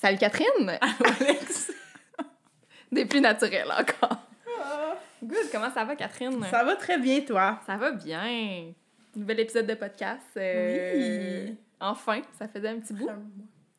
Salut 0.00 0.18
Catherine! 0.18 0.78
Alex. 1.20 1.72
Des 2.92 3.04
plus 3.04 3.20
naturels 3.20 3.70
encore. 3.70 4.18
Good, 5.20 5.50
comment 5.50 5.72
ça 5.72 5.84
va 5.84 5.96
Catherine? 5.96 6.40
Ça 6.48 6.62
va 6.62 6.76
très 6.76 6.98
bien, 6.98 7.20
toi? 7.22 7.58
Ça 7.66 7.76
va 7.76 7.90
bien. 7.90 8.72
Nouvel 9.16 9.40
épisode 9.40 9.66
de 9.66 9.74
podcast. 9.74 10.22
euh, 10.36 11.46
Oui. 11.48 11.56
Enfin, 11.80 12.22
ça 12.38 12.46
faisait 12.46 12.68
un 12.68 12.78
petit 12.78 12.92
bout. 12.92 13.10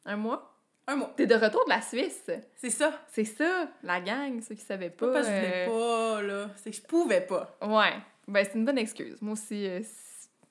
Un 0.05 0.17
mois? 0.17 0.53
Un 0.87 0.97
mois? 0.97 1.13
T'es 1.15 1.25
de 1.25 1.35
retour 1.35 1.63
de 1.63 1.69
la 1.69 1.81
Suisse. 1.81 2.29
C'est 2.57 2.69
ça. 2.69 2.91
C'est 3.07 3.23
ça, 3.23 3.69
la 3.83 4.01
gang, 4.01 4.41
ceux 4.41 4.55
qui 4.55 4.61
savaient 4.61 4.89
pas. 4.89 5.07
Pas 5.07 5.13
parce 5.13 5.27
que 5.27 5.31
je 5.33 5.37
euh, 5.37 5.65
voulais 5.67 5.67
pas, 5.67 6.21
là. 6.21 6.49
C'est 6.57 6.71
que 6.71 6.75
je 6.75 6.81
pouvais 6.81 7.21
pas. 7.21 7.57
Ouais, 7.61 7.93
ben 8.27 8.43
c'est 8.45 8.57
une 8.57 8.65
bonne 8.65 8.77
excuse. 8.77 9.15
Moi 9.21 9.33
aussi, 9.33 9.65
euh, 9.65 9.79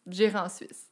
j'irai 0.06 0.38
en 0.38 0.48
Suisse. 0.48 0.87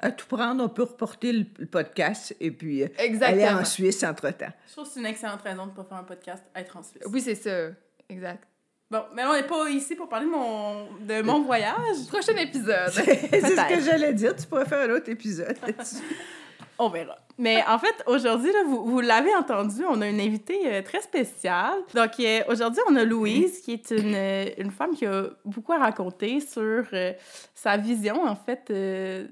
À 0.00 0.12
tout 0.12 0.26
prendre, 0.26 0.62
on 0.62 0.68
peut 0.68 0.84
reporter 0.84 1.32
le, 1.32 1.44
le 1.58 1.66
podcast 1.66 2.34
et 2.38 2.50
puis 2.52 2.84
euh, 2.84 2.88
aller 3.22 3.48
en 3.48 3.64
Suisse 3.64 4.04
entre-temps. 4.04 4.52
Je 4.68 4.72
trouve 4.72 4.84
que 4.84 4.90
c'est 4.94 5.00
une 5.00 5.06
excellente 5.06 5.42
raison 5.42 5.66
de 5.66 5.72
pas 5.72 5.84
faire 5.84 5.98
un 5.98 6.04
podcast, 6.04 6.44
être 6.54 6.76
en 6.76 6.82
Suisse. 6.82 7.02
Oui, 7.06 7.20
c'est 7.20 7.34
ça. 7.34 7.70
Exact. 8.08 8.44
Bon, 8.90 9.02
mais 9.14 9.24
on 9.24 9.34
n'est 9.34 9.46
pas 9.46 9.68
ici 9.68 9.94
pour 9.96 10.08
parler 10.08 10.24
de 10.26 10.30
mon, 10.30 10.86
de 11.00 11.20
mon 11.20 11.42
voyage. 11.42 11.76
Prochain 12.08 12.36
épisode. 12.36 12.88
C'est 12.90 13.40
ce 13.40 13.74
que 13.74 13.80
j'allais 13.82 14.14
dire. 14.14 14.34
Tu 14.34 14.46
pourrais 14.46 14.64
faire 14.64 14.88
un 14.88 14.94
autre 14.94 15.10
épisode 15.10 15.56
là-dessus. 15.60 15.96
On 16.80 16.88
verra. 16.88 17.16
Mais 17.38 17.62
en 17.66 17.78
fait, 17.78 18.04
aujourd'hui, 18.06 18.52
là, 18.52 18.62
vous, 18.64 18.84
vous 18.84 19.00
l'avez 19.00 19.34
entendu, 19.34 19.82
on 19.88 20.00
a 20.00 20.06
une 20.06 20.20
invitée 20.20 20.60
euh, 20.66 20.82
très 20.82 21.00
spéciale. 21.00 21.78
Donc, 21.92 22.12
euh, 22.20 22.40
aujourd'hui, 22.48 22.80
on 22.88 22.94
a 22.94 23.04
Louise, 23.04 23.60
qui 23.60 23.72
est 23.72 23.90
une, 23.90 24.16
une 24.58 24.70
femme 24.70 24.94
qui 24.94 25.04
a 25.04 25.24
beaucoup 25.44 25.72
à 25.72 25.78
raconter 25.78 26.38
sur 26.38 26.84
euh, 26.92 27.12
sa 27.52 27.76
vision, 27.76 28.24
en 28.24 28.36
fait, 28.36 28.68
euh, 28.70 29.26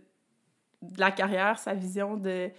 de 0.83 1.01
la 1.01 1.11
carrière, 1.11 1.59
sa 1.59 1.75
vision 1.75 2.16
de, 2.16 2.51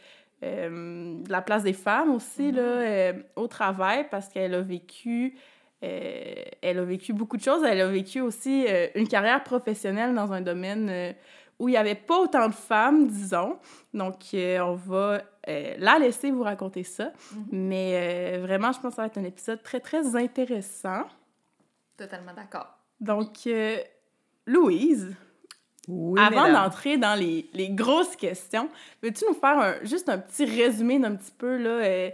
euh, 0.44 1.22
de 1.22 1.32
la 1.32 1.42
place 1.42 1.64
des 1.64 1.74
femmes 1.74 2.12
aussi, 2.12 2.52
là, 2.52 2.62
euh, 2.62 3.14
au 3.36 3.48
travail, 3.48 4.08
parce 4.10 4.30
qu'elle 4.30 4.54
a 4.54 4.62
vécu... 4.62 5.38
euh, 5.84 6.34
elle 6.62 6.80
a 6.80 6.84
vécu 6.84 7.14
beaucoup 7.14 7.38
de 7.38 7.44
choses. 7.44 7.64
Elle 7.64 7.82
a 7.82 7.88
vécu 7.88 8.22
aussi 8.22 8.66
une 8.96 9.08
carrière 9.08 9.44
professionnelle 9.44 10.14
dans 10.14 10.32
un 10.34 10.42
domaine 10.42 11.16
où 11.60 11.70
il 11.70 11.72
n'y 11.72 11.78
avait 11.78 11.96
pas 11.96 12.20
autant 12.20 12.48
de 12.48 12.54
femmes, 12.54 13.08
disons. 13.08 13.58
Donc, 13.94 14.16
on 14.34 14.74
va 14.74 15.22
la 15.48 16.00
laisser 16.00 16.32
vous 16.32 16.44
raconter 16.44 16.84
ça. 16.84 17.12
Mais 17.52 18.36
euh, 18.36 18.42
vraiment, 18.42 18.72
je 18.72 18.80
pense 18.80 18.92
que 18.92 18.96
ça 18.96 19.02
va 19.04 19.08
être 19.08 19.18
un 19.18 19.24
épisode 19.24 19.64
très, 19.64 19.80
très 19.80 20.16
intéressant. 20.16 21.04
Totalement 21.96 22.34
d'accord. 22.36 22.68
Donc, 23.00 23.48
Louise, 24.46 25.16
Oui, 25.88 26.20
avant 26.20 26.48
mesdames. 26.48 26.64
d'entrer 26.66 26.98
dans 26.98 27.16
les, 27.18 27.50
les 27.54 27.70
grosses 27.70 28.16
questions, 28.16 28.70
veux-tu 29.02 29.24
nous 29.28 29.34
faire 29.36 29.58
un- 29.60 29.76
juste 29.84 30.10
un 30.10 30.18
petit 30.18 30.46
résumé 30.46 31.00
d'un 31.00 31.16
petit 31.16 31.32
peu, 31.38 31.58
là, 31.58 31.70
euh, 31.70 32.10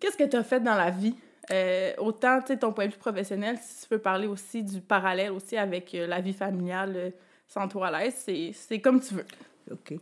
qu'est-ce 0.00 0.16
que 0.16 0.24
tu 0.24 0.36
as 0.36 0.42
fait 0.44 0.60
dans 0.60 0.74
la 0.74 0.90
vie? 0.90 1.14
Euh, 1.50 1.92
autant, 1.98 2.40
tu 2.40 2.48
sais, 2.48 2.58
ton 2.58 2.72
point 2.72 2.86
de 2.86 2.92
vue 2.92 2.98
professionnel, 2.98 3.58
si 3.60 3.86
tu 3.86 3.94
veux 3.94 4.00
parler 4.00 4.26
aussi 4.26 4.62
du 4.62 4.80
parallèle 4.80 5.32
aussi 5.32 5.56
avec 5.56 5.94
euh, 5.94 6.06
la 6.06 6.20
vie 6.20 6.32
familiale 6.32 7.12
sans 7.46 7.68
toi 7.68 7.88
à 7.88 8.04
l'aise, 8.04 8.14
c'est 8.16 8.52
c'est 8.54 8.78
comme 8.80 9.00
tu 9.00 9.14
veux. 9.14 9.26
OK. 9.70 9.94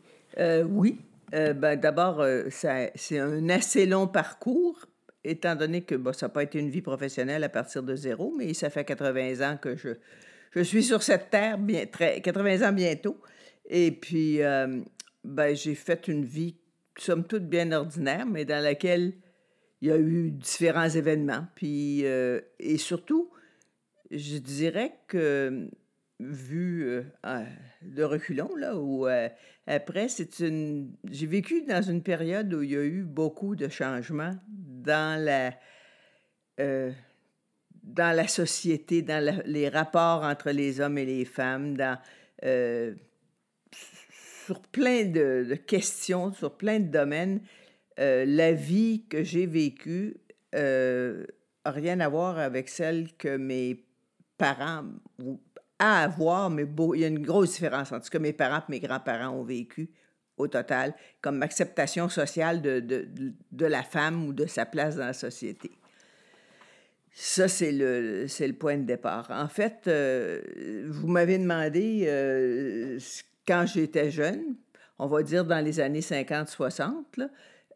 Oui. 0.68 0.98
Ben, 1.32 1.76
D'abord, 1.80 2.24
ça- 2.50 2.88
c'est 2.94 3.18
un 3.18 3.48
assez 3.48 3.86
long 3.86 4.06
parcours, 4.06 4.78
étant 5.24 5.54
donné 5.56 5.82
que 5.82 5.94
bon, 5.94 6.12
ça 6.12 6.26
n'a 6.26 6.30
pas 6.30 6.42
été 6.42 6.58
une 6.58 6.70
vie 6.70 6.82
professionnelle 6.82 7.42
à 7.44 7.48
partir 7.48 7.82
de 7.82 7.94
zéro, 7.96 8.32
mais 8.36 8.52
ça 8.54 8.68
fait 8.70 8.84
80 8.84 9.40
ans 9.52 9.56
que 9.56 9.76
je, 9.76 9.90
je 10.50 10.60
suis 10.60 10.82
sur 10.82 11.02
cette 11.02 11.30
terre, 11.30 11.58
bien, 11.58 11.86
très, 11.86 12.20
80 12.20 12.68
ans 12.68 12.72
bientôt. 12.72 13.20
Et 13.68 13.92
puis, 13.92 14.42
euh, 14.42 14.80
ben, 15.24 15.54
j'ai 15.54 15.74
fait 15.74 16.08
une 16.08 16.24
vie, 16.24 16.56
somme 16.98 17.24
toute, 17.24 17.48
bien 17.48 17.70
ordinaire, 17.72 18.26
mais 18.26 18.44
dans 18.44 18.62
laquelle 18.62 19.14
il 19.80 19.88
y 19.88 19.92
a 19.92 19.98
eu 19.98 20.30
différents 20.30 20.88
événements. 20.88 21.46
Puis, 21.54 22.04
euh, 22.04 22.40
et 22.58 22.78
surtout, 22.78 23.30
je 24.10 24.36
dirais 24.38 24.94
que, 25.08 25.68
vu 26.18 26.84
euh, 26.84 27.02
de 27.82 28.02
reculons, 28.02 28.54
là, 28.56 28.76
où 28.76 29.06
euh, 29.06 29.28
après, 29.66 30.08
c'est 30.08 30.40
une. 30.40 30.92
J'ai 31.10 31.26
vécu 31.26 31.62
dans 31.62 31.82
une 31.82 32.02
période 32.02 32.52
où 32.52 32.62
il 32.62 32.70
y 32.72 32.76
a 32.76 32.84
eu 32.84 33.02
beaucoup 33.02 33.56
de 33.56 33.68
changements 33.68 34.36
dans 34.48 35.22
la. 35.22 35.52
Euh, 37.84 37.90
dans 37.92 38.16
la 38.16 38.28
société, 38.28 39.02
dans 39.02 39.42
les 39.44 39.68
rapports 39.68 40.22
entre 40.22 40.50
les 40.50 40.80
hommes 40.80 40.98
et 40.98 41.06
les 41.06 41.24
femmes, 41.24 41.76
dans, 41.76 41.98
euh, 42.44 42.94
sur 44.46 44.60
plein 44.60 45.04
de, 45.04 45.54
questions, 45.66 46.32
sur 46.32 46.56
plein 46.56 46.80
de 46.80 46.88
domaines. 46.90 47.40
Euh, 47.98 48.24
la 48.26 48.52
vie 48.52 49.04
que 49.08 49.22
j'ai 49.22 49.46
vécue 49.46 50.16
euh, 50.54 51.26
a 51.64 51.70
rien 51.70 52.00
à 52.00 52.08
voir 52.08 52.38
avec 52.38 52.68
celle 52.68 53.12
que 53.16 53.36
mes 53.36 53.84
parents 54.38 54.84
ou 55.22 55.40
à 55.78 56.02
avoir, 56.04 56.50
mais 56.50 56.64
beau, 56.64 56.94
il 56.94 57.00
y 57.00 57.04
a 57.04 57.08
une 57.08 57.22
grosse 57.22 57.52
différence 57.54 57.92
entre 57.92 58.06
ce 58.06 58.10
que 58.10 58.18
mes 58.18 58.32
parents 58.32 58.58
et 58.68 58.70
mes 58.70 58.80
grands-parents 58.80 59.30
ont 59.30 59.44
vécu 59.44 59.90
au 60.36 60.48
total, 60.48 60.94
comme 61.20 61.42
acceptation 61.42 62.08
sociale 62.08 62.62
de, 62.62 62.80
de- 62.80 63.08
de 63.52 63.66
la 63.66 63.82
femme 63.82 64.26
ou 64.26 64.32
de 64.32 64.46
sa 64.46 64.64
place 64.64 64.96
dans 64.96 65.06
la 65.06 65.12
société. 65.12 65.70
Ça, 67.12 67.48
c'est 67.48 67.72
le, 67.72 68.26
c'est 68.28 68.46
le 68.46 68.54
point 68.54 68.76
de 68.78 68.84
départ. 68.84 69.26
En 69.30 69.48
fait, 69.48 69.86
euh, 69.88 70.40
vous 70.88 71.08
m'avez 71.08 71.38
demandé, 71.38 72.04
euh, 72.06 72.98
quand 73.46 73.66
j'étais 73.66 74.10
jeune, 74.10 74.56
on 74.98 75.06
va 75.06 75.22
dire 75.22 75.44
dans 75.44 75.62
les 75.64 75.80
années 75.80 76.00
50-60, 76.02 76.92
là, 77.16 77.28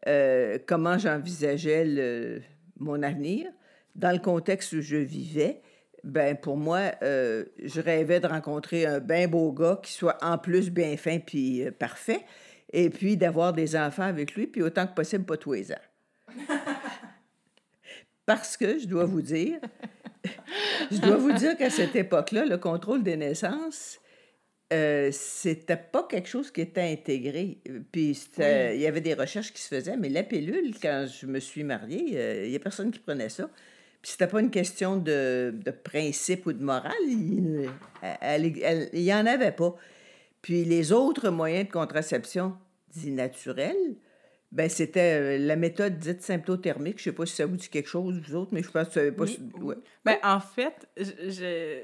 euh, 0.07 0.57
comment 0.65 0.97
j'envisageais 0.97 1.83
le- 1.85 2.41
mon 2.79 3.01
avenir. 3.03 3.47
Dans 3.95 4.11
le 4.11 4.19
contexte 4.19 4.73
où 4.73 4.81
je 4.81 4.97
vivais, 4.97 5.61
ben 6.03 6.35
pour 6.35 6.57
moi, 6.57 6.91
je 7.01 7.81
rêvais 7.81 8.19
de 8.19 8.27
rencontrer 8.27 8.85
un 8.85 8.99
bien 8.99 9.27
beau 9.27 9.51
gars 9.53 9.79
qui 9.81 9.93
soit 9.93 10.17
en 10.23 10.37
plus 10.37 10.69
bien 10.69 10.97
fin 10.97 11.19
puis 11.19 11.63
parfait, 11.79 12.19
et 12.73 12.89
puis 12.89 13.15
d'avoir 13.15 13.53
des 13.53 13.75
enfants 13.75 14.03
avec 14.03 14.35
lui, 14.35 14.47
puis 14.47 14.61
autant 14.61 14.85
que 14.85 14.93
possible, 14.93 15.23
pas 15.25 15.37
tous 15.37 15.53
les 15.53 15.71
ans. 15.71 15.75
Parce 18.25 18.57
que, 18.57 18.79
je 18.79 18.87
dois 18.87 19.05
vous 19.05 19.21
dire, 19.21 19.59
je 20.91 20.97
dois 20.97 21.17
vous 21.17 21.31
dire 21.33 21.55
qu'à 21.57 21.69
cette 21.69 21.95
époque-là, 21.95 22.45
le 22.45 22.57
contrôle 22.57 23.03
des 23.03 23.17
naissances, 23.17 23.99
euh, 24.73 25.09
c'était 25.11 25.77
pas 25.77 26.03
quelque 26.09 26.27
chose 26.27 26.49
qui 26.51 26.61
était 26.61 26.81
intégré. 26.81 27.59
Puis 27.91 28.15
c'était- 28.15 28.75
il 28.75 28.81
y 28.81 28.87
avait 28.87 29.01
des 29.01 29.13
recherches 29.13 29.53
qui 29.53 29.61
se 29.61 29.67
faisaient, 29.67 29.95
mais 29.97 30.09
la 30.09 30.23
pilule, 30.23 30.73
quand 30.81 31.05
je 31.07 31.27
me 31.27 31.39
suis 31.39 31.63
mariée, 31.63 32.13
euh, 32.15 32.45
il 32.45 32.51
y 32.51 32.55
a 32.55 32.59
personne 32.59 32.91
qui 32.91 32.99
prenait 32.99 33.29
ça. 33.29 33.49
Puis 34.01 34.11
c'était 34.11 34.27
pas 34.27 34.39
une 34.39 34.51
question 34.51 34.97
de, 34.97 35.53
de 35.63 35.71
principe 35.71 36.45
ou 36.47 36.53
de 36.53 36.63
morale, 36.63 36.93
il, 37.07 37.69
elle- 38.21 38.53
elle- 38.61 38.89
il 38.93 39.01
y 39.01 39.13
en 39.13 39.25
avait 39.25 39.51
pas. 39.51 39.75
Puis 40.41 40.63
les 40.65 40.91
autres 40.91 41.29
moyens 41.29 41.67
de 41.67 41.71
contraception 41.71 42.53
dits 42.91 43.11
naturels, 43.11 43.95
ben 44.55 44.69
c'était 44.69 45.19
euh, 45.19 45.37
la 45.37 45.55
méthode 45.55 45.99
dite 45.99 46.23
symptothermique. 46.23 46.97
Je 46.97 47.03
sais 47.03 47.11
pas 47.11 47.25
si 47.27 47.35
ça 47.35 47.45
vous 47.45 47.57
dit 47.57 47.69
quelque 47.69 47.89
chose, 47.89 48.19
vous 48.25 48.35
autres, 48.35 48.51
mais 48.53 48.63
je 48.63 48.71
pense 48.71 48.87
que 48.87 48.93
savez 48.93 49.11
pas. 49.11 49.25
Oui. 49.25 49.33
si- 49.55 49.61
ouais. 49.61 49.75
Ben, 50.03 50.17
en 50.23 50.39
fait, 50.39 50.87
je... 50.97 51.81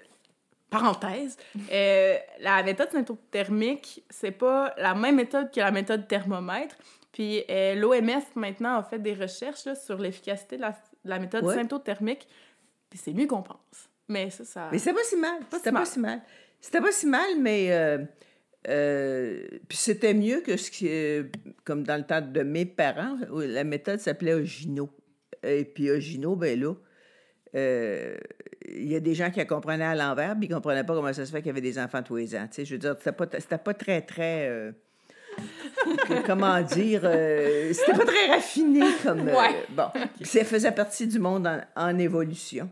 Parenthèse, 0.69 1.35
euh, 1.69 2.15
la 2.39 2.63
méthode 2.63 2.89
symptothermique, 2.91 4.05
c'est 4.09 4.31
pas 4.31 4.73
la 4.77 4.95
même 4.95 5.17
méthode 5.17 5.51
que 5.51 5.59
la 5.59 5.69
méthode 5.71 6.07
thermomètre. 6.07 6.77
Puis 7.11 7.43
euh, 7.49 7.75
l'OMS, 7.75 8.21
maintenant, 8.35 8.77
a 8.77 8.83
fait 8.83 8.99
des 8.99 9.13
recherches 9.13 9.65
là, 9.65 9.75
sur 9.75 9.97
l'efficacité 9.97 10.55
de 10.55 10.61
la, 10.61 10.69
de 10.71 11.09
la 11.09 11.19
méthode 11.19 11.43
Ouais. 11.43 11.55
symptothermique. 11.55 12.25
Puis 12.89 12.97
c'est 13.03 13.11
mieux 13.11 13.27
qu'on 13.27 13.41
pense. 13.41 13.89
Mais 14.07 14.29
ça, 14.29 14.45
ça... 14.45 14.69
Mais 14.71 14.77
c'était 14.77 14.93
pas 14.93 15.03
si 15.03 15.17
mal. 15.17 15.39
Pas 15.49 15.57
C'était 15.57 15.69
si 15.71 15.75
pas 15.75 15.85
si 15.85 15.99
mal. 15.99 16.21
C'était 16.61 16.79
pas 16.81 16.91
si 16.93 17.05
mal, 17.05 17.29
mais 17.39 17.67
euh, 17.73 17.97
euh, 18.67 19.41
puis 19.67 19.77
c'était 19.77 20.13
mieux 20.13 20.41
que 20.41 20.55
ce 20.57 20.69
qui, 20.71 20.87
euh, 20.89 21.23
comme 21.63 21.83
dans 21.83 21.97
le 21.97 22.03
temps 22.03 22.21
de 22.21 22.41
mes 22.43 22.65
parents, 22.65 23.17
où 23.31 23.39
la 23.39 23.63
méthode 23.63 23.99
s'appelait 23.99 24.33
Ogino. 24.33 24.89
Et 25.43 25.65
puis 25.65 25.89
Ogino, 25.89 26.35
ben 26.35 26.59
là, 26.59 26.73
euh, 27.55 28.15
il 28.69 28.87
y 28.91 28.95
a 28.95 28.99
des 28.99 29.13
gens 29.15 29.31
qui 29.31 29.39
la 29.39 29.45
comprenaient 29.45 29.83
à 29.85 29.95
l'envers, 29.95 30.35
puis 30.37 30.47
ils 30.47 30.53
comprenaient 30.53 30.83
pas 30.83 30.93
comment 30.93 31.11
ça 31.11 31.25
se 31.25 31.31
fait 31.31 31.39
qu'il 31.39 31.47
y 31.47 31.49
avait 31.49 31.61
des 31.61 31.79
enfants 31.79 32.03
tous 32.03 32.15
les 32.17 32.35
ans. 32.35 32.45
Tu 32.47 32.55
sais, 32.57 32.65
je 32.65 32.73
veux 32.73 32.79
dire, 32.79 32.95
c'était 32.97 33.11
pas, 33.11 33.25
c'était 33.39 33.57
pas 33.57 33.73
très, 33.73 34.01
très... 34.01 34.47
euh, 34.47 34.71
que- 36.07 36.25
comment 36.25 36.61
dire, 36.61 37.01
c'était 37.73 37.97
pas 37.97 38.05
très 38.05 38.27
raffiné 38.27 38.85
comme... 39.01 39.27
Ouais. 39.27 39.65
bon, 39.69 39.87
ça 40.21 40.43
faisait 40.43 40.71
partie 40.71 41.07
du 41.07 41.17
monde 41.19 41.47
en, 41.47 41.61
en 41.75 41.97
évolution. 41.97 42.69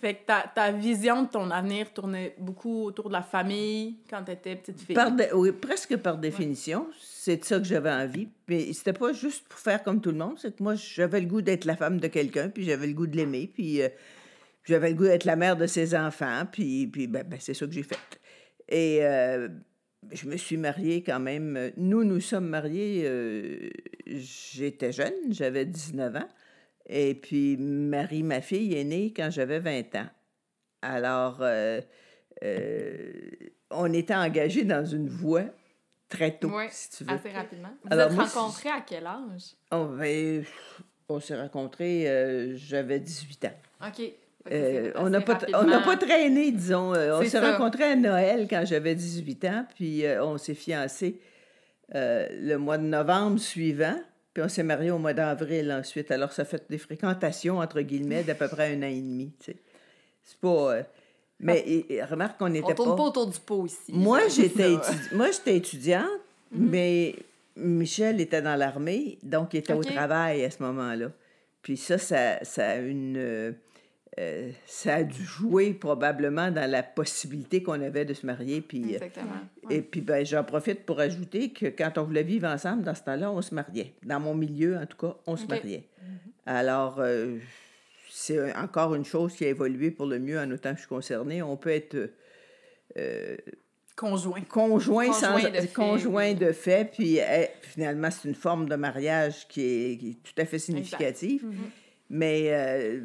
Fait 0.00 0.14
que 0.14 0.26
ta, 0.26 0.50
ta 0.54 0.72
vision 0.72 1.22
de 1.22 1.28
ton 1.28 1.50
avenir 1.50 1.92
tournait 1.92 2.34
beaucoup 2.38 2.84
autour 2.84 3.08
de 3.08 3.14
la 3.14 3.22
famille 3.22 3.98
quand 4.08 4.24
t'étais 4.24 4.56
petite 4.56 4.80
fille? 4.80 4.94
Par 4.94 5.12
oui, 5.34 5.52
presque 5.52 5.96
par 5.96 6.18
définition, 6.18 6.86
c'est 7.00 7.38
de 7.38 7.44
ça 7.44 7.58
que 7.58 7.64
j'avais 7.64 7.90
envie. 7.90 8.28
Mais 8.48 8.72
c'était 8.72 8.92
pas 8.92 9.12
juste 9.12 9.46
pour 9.48 9.58
faire 9.58 9.82
comme 9.82 10.00
tout 10.00 10.10
le 10.10 10.18
monde, 10.18 10.38
c'est 10.38 10.56
que 10.56 10.62
moi, 10.62 10.74
j'avais 10.74 11.20
le 11.20 11.26
goût 11.26 11.42
d'être 11.42 11.64
la 11.64 11.76
femme 11.76 11.98
de 11.98 12.08
quelqu'un, 12.08 12.48
puis 12.48 12.64
j'avais 12.64 12.86
le 12.86 12.94
goût 12.94 13.06
de 13.06 13.16
l'aimer, 13.16 13.50
puis 13.52 13.82
euh, 13.82 13.88
j'avais 14.64 14.90
le 14.90 14.96
goût 14.96 15.04
d'être 15.04 15.24
la 15.24 15.36
mère 15.36 15.56
de 15.56 15.66
ses 15.66 15.94
enfants, 15.94 16.44
puis, 16.50 16.86
puis 16.86 17.06
ben, 17.06 17.24
ben, 17.26 17.38
c'est 17.40 17.54
ça 17.54 17.66
que 17.66 17.72
j'ai 17.72 17.82
fait. 17.82 17.96
Et 18.68 19.04
euh, 19.04 19.48
je 20.12 20.26
me 20.28 20.36
suis 20.36 20.56
mariée 20.56 21.02
quand 21.02 21.20
même. 21.20 21.72
Nous, 21.76 22.04
nous 22.04 22.20
sommes 22.20 22.48
mariés, 22.48 23.02
euh, 23.04 23.70
j'étais 24.06 24.92
jeune, 24.92 25.14
j'avais 25.30 25.64
19 25.64 26.16
ans. 26.16 26.28
Et 26.92 27.14
puis, 27.14 27.56
Marie, 27.56 28.24
ma 28.24 28.40
fille, 28.40 28.74
est 28.74 28.82
née 28.84 29.12
quand 29.16 29.30
j'avais 29.30 29.60
20 29.60 29.94
ans. 29.94 30.08
Alors, 30.82 31.38
euh, 31.40 31.80
euh, 32.42 33.12
on 33.70 33.92
était 33.92 34.14
engagés 34.14 34.64
dans 34.64 34.84
une 34.84 35.08
voie 35.08 35.44
très 36.08 36.36
tôt, 36.36 36.50
Oui, 36.52 36.64
si 36.70 36.90
tu 36.90 37.04
veux. 37.04 37.10
assez 37.10 37.30
rapidement. 37.30 37.70
Vous 37.84 37.92
Alors, 37.92 38.08
êtes 38.08 38.16
moi, 38.16 38.24
rencontrés 38.24 38.70
à 38.70 38.80
quel 38.80 39.06
âge? 39.06 39.54
On, 39.70 39.84
ben, 39.84 40.44
on 41.08 41.20
s'est 41.20 41.40
rencontrés, 41.40 42.08
euh, 42.10 42.56
j'avais 42.56 42.98
18 42.98 43.44
ans. 43.44 43.86
OK. 43.86 44.02
Euh, 44.50 44.90
on 44.96 45.10
n'a 45.10 45.20
pas, 45.20 45.36
traîné, 45.96 46.50
disons. 46.50 46.94
Euh, 46.94 47.20
on 47.20 47.24
s'est 47.24 47.38
rencontrés 47.38 47.84
à 47.84 47.96
Noël 47.96 48.46
quand 48.50 48.64
j'avais 48.64 48.96
18 48.96 49.44
ans, 49.44 49.66
puis 49.76 50.04
euh, 50.04 50.24
on 50.24 50.38
s'est 50.38 50.54
fiancés 50.54 51.20
le 51.92 52.56
mois 52.56 52.78
de 52.78 52.84
novembre 52.84 53.38
suivant, 53.38 53.96
puis 54.34 54.42
on 54.42 54.48
s'est 54.48 54.62
mariés 54.62 54.90
au 54.90 54.98
mois 54.98 55.12
d'avril 55.14 55.72
ensuite. 55.72 56.10
Alors, 56.10 56.32
ça 56.32 56.44
fait 56.44 56.62
des 56.70 56.78
fréquentations, 56.78 57.58
entre 57.58 57.80
guillemets, 57.80 58.22
d'à 58.22 58.34
peu 58.34 58.48
près 58.48 58.74
un 58.74 58.78
an 58.82 58.86
et 58.86 59.00
demi. 59.00 59.32
tu 59.40 59.52
sais. 59.52 59.56
C'est 60.24 60.38
pas... 60.38 60.74
euh, 60.74 60.82
mais 61.42 61.64
et 61.66 62.04
remarque 62.04 62.38
qu'on 62.38 62.50
n'était 62.50 62.66
On 62.66 62.68
pas... 62.68 62.74
tourne 62.84 62.96
pas 62.96 63.02
autour 63.04 63.26
du 63.28 63.40
pot 63.40 63.66
ici. 63.66 63.78
Moi, 63.92 64.20
j'étais 64.34 64.74
Ça. 64.76 64.92
étudi- 64.92 65.14
Moi, 65.14 65.30
j'étais 65.30 65.56
étudiante, 65.56 66.06
Mhm. 66.52 66.68
mais 66.70 67.14
Michel 67.56 68.20
était 68.20 68.42
dans 68.42 68.56
l'armée, 68.56 69.18
donc 69.22 69.54
il 69.54 69.58
était 69.58 69.72
au 69.72 69.82
travail 69.84 70.44
à 70.44 70.50
ce 70.50 70.62
moment-là. 70.62 71.10
Puis 71.62 71.76
ça, 71.76 71.96
ça, 71.98 72.42
ça 72.44 72.70
a 72.70 72.76
une... 72.76 73.54
euh, 74.20 74.50
ça 74.66 74.96
a 74.96 75.02
dû 75.02 75.24
jouer 75.24 75.72
probablement 75.72 76.50
dans 76.50 76.70
la 76.70 76.82
possibilité 76.82 77.62
qu'on 77.62 77.80
avait 77.80 78.04
de 78.04 78.12
se 78.12 78.26
marier. 78.26 78.60
Puis, 78.60 78.82
euh, 78.82 78.94
Exactement. 78.94 79.40
et 79.70 79.80
puis, 79.80 80.02
ben, 80.02 80.24
j'en 80.26 80.44
profite 80.44 80.84
pour 80.84 81.00
ajouter 81.00 81.50
que 81.52 81.66
quand 81.66 81.96
on 81.96 82.02
voulait 82.04 82.22
vivre 82.22 82.46
ensemble, 82.46 82.82
dans 82.82 82.94
ce 82.94 83.02
temps-là, 83.02 83.32
on 83.32 83.40
se 83.40 83.54
mariait. 83.54 83.94
Dans 84.04 84.20
mon 84.20 84.34
milieu, 84.34 84.76
en 84.76 84.86
tout 84.86 84.98
cas, 84.98 85.16
on 85.26 85.36
se 85.36 85.46
mariait. 85.46 85.88
Alors, 86.44 86.96
euh, 86.98 87.38
c'est 88.10 88.54
encore 88.56 88.94
une 88.94 89.04
chose 89.04 89.34
qui 89.34 89.44
a 89.44 89.48
évolué 89.48 89.90
pour 89.90 90.06
le 90.06 90.18
mieux 90.18 90.38
en 90.38 90.50
autant 90.50 90.70
que 90.70 90.76
je 90.76 90.80
suis 90.80 90.88
concernée. 90.88 91.42
On 91.42 91.56
peut 91.56 91.70
être 91.70 91.96
euh, 92.98 93.36
Conjoint. 93.96 94.40
conjoint, 94.48 95.12
sans, 95.12 95.34
Conjoint 95.34 95.50
de 95.50 95.60
fait, 95.60 95.72
conjoint 95.74 96.28
oui. 96.28 96.34
de 96.34 96.52
fait, 96.52 96.90
puis 96.90 97.18
eh, 97.18 97.48
finalement, 97.60 98.10
c'est 98.10 98.28
une 98.28 98.34
forme 98.34 98.66
de 98.66 98.74
mariage 98.74 99.46
qui 99.46 99.60
est, 99.60 99.98
qui 99.98 100.10
est 100.10 100.22
tout 100.22 100.40
à 100.40 100.46
fait 100.46 100.58
significative. 100.58 101.44
Mhm. 101.44 101.54
Mais 102.08 102.46
euh, 102.48 103.00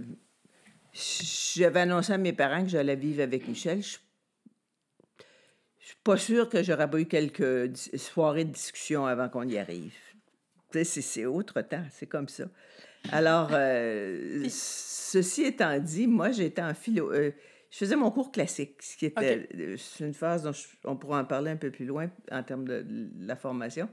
j'avais 0.96 1.82
annoncé 1.82 2.14
à 2.14 2.18
mes 2.18 2.34
parents 2.34 2.64
que 2.64 2.70
j'allais 2.70 2.96
vivre 2.96 3.22
avec 3.24 3.48
Michel. 3.48 3.82
Je 3.82 3.98
je 5.80 5.88
suis 5.90 5.98
pas 6.04 6.18
sûre 6.18 6.50
que 6.50 6.64
j'aurais 6.64 6.90
pas 6.90 7.00
eu 7.00 7.06
quelques 7.06 7.78
soirées 7.98 8.46
de 8.46 8.52
discussion 8.52 9.06
avant 9.06 9.30
qu'on 9.30 9.48
y 9.48 9.58
arrive. 9.60 9.94
C'est- 10.74 11.26
autre 11.26 11.62
temps, 11.62 11.84
c'est 11.92 12.08
comme 12.08 12.28
ça. 12.28 12.46
Alors, 13.12 13.50
euh, 13.54 14.46
ceci 14.50 15.44
étant 15.44 15.78
dit, 15.80 16.08
moi, 16.08 16.32
j'étais 16.32 16.62
en 16.64 16.74
philo... 16.74 17.12
euh, 17.14 17.32
je 17.70 17.78
faisais 17.78 17.96
mon 17.96 18.10
cours 18.10 18.32
classique, 18.32 18.82
ce 18.82 18.98
qui 18.98 19.06
était... 19.06 19.48
euh, 19.56 19.78
une 20.00 20.14
phase 20.14 20.44
dont 20.44 20.54
je- 20.54 20.68
on 20.86 20.96
pourra 20.96 21.20
en 21.22 21.26
parler 21.26 21.52
un 21.52 21.56
peu 21.58 21.70
plus 21.72 21.86
loin 21.86 22.10
en 22.32 22.42
termes 22.44 22.68
de, 22.68 22.82
de 22.82 23.28
la 23.28 23.36
formation. 23.36 23.88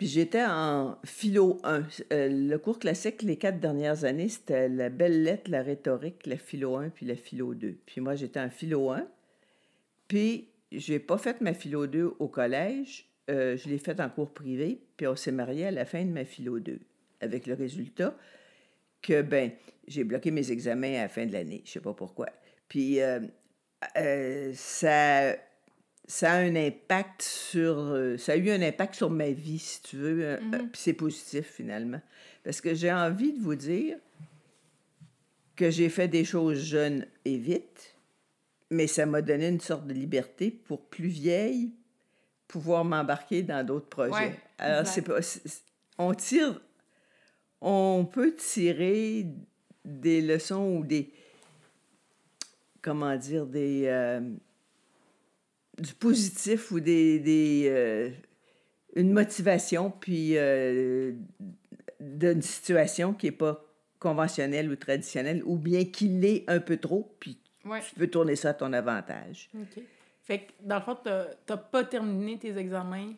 Puis 0.00 0.08
j'étais 0.08 0.46
en 0.46 0.96
philo 1.04 1.58
1. 1.62 1.82
Euh, 2.14 2.28
le 2.30 2.56
cours 2.56 2.78
classique, 2.78 3.20
les 3.20 3.36
quatre 3.36 3.60
dernières 3.60 4.06
années, 4.06 4.30
c'était 4.30 4.66
la 4.66 4.88
belle 4.88 5.24
lettre, 5.24 5.50
la 5.50 5.62
rhétorique, 5.62 6.24
la 6.24 6.38
philo 6.38 6.76
1 6.76 6.88
puis 6.88 7.04
la 7.04 7.16
philo 7.16 7.52
2. 7.52 7.76
Puis 7.84 8.00
moi, 8.00 8.14
j'étais 8.14 8.40
en 8.40 8.48
philo 8.48 8.88
1. 8.92 9.06
Puis 10.08 10.48
j'ai 10.72 11.00
pas 11.00 11.18
fait 11.18 11.42
ma 11.42 11.52
philo 11.52 11.86
2 11.86 12.14
au 12.18 12.28
collège. 12.28 13.10
Euh, 13.28 13.58
je 13.58 13.68
l'ai 13.68 13.76
faite 13.76 14.00
en 14.00 14.08
cours 14.08 14.32
privé. 14.32 14.80
Puis 14.96 15.06
on 15.06 15.16
s'est 15.16 15.32
mariés 15.32 15.66
à 15.66 15.70
la 15.70 15.84
fin 15.84 16.02
de 16.02 16.10
ma 16.10 16.24
philo 16.24 16.58
2. 16.60 16.78
Avec 17.20 17.46
le 17.46 17.52
résultat 17.52 18.16
que, 19.02 19.20
ben, 19.20 19.50
j'ai 19.86 20.04
bloqué 20.04 20.30
mes 20.30 20.50
examens 20.50 20.94
à 20.94 21.02
la 21.02 21.08
fin 21.10 21.26
de 21.26 21.32
l'année. 21.34 21.60
Je 21.66 21.72
sais 21.72 21.80
pas 21.80 21.92
pourquoi. 21.92 22.30
Puis 22.68 23.02
euh, 23.02 23.20
ça 24.54 25.36
ça 26.10 26.32
a 26.32 26.36
un 26.38 26.56
impact 26.56 27.22
sur. 27.22 27.78
euh, 27.78 28.16
ça 28.18 28.32
a 28.32 28.36
eu 28.36 28.50
un 28.50 28.62
impact 28.62 28.96
sur 28.96 29.10
ma 29.10 29.30
vie, 29.30 29.58
si 29.60 29.80
tu 29.82 29.96
veux. 29.96 30.24
euh, 30.24 30.40
Mhm. 30.40 30.68
Puis 30.70 30.80
c'est 30.82 30.92
positif, 30.92 31.46
finalement. 31.54 32.00
Parce 32.42 32.60
que 32.60 32.74
j'ai 32.74 32.92
envie 32.92 33.32
de 33.32 33.38
vous 33.40 33.54
dire 33.54 33.96
que 35.56 35.70
j'ai 35.70 35.88
fait 35.88 36.08
des 36.08 36.24
choses 36.24 36.58
jeunes 36.58 37.06
et 37.24 37.36
vite, 37.36 37.94
mais 38.70 38.86
ça 38.86 39.06
m'a 39.06 39.22
donné 39.22 39.48
une 39.48 39.60
sorte 39.60 39.86
de 39.86 39.92
liberté 39.94 40.50
pour 40.50 40.80
plus 40.86 41.08
vieille 41.08 41.72
pouvoir 42.48 42.84
m'embarquer 42.84 43.42
dans 43.42 43.64
d'autres 43.64 43.88
projets. 43.88 44.12
Ouais, 44.12 44.38
Alors, 44.58 44.86
c'est 44.86 45.02
pas. 45.02 45.20
On 45.98 46.12
tire. 46.14 46.60
On 47.60 48.04
peut 48.10 48.34
tirer 48.34 49.26
des 49.84 50.20
leçons 50.22 50.78
ou 50.78 50.84
des. 50.84 51.12
Comment 52.82 53.16
dire, 53.16 53.46
des. 53.46 53.84
euh, 53.86 54.20
du 55.80 55.94
positif 55.94 56.70
ou 56.70 56.80
des, 56.80 57.18
des 57.18 57.64
euh, 57.68 58.10
une 58.96 59.12
motivation 59.12 59.90
puis 59.90 60.36
euh, 60.36 61.12
d'une 62.00 62.42
situation 62.42 63.12
qui 63.14 63.28
est 63.28 63.32
pas 63.32 63.64
conventionnelle 63.98 64.70
ou 64.70 64.76
traditionnelle 64.76 65.42
ou 65.44 65.56
bien 65.56 65.84
qui 65.84 66.08
l'est 66.08 66.44
un 66.48 66.60
peu 66.60 66.76
trop 66.76 67.14
puis 67.20 67.38
Ouais. 67.66 67.80
tu 67.86 67.94
peux 67.94 68.06
tourner 68.06 68.36
ça 68.36 68.50
à 68.50 68.54
ton 68.54 68.72
avantage. 68.72 69.50
OK. 69.54 69.82
Fait 70.22 70.38
que, 70.38 70.52
dans 70.64 70.76
le 70.76 70.80
fond, 70.80 70.96
t'as 71.04 71.26
t'as 71.44 71.58
pas 71.58 71.84
terminé 71.84 72.38
tes 72.38 72.56
examens 72.56 73.12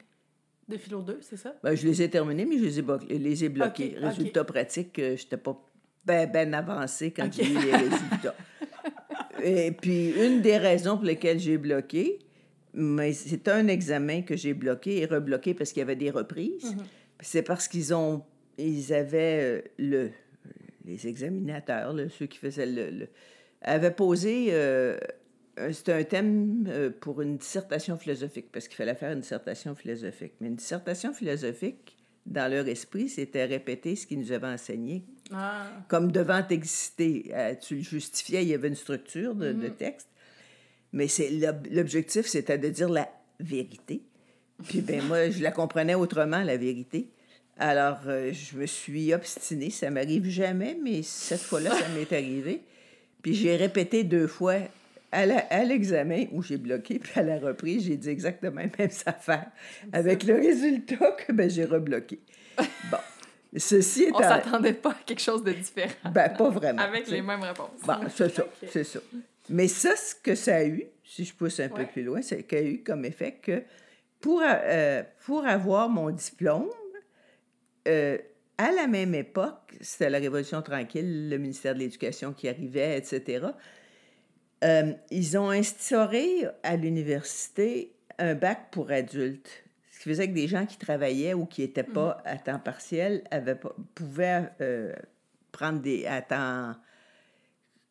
de 0.68 0.76
philo 0.76 1.00
2, 1.00 1.18
c'est 1.20 1.36
ça? 1.36 1.54
Ben, 1.62 1.76
je 1.76 1.86
les 1.86 2.02
ai 2.02 2.10
terminés, 2.10 2.44
mais 2.44 2.58
je 2.58 2.64
les 2.64 2.78
ai, 2.80 2.82
bo- 2.82 2.98
les 3.08 3.44
ai 3.44 3.48
bloqués. 3.48 3.94
Résultat 4.00 4.42
pratique, 4.42 4.98
euh, 4.98 5.16
je 5.16 5.22
n'étais 5.22 5.36
pas 5.36 5.56
ben, 6.04 6.28
ben 6.28 6.54
avancé 6.54 7.12
quand 7.12 7.26
Ok. 7.26 7.34
j'ai 7.34 7.52
eu 7.52 7.56
les 7.58 7.70
résultats. 7.70 8.34
Et 9.44 9.70
puis, 9.70 10.10
une 10.10 10.40
des 10.42 10.56
raisons 10.58 10.96
pour 10.96 11.04
lesquelles 11.06 11.38
j'ai 11.38 11.56
bloqué, 11.58 12.18
mais 12.74 13.12
c'est 13.12 13.48
un 13.48 13.66
examen 13.68 14.22
que 14.22 14.36
j'ai 14.36 14.54
bloqué 14.54 14.98
et 15.00 15.06
rebloqué 15.06 15.54
parce 15.54 15.70
qu'il 15.72 15.80
y 15.80 15.82
avait 15.82 15.96
des 15.96 16.10
reprises. 16.10 16.74
Mhm. 16.74 16.84
C'est 17.20 17.42
parce 17.42 17.68
qu'ils 17.68 17.94
ont, 17.94 18.22
ils 18.58 18.92
avaient 18.92 19.40
euh, 19.42 19.62
le, 19.78 20.10
les 20.84 21.06
examinateurs, 21.06 21.92
là, 21.92 22.04
ceux 22.08 22.26
qui 22.26 22.38
faisaient 22.38 22.66
le, 22.66 22.90
le- 22.90 23.08
avaient 23.60 23.92
posé, 23.94 24.48
euh, 24.50 24.96
c'était 25.70 25.92
un 25.92 26.02
thème 26.04 26.66
euh, 26.68 26.90
pour 26.90 27.20
une 27.22 27.36
dissertation 27.36 27.96
philosophique, 27.96 28.46
parce 28.50 28.66
qu'il 28.66 28.76
fallait 28.76 28.94
faire 28.94 29.12
une 29.12 29.20
dissertation 29.20 29.74
philosophique. 29.74 30.32
Mais 30.40 30.48
une 30.48 30.56
dissertation 30.56 31.12
philosophique, 31.12 31.96
dans 32.26 32.50
leur 32.50 32.66
esprit, 32.68 33.08
c'était 33.08 33.44
répéter 33.44 33.94
ce 33.96 34.06
qu'ils 34.06 34.18
nous 34.20 34.32
avaient 34.32 34.46
enseigné, 34.48 35.04
Ah. 35.32 35.66
comme 35.88 36.10
devant 36.10 36.46
exister. 36.48 37.32
Tu 37.60 37.76
le 37.76 37.82
justifiais, 37.82 38.42
il 38.42 38.48
y 38.48 38.54
avait 38.54 38.68
une 38.68 38.74
structure 38.76 39.34
de, 39.34 39.52
de 39.52 39.68
texte, 39.68 40.08
mais 40.92 41.08
c'est 41.08 41.30
l'ob- 41.30 41.66
l'objectif, 41.70 42.26
c'était 42.26 42.58
de 42.58 42.68
dire 42.68 42.88
la 42.88 43.08
vérité. 43.40 44.02
Puis 44.68 44.80
ben 44.80 45.02
moi, 45.02 45.30
je 45.30 45.42
la 45.42 45.50
comprenais 45.50 45.94
autrement, 45.94 46.42
la 46.42 46.56
vérité. 46.56 47.08
Alors, 47.58 47.98
euh, 48.06 48.32
je 48.32 48.56
me 48.56 48.66
suis 48.66 49.12
obstinée. 49.12 49.70
Ça 49.70 49.90
m'arrive 49.90 50.28
jamais, 50.28 50.76
mais 50.82 51.02
cette 51.02 51.40
fois-là, 51.40 51.70
ça 51.70 51.88
m'est 51.96 52.12
arrivé. 52.16 52.62
Puis 53.22 53.34
j'ai 53.34 53.56
répété 53.56 54.04
deux 54.04 54.26
fois 54.26 54.56
à 55.10 55.26
la- 55.26 55.64
l'examen 55.64 56.24
où 56.32 56.42
j'ai 56.42 56.56
bloqué, 56.56 56.98
puis 56.98 57.12
à 57.20 57.22
la 57.22 57.38
reprise, 57.38 57.84
j'ai 57.84 57.96
dit 57.96 58.08
exactement 58.08 58.62
les 58.62 58.70
mêmes 58.78 58.90
affaires, 59.06 59.50
avec 59.92 60.22
le 60.24 60.34
résultat 60.36 61.12
que 61.12 61.32
ben, 61.32 61.50
j'ai 61.50 61.64
rebloqué. 61.64 62.18
Bon, 62.90 62.98
ceci 63.56 64.06
On 64.12 64.18
étant... 64.18 64.28
s'attendait 64.28 64.72
pas 64.72 64.90
à 64.92 64.96
quelque 65.04 65.20
chose 65.20 65.44
de 65.44 65.52
différent. 65.52 65.92
Ben, 66.12 66.30
pas 66.30 66.48
vraiment. 66.50 66.80
Avec 66.82 67.08
les 67.08 67.20
mêmes 67.20 67.42
réponses. 67.42 67.80
Bon, 67.84 67.94
c'est 68.14 68.34
ça, 68.34 68.44
c'est 68.70 68.84
ça. 68.84 69.00
Mais 69.52 69.68
ça, 69.68 69.94
ce 69.96 70.14
que 70.14 70.34
ça 70.34 70.56
a 70.56 70.64
eu, 70.64 70.86
si 71.04 71.26
je 71.26 71.34
pousse 71.34 71.60
un 71.60 71.68
peu 71.68 71.84
plus 71.84 72.02
loin, 72.02 72.22
c'est 72.22 72.42
qu'il 72.44 72.58
y 72.58 72.62
a 72.62 72.64
eu 72.64 72.82
comme 72.82 73.04
effet 73.04 73.32
que 73.32 73.62
pour, 74.18 74.40
euh, 74.42 75.02
pour 75.26 75.46
avoir 75.46 75.90
mon 75.90 76.10
diplôme, 76.10 76.70
euh, 77.86 78.16
à 78.56 78.72
la 78.72 78.86
même 78.86 79.14
époque, 79.14 79.74
c'était 79.82 80.08
la 80.08 80.18
Révolution 80.18 80.62
tranquille, 80.62 81.28
le 81.28 81.36
ministère 81.36 81.74
de 81.74 81.80
l'Éducation 81.80 82.32
qui 82.32 82.48
arrivait, 82.48 82.96
etc. 82.96 83.48
euh, 84.64 84.92
ils 85.10 85.36
ont 85.36 85.50
instauré 85.50 86.46
à 86.62 86.76
l'université 86.76 87.92
un 88.18 88.34
bac 88.34 88.70
pour 88.70 88.90
adultes. 88.90 89.64
Ce 89.90 89.98
qui 89.98 90.08
faisait 90.08 90.28
que 90.28 90.34
des 90.34 90.48
gens 90.48 90.64
qui 90.64 90.78
travaillaient 90.78 91.34
ou 91.34 91.44
qui 91.44 91.60
n'étaient 91.60 91.82
pas 91.82 92.22
à 92.24 92.38
temps 92.38 92.58
partiel 92.58 93.22
avaient 93.30 93.58
pouvaient 93.94 94.48
prendre 95.52 95.80
des 95.80 96.06
à 96.06 96.22
temps 96.22 96.74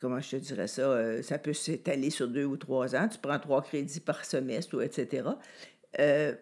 comment 0.01 0.19
je 0.19 0.31
te 0.31 0.35
dirais 0.37 0.67
ça, 0.67 0.81
euh, 0.81 1.21
ça 1.21 1.37
peut 1.37 1.53
s'étaler 1.53 2.09
sur 2.09 2.27
deux 2.27 2.43
ou 2.43 2.57
trois 2.57 2.95
ans. 2.95 3.07
Tu 3.07 3.19
prends 3.19 3.39
trois 3.39 3.61
crédits 3.61 3.99
par 3.99 4.25
semestre, 4.25 4.75
ou 4.75 4.81
etc. 4.81 5.23
Euh, 5.99 6.33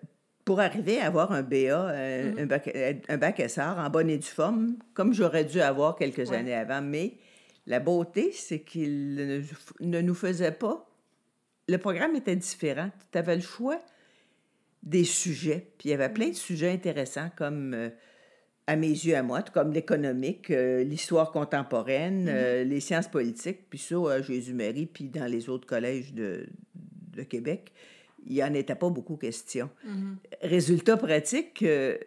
pour 0.45 0.61
arriver 0.61 0.99
à 0.99 1.07
avoir 1.07 1.31
un 1.31 1.43
BA, 1.43 1.55
euh, 1.91 2.33
un, 2.39 2.45
bac, 2.45 2.75
un 3.07 3.17
bac 3.17 3.39
SR 3.47 3.75
en 3.77 3.89
bonne 3.89 4.09
et 4.09 4.17
due 4.17 4.25
forme, 4.27 4.77
comme 4.93 5.13
j'aurais 5.13 5.43
dû 5.43 5.59
avoir 5.61 5.95
quelques 5.95 6.29
Ouais. 6.29 6.37
années 6.37 6.55
avant. 6.55 6.81
Mais 6.81 7.17
la 7.67 7.79
beauté, 7.79 8.31
c'est 8.31 8.61
qu'il 8.61 9.13
ne, 9.15 9.41
ne 9.81 10.01
nous 10.01 10.15
faisait 10.15 10.53
pas. 10.53 10.89
Le 11.67 11.77
programme 11.77 12.15
était 12.15 12.35
différent. 12.35 12.89
Tu 13.11 13.17
avais 13.17 13.35
le 13.35 13.41
choix 13.41 13.79
des 14.81 15.03
sujets. 15.03 15.67
Puis 15.77 15.89
il 15.89 15.91
y 15.91 15.93
avait 15.93 16.09
plein 16.09 16.29
de 16.29 16.33
sujets 16.35 16.71
intéressants 16.71 17.29
comme 17.35 17.91
à 18.69 18.75
mes 18.75 18.89
yeux, 18.89 19.15
à 19.15 19.23
moi, 19.23 19.41
tout 19.41 19.51
comme 19.51 19.73
l'économique, 19.73 20.51
euh, 20.51 20.83
l'histoire 20.83 21.31
contemporaine, 21.31 22.27
euh, 22.29 22.63
les 22.63 22.79
sciences 22.79 23.07
politiques, 23.07 23.61
puis 23.67 23.79
ça, 23.79 23.95
à 24.11 24.21
Jésus-Marie, 24.21 24.85
puis 24.85 25.05
dans 25.05 25.25
les 25.25 25.49
autres 25.49 25.65
collèges 25.65 26.13
de, 26.13 26.45
de 27.15 27.23
Québec, 27.23 27.71
il 28.27 28.33
n'y 28.33 28.43
en 28.43 28.53
était 28.53 28.75
pas 28.75 28.91
beaucoup 28.91 29.15
question. 29.15 29.71
Résultat 30.43 30.97
pratique, 30.97 31.63
euh, 31.63 31.97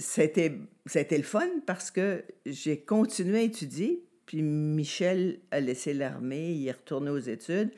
c'était, 0.00 0.58
c'était 0.86 1.18
le 1.18 1.22
fun 1.22 1.46
parce 1.66 1.92
que 1.92 2.24
j'ai 2.46 2.78
continué 2.80 3.38
à 3.38 3.42
étudier, 3.42 4.02
puis 4.26 4.42
Michel 4.42 5.38
a 5.52 5.60
laissé 5.60 5.94
l'armée, 5.94 6.50
il 6.50 6.66
est 6.66 6.72
retourné 6.72 7.10
aux 7.10 7.18
études. 7.18 7.70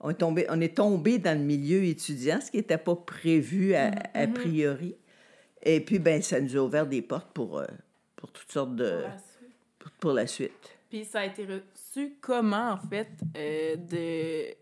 On 0.00 0.10
est 0.10 0.14
tombé, 0.14 0.46
on 0.48 0.60
est 0.60 0.76
tombé 0.76 1.18
dans 1.18 1.38
le 1.38 1.44
milieu 1.44 1.84
étudiant, 1.84 2.40
ce 2.44 2.50
qui 2.50 2.56
n'était 2.56 2.76
pas 2.76 2.96
prévu 2.96 3.74
à, 3.74 3.92
a 4.14 4.26
priori. 4.26 4.96
Et 5.62 5.80
puis, 5.80 5.98
ben, 5.98 6.22
ça 6.22 6.40
nous 6.40 6.56
a 6.56 6.60
ouvert 6.60 6.86
des 6.86 7.02
portes 7.02 7.32
pour, 7.32 7.58
euh, 7.58 7.66
pour 8.16 8.30
toutes 8.30 8.50
sortes 8.50 8.76
de... 8.76 8.90
Pour 8.90 9.02
la 9.02 9.16
suite. 9.18 9.56
pour, 9.78 9.90
pour 9.92 10.12
la 10.12 10.26
suite. 10.26 10.78
Puis 10.88 11.04
ça 11.04 11.20
a 11.20 11.24
été 11.26 11.44
reçu 11.44 12.16
comment, 12.20 12.72
en 12.72 12.78
fait, 12.88 13.08
euh, 13.36 13.76
de 13.76 14.54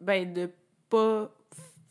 ben, 0.00 0.32
de 0.32 0.50
pas 0.88 1.30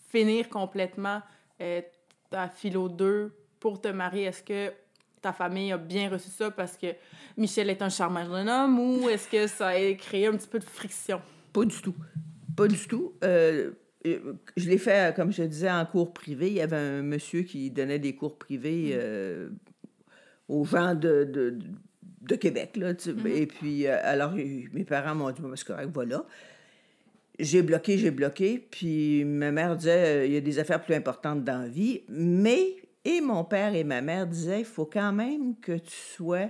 finir 0.10 0.50
complètement 0.50 1.22
euh, 1.62 1.82
ta 2.30 2.48
philo 2.50 2.90
2 2.90 3.32
pour 3.60 3.82
te 3.82 3.88
marier? 3.90 4.24
Est-ce 4.26 4.44
que 4.44 4.74
ta 5.22 5.34
famille 5.34 5.72
a 5.72 5.78
bien 5.78 6.10
reçu 6.10 6.30
ça 6.30 6.52
parce 6.52 6.78
que 6.78 6.88
Michel 7.36 7.70
est 7.70 7.82
un 7.82 7.90
charmant 7.90 8.24
jeune 8.24 8.48
homme 8.48 8.80
ou 8.80 9.10
est-ce 9.10 9.28
que 9.28 9.48
ça 9.48 9.70
a 9.70 9.94
créé 9.94 10.28
un 10.28 10.38
petit 10.38 10.48
peu 10.48 10.60
de 10.60 10.64
friction? 10.64 11.22
Pas 11.52 11.66
du 11.66 11.82
tout. 11.82 11.96
Pas 12.56 12.68
du 12.68 12.88
tout. 12.88 13.14
Euh, 13.24 13.72
je 14.58 14.70
l'ai 14.70 14.78
fait, 14.78 15.10
euh, 15.10 15.12
comme 15.12 15.32
je 15.32 15.44
disais, 15.44 15.72
en 15.72 15.86
cours 15.86 16.14
privé. 16.14 16.48
Il 16.48 16.54
y 16.54 16.62
avait 16.62 16.76
un 16.76 17.02
monsieur 17.02 17.42
qui 17.42 17.72
donnait 17.72 18.00
des 18.00 18.16
cours 18.16 18.38
privés 18.38 18.92
euh, 18.94 19.50
aux 20.48 20.66
gens 20.66 20.94
de, 20.94 21.24
de, 21.24 21.58
de- 22.22 22.36
Québec. 22.36 22.78
Là, 22.78 22.94
tu 22.94 23.12
sais. 23.12 23.38
Et 23.38 23.48
puis, 23.48 23.88
euh, 23.88 23.98
alors, 24.04 24.34
euh, 24.34 24.64
mes 24.74 24.84
parents 24.84 25.16
m'ont 25.16 25.32
dit, 25.32 25.42
ben, 25.42 25.56
c'est 25.56 25.68
correct, 25.68 25.90
voilà. 25.94 26.26
J'ai 27.40 27.62
bloqué, 27.62 27.98
j'ai 27.98 28.12
bloqué. 28.12 28.60
Puis 28.72 29.26
ma 29.26 29.52
mère 29.52 29.76
disait, 29.76 30.22
euh, 30.22 30.26
il 30.26 30.34
y 30.34 30.38
a 30.38 30.42
des 30.42 30.60
affaires 30.60 30.82
plus 30.82 30.94
importantes 30.94 31.44
dans 31.44 31.64
la 31.64 31.68
vie. 31.68 32.02
Mais, 32.08 32.76
et 33.04 33.22
mon 33.22 33.44
père 33.44 33.74
et 33.76 33.84
ma 33.84 34.02
mère 34.02 34.28
disaient, 34.28 34.60
il 34.60 34.66
faut 34.66 34.86
quand 34.86 35.14
même 35.14 35.56
que 35.60 35.78
tu 35.78 35.96
sois 35.96 36.50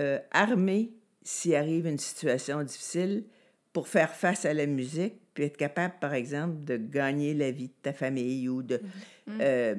euh, 0.00 0.18
armé 0.30 0.92
s'il 1.22 1.54
arrive 1.54 1.86
une 1.86 1.98
situation 1.98 2.62
difficile 2.62 3.24
pour 3.72 3.88
faire 3.88 4.10
face 4.14 4.44
à 4.44 4.52
la 4.54 4.66
musique, 4.66 5.14
puis 5.34 5.44
être 5.44 5.56
capable, 5.56 5.94
par 6.00 6.14
exemple, 6.14 6.64
de 6.64 6.76
gagner 6.76 7.34
la 7.34 7.50
vie 7.50 7.68
de 7.68 7.74
ta 7.82 7.92
famille 7.92 8.48
ou 8.48 8.62
de 8.62 8.80
euh, 9.40 9.74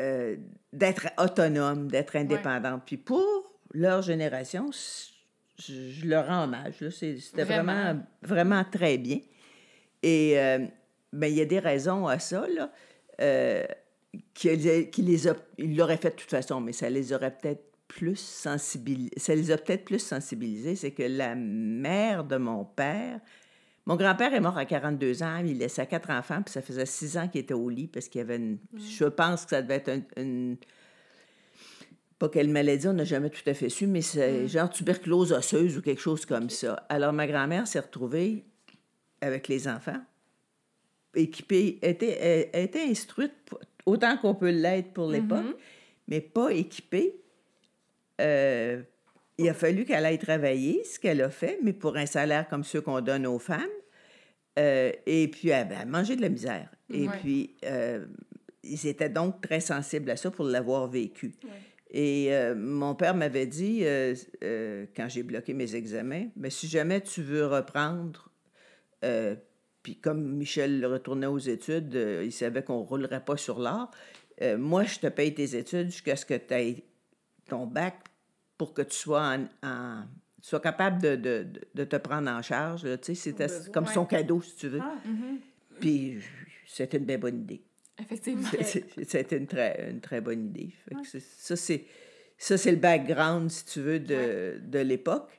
euh, 0.00 0.36
d'être 0.72 1.08
autonome, 1.18 1.88
d'être 1.90 2.16
indépendante. 2.16 2.82
Puis 2.86 2.96
pour 2.96 3.52
leur 3.74 4.02
génération, 4.02 4.70
je, 5.58 5.72
je 5.90 6.06
leur 6.06 6.26
rends 6.26 6.44
hommage. 6.44 6.74
C'était 6.90 7.44
vraiment. 7.44 7.72
Vraiment. 7.72 8.02
vraiment, 8.22 8.64
très 8.64 8.96
bien. 8.96 9.18
Et 10.02 10.38
euh, 10.38 10.66
ben, 11.12 11.26
il 11.26 11.34
y 11.36 11.40
a 11.40 11.44
des 11.46 11.58
raisons 11.58 12.06
à 12.06 12.18
ça, 12.18 12.46
là, 12.48 12.72
euh, 13.20 13.64
qui, 14.32 14.54
les- 14.56 14.88
qui 14.88 15.02
les 15.02 15.28
a, 15.28 15.34
ils 15.58 15.76
l'auraient 15.76 15.96
fait 15.98 16.10
de 16.10 16.14
toute 16.16 16.30
façon, 16.30 16.60
mais 16.60 16.72
ça 16.72 16.88
les 16.88 17.12
aurait 17.12 17.36
peut-être 17.36 17.64
plus 17.90 18.16
sensibilisés. 18.18 19.10
Ça 19.16 19.34
les 19.34 19.50
a 19.50 19.58
peut-être 19.58 19.84
plus 19.84 19.98
sensibilisés. 19.98 20.76
C'est 20.76 20.92
que 20.92 21.02
la 21.02 21.34
mère 21.34 22.24
de 22.24 22.36
mon 22.36 22.64
père, 22.64 23.20
mon 23.86 23.96
grand-père 23.96 24.32
est 24.32 24.40
mort 24.40 24.56
à 24.56 24.64
42 24.64 25.22
ans, 25.22 25.42
il 25.44 25.58
laissait 25.58 25.86
quatre 25.86 26.10
enfants, 26.10 26.42
puis 26.42 26.52
ça 26.52 26.62
faisait 26.62 26.86
six 26.86 27.16
ans 27.18 27.26
qu'il 27.28 27.40
était 27.40 27.54
au 27.54 27.68
lit 27.68 27.88
parce 27.88 28.08
qu'il 28.08 28.20
y 28.20 28.22
avait 28.22 28.36
une. 28.36 28.58
Je 28.78 29.04
pense 29.06 29.44
que 29.44 29.50
ça 29.50 29.62
devait 29.62 29.76
être 29.76 29.88
un- 29.88 30.02
une. 30.22 30.56
Pas 32.18 32.28
quelle 32.28 32.48
maladie, 32.50 32.86
on 32.86 32.92
n'a 32.92 33.04
jamais 33.04 33.30
tout 33.30 33.42
à 33.48 33.54
fait 33.54 33.70
su, 33.70 33.86
mais 33.86 34.02
c'est 34.02 34.46
genre 34.46 34.68
tuberculose 34.70 35.32
osseuse 35.32 35.78
ou 35.78 35.82
quelque 35.82 36.02
chose 36.02 36.26
comme 36.26 36.50
ça. 36.50 36.74
Alors, 36.90 37.12
ma 37.14 37.26
grand-mère 37.26 37.66
s'est 37.66 37.80
retrouvée 37.80 38.44
avec 39.22 39.48
les 39.48 39.66
enfants, 39.68 40.00
équipée, 41.14 41.78
était, 41.82 42.50
était 42.52 42.82
instruite 42.82 43.32
autant 43.86 44.16
qu'on 44.18 44.34
peut 44.34 44.50
l'être 44.50 44.92
pour 44.92 45.08
l'époque, 45.10 45.56
mais 46.08 46.20
pas 46.20 46.52
équipée. 46.52 47.19
Euh, 48.20 48.82
il 49.38 49.48
a 49.48 49.54
fallu 49.54 49.84
qu'elle 49.84 50.04
aille 50.04 50.18
travailler, 50.18 50.84
ce 50.84 50.98
qu'elle 51.00 51.22
a 51.22 51.30
fait, 51.30 51.58
mais 51.62 51.72
pour 51.72 51.96
un 51.96 52.06
salaire 52.06 52.46
comme 52.48 52.62
ceux 52.62 52.82
qu'on 52.82 53.00
donne 53.00 53.26
aux 53.26 53.38
femmes. 53.38 53.64
Euh, 54.58 54.92
et 55.06 55.28
puis, 55.28 55.48
elle, 55.48 55.68
ben, 55.68 55.78
elle 55.82 55.88
mangeait 55.88 56.16
de 56.16 56.20
la 56.20 56.28
misère. 56.28 56.68
Et 56.92 57.08
Ouais. 57.08 57.16
puis, 57.20 57.56
euh, 57.64 58.04
ils 58.62 58.86
étaient 58.86 59.08
donc 59.08 59.40
très 59.40 59.60
sensibles 59.60 60.10
à 60.10 60.16
ça 60.16 60.30
pour 60.30 60.44
l'avoir 60.44 60.88
vécu. 60.88 61.32
Et 61.90 62.28
euh, 62.34 62.54
mon 62.54 62.94
père 62.94 63.14
m'avait 63.14 63.46
dit, 63.46 63.82
quand 64.94 65.08
j'ai 65.08 65.22
bloqué 65.22 65.54
mes 65.54 65.74
examens, 65.74 66.26
mais 66.36 66.50
si 66.50 66.68
jamais 66.68 67.00
tu 67.00 67.22
veux 67.22 67.46
reprendre, 67.46 68.30
puis 69.82 69.96
comme 69.96 70.36
Michel 70.36 70.84
retournait 70.84 71.26
aux 71.26 71.38
études, 71.38 71.94
il 72.22 72.32
savait 72.32 72.62
qu'on 72.62 72.80
ne 72.80 72.86
roulerait 72.86 73.24
pas 73.24 73.38
sur 73.38 73.58
l'art, 73.58 73.90
moi, 74.58 74.84
je 74.84 74.98
te 74.98 75.06
paye 75.06 75.32
tes 75.32 75.56
études 75.56 75.86
jusqu'à 75.86 76.16
ce 76.16 76.26
que 76.26 76.34
tu 76.34 76.54
aies 76.54 76.84
ton 77.48 77.66
bac 77.66 77.94
pour 78.60 78.74
que 78.74 78.82
tu 78.82 78.94
sois, 78.94 79.22
en, 79.22 79.44
en- 79.66 80.02
tu 80.42 80.48
sois 80.50 80.60
capable 80.60 81.00
de, 81.00 81.16
de- 81.16 81.46
de- 81.74 81.84
te 81.84 81.96
prendre 81.96 82.30
en 82.30 82.42
charge. 82.42 82.84
besoin. 83.56 83.72
comme 83.72 83.86
son 83.86 84.04
cadeau, 84.04 84.42
si 84.42 84.54
tu 84.54 84.68
veux. 84.68 84.80
Ah, 84.82 84.96
Puis 85.80 86.18
c'était 86.66 86.98
une 86.98 87.06
bien 87.06 87.16
bonne 87.16 87.40
idée. 87.40 87.62
Effectivement. 87.98 88.46
C'est- 88.50 88.62
c'est- 88.64 89.04
C'était 89.04 89.38
une 89.38 89.46
très, 89.46 89.90
une 89.90 90.00
très 90.02 90.20
bonne 90.20 90.44
idée. 90.48 90.74
Fait 90.86 90.94
que 90.94 91.06
c'est- 91.06 91.20
ça, 91.20 91.56
c'est, 91.56 91.86
ça, 92.36 92.58
c'est 92.58 92.70
le 92.70 92.76
background, 92.76 93.50
si 93.50 93.64
tu 93.64 93.80
veux, 93.80 93.98
de, 93.98 94.60
de 94.62 94.78
l'époque. 94.80 95.30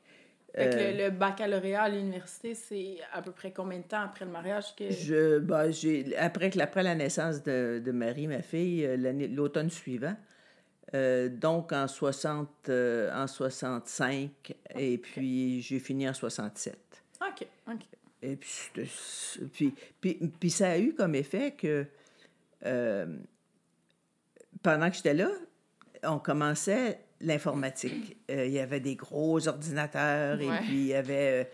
Euh, 0.57 0.91
le, 0.97 1.03
le 1.05 1.09
baccalauréat 1.11 1.83
à 1.83 1.89
l'université, 1.89 2.55
c'est 2.55 2.97
à 3.13 3.21
peu 3.21 3.31
près 3.31 3.51
combien 3.53 3.77
de 3.77 3.83
temps 3.83 4.01
après 4.01 4.25
le 4.25 4.31
mariage 4.31 4.75
que... 4.75 4.89
Je, 4.91 5.37
j'ai, 5.71 6.17
après, 6.17 6.51
après 6.59 6.81
la 6.83 6.95
naissance 6.95 7.43
de, 7.43 7.81
de 7.85 7.91
Marie, 7.91 8.25
ma 8.27 8.41
fille, 8.41 8.83
euh, 8.85 8.97
l'automne 9.29 9.69
suivant, 9.69 10.15
euh, 10.93 11.29
donc 11.29 11.71
en, 11.71 11.87
60, 11.87 12.49
euh, 12.69 13.11
en 13.13 13.27
65, 13.27 14.53
et 14.75 14.97
puis 14.97 15.61
j'ai 15.61 15.79
fini 15.79 16.07
en 16.09 16.13
67. 16.13 16.77
OK, 17.21 17.47
OK. 17.67 17.79
Et 18.23 18.35
puis, 18.35 18.51
puis, 19.53 19.73
puis, 19.99 20.13
puis 20.39 20.49
ça 20.51 20.71
a 20.71 20.77
eu 20.77 20.93
comme 20.93 21.15
effet 21.15 21.51
que 21.51 21.85
euh, 22.65 23.17
pendant 24.61 24.89
que 24.89 24.95
j'étais 24.97 25.13
là, 25.15 25.29
on 26.03 26.19
commençait 26.19 26.99
l'informatique. 27.19 28.17
Il 28.29 28.49
y 28.51 28.59
avait 28.59 28.79
des 28.79 28.95
gros 28.95 29.47
ordinateurs 29.47 30.39
et 30.41 30.49
puis 30.61 30.73
il 30.75 30.85
y 30.87 30.93
avait... 30.93 31.49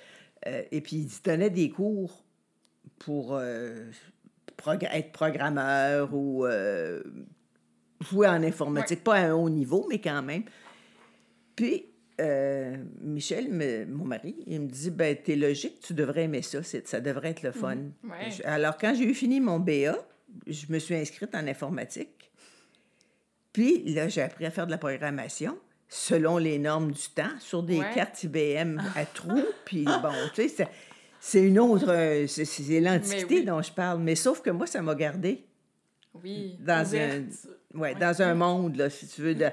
et 0.45 0.81
puis 0.81 0.97
ils 0.97 1.21
donnaient 1.23 1.49
des 1.49 1.69
cours 1.69 2.23
pour 2.99 3.37
progr- 4.57 4.89
être 4.91 5.11
programmeur 5.11 6.13
ou 6.13 6.45
euh, 6.45 7.01
jouer 8.01 8.27
en 8.27 8.43
informatique. 8.43 9.03
Pas 9.03 9.15
à 9.15 9.27
un 9.29 9.33
haut 9.33 9.49
niveau, 9.49 9.85
mais 9.89 9.99
quand 9.99 10.21
même. 10.21 10.43
Puis, 11.55 11.85
euh, 12.21 12.75
Michel, 13.01 13.49
me- 13.51 13.85
mon 13.85 14.05
mari, 14.05 14.35
il 14.47 14.61
me 14.61 14.67
dit 14.67 14.91
ben 14.91 15.15
t'es 15.15 15.35
logique, 15.35 15.79
tu 15.81 15.93
devrais 15.93 16.23
aimer 16.23 16.41
ça, 16.41 16.59
ça 16.63 16.99
devrait 16.99 17.29
être 17.29 17.43
le 17.43 17.51
fun. 17.51 17.77
Ouais. 18.03 18.31
Je- 18.31 18.43
Alors, 18.43 18.77
quand 18.77 18.93
j'ai 18.95 19.05
eu 19.05 19.13
fini 19.13 19.39
mon 19.39 19.59
BA, 19.59 19.97
je 20.45 20.65
me 20.69 20.79
suis 20.79 20.95
inscrite 20.95 21.33
en 21.35 21.47
informatique. 21.47 22.31
Puis 23.53 23.83
là, 23.93 24.07
j'ai 24.07 24.21
appris 24.21 24.45
à 24.45 24.51
faire 24.51 24.65
de 24.67 24.71
la 24.71 24.77
programmation 24.77 25.57
selon 25.89 26.37
les 26.37 26.59
normes 26.59 26.91
du 26.91 27.09
temps, 27.15 27.31
sur 27.39 27.63
des 27.63 27.79
Ouais. 27.79 27.93
cartes 27.95 28.23
IBM 28.23 28.77
à 28.95 29.05
trous. 29.05 29.45
Puis 29.65 29.85
bon, 29.85 30.11
tu 30.35 30.43
sais, 30.43 30.47
c'est- 30.49 30.67
c'est 31.19 31.41
une 31.43 31.57
autre. 31.59 32.25
C'est 32.27 32.79
l'Antiquité 32.79 33.39
oui. 33.39 33.45
dont 33.45 33.61
je 33.61 33.71
parle. 33.71 33.99
Mais 34.01 34.15
sauf 34.15 34.41
que 34.41 34.49
moi, 34.49 34.67
ça 34.67 34.81
m'a 34.81 34.95
gardé 34.95 35.45
Oui. 36.23 36.57
dans 36.59 36.93
un, 36.95 37.21
Ouverte. 37.21 37.47
Ouais. 37.77 37.95
dans 37.95 38.21
un 38.21 38.33
monde, 38.33 38.75
là, 38.75 38.89
si 38.89 39.07
tu 39.07 39.21
veux, 39.21 39.35
de- 39.35 39.51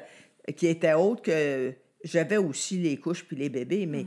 qui 0.56 0.66
était 0.66 0.94
autre 0.94 1.22
que. 1.22 1.74
J'avais 2.02 2.36
aussi 2.36 2.76
les 2.76 2.98
couches 2.98 3.24
puis 3.24 3.34
les 3.34 3.48
bébés, 3.48 3.86
mais, 3.86 4.04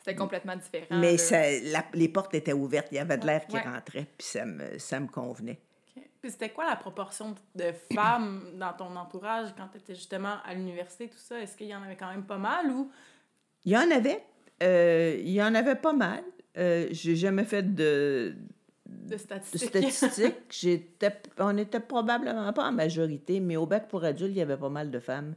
C'était 0.00 0.14
complètement 0.16 0.54
différent. 0.54 0.98
mais 1.00 1.16
ça, 1.16 1.40
la- 1.62 1.84
les 1.94 2.08
portes 2.08 2.34
étaient 2.34 2.52
ouvertes. 2.52 2.88
Il 2.92 2.96
y 2.96 2.98
avait 2.98 3.16
de 3.16 3.24
l'air 3.26 3.46
qui 3.46 3.56
Ouais. 3.56 3.62
rentrait, 3.62 4.06
puis 4.18 4.26
ça 4.26 4.44
me, 4.44 4.78
ça 4.78 5.00
me 5.00 5.06
convenait. 5.06 5.58
Puis 6.20 6.30
c'était 6.32 6.50
quoi 6.50 6.66
la 6.68 6.76
proportion 6.76 7.34
de 7.54 7.72
femmes 7.94 8.42
dans 8.58 8.72
ton 8.74 8.94
entourage 8.96 9.48
quand 9.56 9.68
tu 9.72 9.78
étais 9.78 9.94
justement 9.94 10.34
à 10.44 10.52
l'université, 10.52 11.08
tout 11.08 11.16
ça? 11.16 11.40
Est-ce 11.40 11.56
qu'il 11.56 11.68
y 11.68 11.74
en 11.74 11.82
avait 11.82 11.96
quand 11.96 12.10
même 12.10 12.24
pas 12.26 12.36
mal 12.38 12.70
ou... 12.70 12.90
Il 13.64 13.72
y 13.72 13.76
en 13.78 13.90
avait. 13.90 14.22
euh, 14.62 15.16
il 15.20 15.30
y 15.30 15.42
en 15.42 15.54
avait 15.54 15.76
pas 15.76 15.92
mal. 15.92 16.22
Euh, 16.58 16.88
J'ai 16.90 17.14
jamais 17.16 17.44
fait 17.44 17.62
de, 17.74 18.34
De 18.88 19.14
de 19.14 19.18
statistiques. 19.18 20.34
J'étais, 20.50 21.12
on 21.38 21.56
était 21.58 21.80
probablement 21.80 22.52
pas 22.52 22.68
en 22.68 22.72
majorité, 22.72 23.38
mais 23.40 23.56
au 23.56 23.66
bac 23.66 23.88
pour 23.88 24.04
adultes, 24.04 24.32
il 24.32 24.38
y 24.38 24.42
avait 24.42 24.56
pas 24.56 24.70
mal 24.70 24.90
de 24.90 24.98
femmes. 24.98 25.34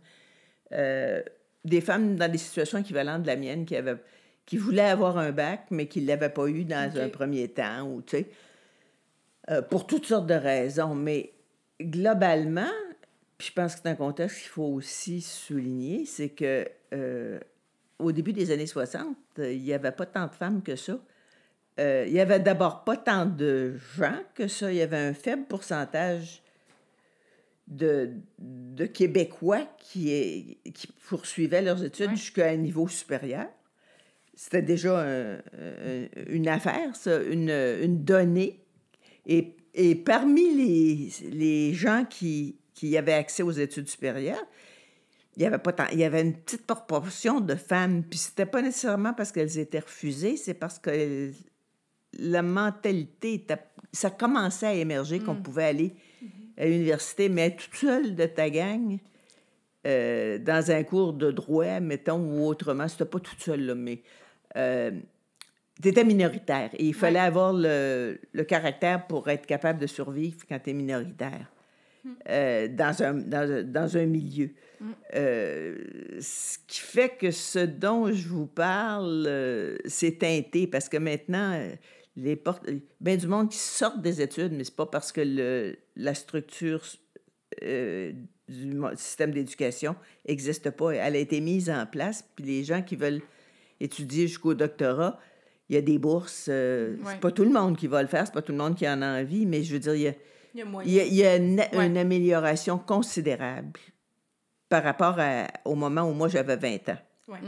Euh, 0.72 1.22
des 1.66 1.82
femmes 1.82 2.16
dans 2.16 2.32
des 2.32 2.38
situations 2.38 2.78
équivalentes 2.78 3.24
de 3.24 3.28
la 3.28 3.36
mienne 3.36 3.66
qui, 3.66 3.76
avaient, 3.76 3.98
qui 4.46 4.58
voulaient 4.58 4.90
avoir 4.90 5.18
un 5.18 5.32
bac, 5.32 5.66
mais 5.70 5.88
qui 5.88 6.02
ne 6.02 6.08
l'avaient 6.08 6.30
pas 6.30 6.48
eu 6.48 6.64
dans 6.64 6.98
un 6.98 7.10
premier 7.10 7.50
temps, 7.50 7.84
ou, 7.84 8.02
tu 8.02 8.18
sais, 8.18 8.30
euh, 9.50 9.62
pour 9.62 9.86
toutes 9.86 10.06
sortes 10.06 10.28
de 10.28 10.34
raisons. 10.34 10.96
Mais 10.96 11.34
globalement, 11.82 12.72
puis 13.38 13.48
je 13.48 13.54
pense 13.54 13.76
que 13.76 13.82
c'est 13.84 13.90
un 13.90 13.96
contexte 13.96 14.40
qu'il 14.40 14.50
faut 14.50 14.68
aussi 14.68 15.22
souligner, 15.22 16.06
c'est 16.06 16.30
que 16.30 16.68
euh, 16.94 17.40
au 18.00 18.12
début 18.12 18.34
des 18.34 18.52
années 18.52 18.68
60, 18.68 19.16
euh, 19.40 19.52
il 19.52 19.62
n'y 19.62 19.74
avait 19.74 19.92
pas 19.92 20.06
tant 20.06 20.28
de 20.28 20.34
femmes 20.34 20.62
que 20.62 20.76
ça. 20.76 21.00
Euh, 21.82 22.04
il 22.08 22.14
n'y 22.14 22.20
avait 22.20 22.40
d'abord 22.40 22.84
pas 22.84 22.96
tant 22.96 23.26
de 23.26 23.74
gens 23.98 24.20
que 24.36 24.48
ça. 24.48 24.72
Il 24.72 24.78
y 24.78 24.82
avait 24.82 24.98
un 24.98 25.14
faible 25.14 25.46
pourcentage 25.48 26.42
de, 27.68 28.12
de 28.40 28.86
Québécois 28.86 29.68
qui, 29.80 30.12
est, 30.12 30.72
qui 30.74 30.88
poursuivaient 31.10 31.62
leurs 31.62 31.84
études 31.84 32.10
Ouais. 32.12 32.16
jusqu'à 32.16 32.50
un 32.50 32.58
niveau 32.58 32.88
supérieur. 32.88 33.48
C'était 34.36 34.62
déjà 34.62 35.00
un- 35.02 35.36
un- 35.38 36.08
une 36.28 36.48
affaire, 36.48 36.96
ça, 36.96 37.22
une, 37.24 37.50
une 37.50 38.04
donnée. 38.04 38.60
Et, 39.26 39.56
et 39.74 39.96
parmi 39.96 40.54
les, 40.56 41.10
les 41.32 41.74
gens 41.74 42.06
qui, 42.10 42.58
qui 42.74 42.98
avaient 42.98 43.14
accès 43.14 43.44
aux 43.44 43.52
études 43.52 43.88
supérieures, 43.90 44.46
il 45.38 45.44
y 45.44 45.46
avait 45.46 45.60
pas 45.60 45.72
tant, 45.74 45.86
il 45.94 46.00
y 46.00 46.04
avait 46.04 46.22
une 46.22 46.36
petite 46.36 46.66
proportion 46.68 47.40
de 47.40 47.56
femmes, 47.56 48.04
puis 48.04 48.20
c'était 48.20 48.46
pas 48.46 48.62
nécessairement 48.62 49.14
parce 49.14 49.32
qu'elles 49.32 49.58
étaient 49.60 49.80
refusées, 49.80 50.36
c'est 50.36 50.54
parce 50.54 50.78
que 50.78 51.32
la 52.20 52.42
mentalité 52.42 53.46
ça 53.94 54.10
commençait 54.10 54.68
à 54.68 54.74
émerger 54.74 55.20
qu'on 55.20 55.36
pouvait 55.36 55.66
aller 55.66 55.94
à 56.58 56.66
l'université, 56.66 57.28
mais 57.30 57.48
être 57.48 57.58
toute 57.66 57.76
seule 57.76 58.16
de 58.16 58.26
ta 58.26 58.50
gang 58.50 59.00
euh, 59.88 60.38
dans 60.38 60.72
un 60.72 60.84
cours 60.84 61.14
de 61.14 61.32
droit, 61.32 61.80
mettons, 61.80 62.20
ou 62.20 62.46
autrement, 62.46 62.88
c'était 62.88 63.06
pas 63.06 63.20
toute 63.20 63.42
seule, 63.42 63.66
là, 63.66 63.76
mais 63.76 64.02
euh, 64.56 64.92
t'étais 65.82 66.04
minoritaire 66.04 66.70
et 66.74 66.86
il 66.86 66.94
fallait 66.94 67.20
avoir 67.20 67.52
le, 67.54 68.20
le 68.32 68.44
caractère 68.44 69.08
pour 69.08 69.28
être 69.30 69.46
capable 69.46 69.80
de 69.80 69.88
survivre 69.88 70.38
quand 70.48 70.60
tu 70.60 70.70
es 70.70 70.74
minoritaire 70.74 71.48
euh, 72.30 72.68
dans, 72.68 73.02
un, 73.04 73.14
dans, 73.16 73.52
un- 73.52 73.64
dans 73.64 73.98
un 73.98 74.06
milieu. 74.06 74.52
Euh, 75.16 75.78
ce 76.20 76.58
qui 76.68 76.80
fait 76.80 77.10
que 77.10 77.32
ce 77.32 77.60
dont 77.60 78.12
je 78.12 78.28
vous 78.28 78.48
parle, 78.48 79.78
c'est 79.86 80.20
teinté 80.20 80.68
parce 80.68 80.90
que 80.90 80.98
maintenant, 80.98 81.60
les 82.16 82.36
portes, 82.36 82.66
ben 83.00 83.18
du 83.18 83.28
monde 83.28 83.50
qui 83.50 83.58
sortent 83.58 84.02
des 84.02 84.22
études, 84.22 84.52
mais 84.54 84.64
c'est 84.64 84.76
pas 84.76 84.86
parce 84.86 85.12
que 85.12 85.22
le, 85.24 85.78
la 85.96 86.14
structure 86.14 86.84
euh, 87.64 88.12
du 88.50 88.82
système 88.96 89.32
d'éducation 89.32 89.96
n'existe 90.28 90.72
pas. 90.72 90.92
Elle 90.92 91.16
a 91.16 91.20
été 91.20 91.40
mise 91.42 91.70
en 91.70 91.86
place, 91.86 92.24
puis 92.36 92.46
les 92.46 92.64
gens 92.64 92.82
qui 92.82 92.96
veulent 92.96 93.22
étudier 93.80 94.28
jusqu'au 94.28 94.54
doctorat, 94.54 95.20
il 95.70 95.76
y 95.76 95.78
a 95.78 95.82
des 95.82 95.98
bourses. 95.98 96.48
euh, 96.50 96.98
Ouais. 96.98 97.12
C'est 97.14 97.20
pas 97.22 97.32
tout 97.32 97.46
le 97.46 97.50
monde 97.52 97.78
qui 97.78 97.88
va 97.88 98.02
le 98.02 98.08
faire, 98.10 98.26
c'est 98.28 98.34
pas 98.34 98.42
tout 98.42 98.52
le 98.52 98.58
monde 98.58 98.76
qui 98.76 98.88
en 98.88 99.02
a 99.02 99.22
envie, 99.22 99.46
mais 99.46 99.64
je 99.64 99.74
veux 99.74 99.80
dire, 99.80 99.96
il 99.96 100.02
y 100.02 100.08
a, 100.10 100.14
Il 100.54 100.60
y 100.60 100.62
a 100.62 100.66
il 100.66 100.70
moyen. 100.70 100.94
y 100.94 101.00
a, 101.00 101.06
il 101.06 101.14
y 101.16 101.24
a 101.26 101.36
une, 101.38 101.60
Ouais. 101.60 101.88
une 101.88 101.98
amélioration 101.98 102.78
considérable 102.78 103.80
par 104.68 104.84
rapport 104.84 105.16
à- 105.18 105.48
au 105.66 105.76
moment 105.76 106.04
où 106.04 106.14
moi 106.14 106.28
j'avais 106.28 106.58
20 106.58 106.90
ans. 106.90 106.98
Ouais. 107.30 107.40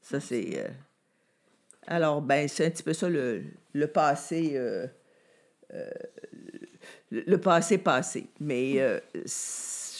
Ça, 0.00 0.20
c'est. 0.20 0.58
euh, 0.58 0.68
Alors, 1.90 2.22
ben, 2.22 2.46
c'est 2.46 2.64
un 2.64 2.70
petit 2.70 2.84
peu 2.84 2.92
ça 2.92 3.08
le, 3.08 3.42
le 3.72 3.86
passé. 3.88 4.52
euh, 4.54 4.86
euh, 5.74 5.90
le, 7.10 7.36
passé 7.36 7.78
passé. 7.78 8.28
Mais 8.38 8.76
euh, 8.78 9.00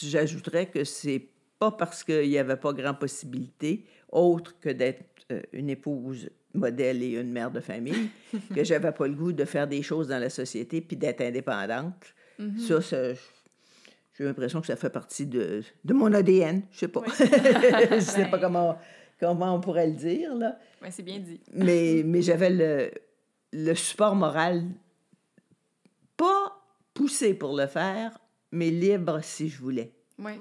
j'ajouterais 0.01 0.67
que 0.67 0.85
c'est 0.85 1.27
pas 1.59 1.71
parce 1.71 2.03
qu'il 2.03 2.29
n'y 2.29 2.37
avait 2.37 2.55
pas 2.55 2.71
grand 2.73 2.93
possibilité, 2.93 3.85
autre 4.09 4.55
que 4.59 4.69
d'être 4.69 5.03
une 5.53 5.69
épouse 5.69 6.29
modèle 6.53 7.03
et 7.03 7.11
une 7.11 7.31
mère 7.31 7.51
de 7.51 7.59
famille, 7.59 8.09
que 8.55 8.63
j'avais 8.63 8.91
pas 8.91 9.07
le 9.07 9.13
goût 9.13 9.33
de 9.33 9.45
faire 9.45 9.67
des 9.67 9.81
choses 9.81 10.07
dans 10.07 10.19
la 10.19 10.29
société 10.29 10.81
puis 10.81 10.97
d'être 10.97 11.21
indépendante. 11.21 12.15
Ça, 12.57 12.81
ça, 12.81 13.13
j'ai 14.17 14.23
l'impression 14.23 14.61
que 14.61 14.67
ça 14.67 14.75
fait 14.75 14.89
partie 14.89 15.27
de, 15.27 15.61
de 15.85 15.93
mon 15.93 16.11
ADN. 16.11 16.63
Je 16.71 16.79
sais 16.79 16.87
pas. 16.87 17.03
je 17.19 17.99
sais 17.99 18.25
pas 18.25 18.39
comment, 18.39 18.77
comment 19.21 19.55
on 19.55 19.61
pourrait 19.61 19.87
le 19.87 19.93
dire, 19.93 20.35
là. 20.35 20.57
Ouais, 20.81 20.91
c'est 20.91 21.03
bien 21.03 21.19
dit. 21.19 21.39
Mais, 21.53 22.01
mais 22.03 22.21
j'avais 22.21 22.49
le, 22.49 22.91
le 23.53 23.73
support 23.75 24.15
moral, 24.15 24.63
pas 26.17 26.61
poussé 26.93 27.33
pour 27.33 27.55
le 27.55 27.67
faire, 27.67 28.17
mais 28.51 28.69
libre 28.69 29.21
si 29.23 29.47
je 29.47 29.59
voulais. 29.61 29.93
Ouais. 30.19 30.37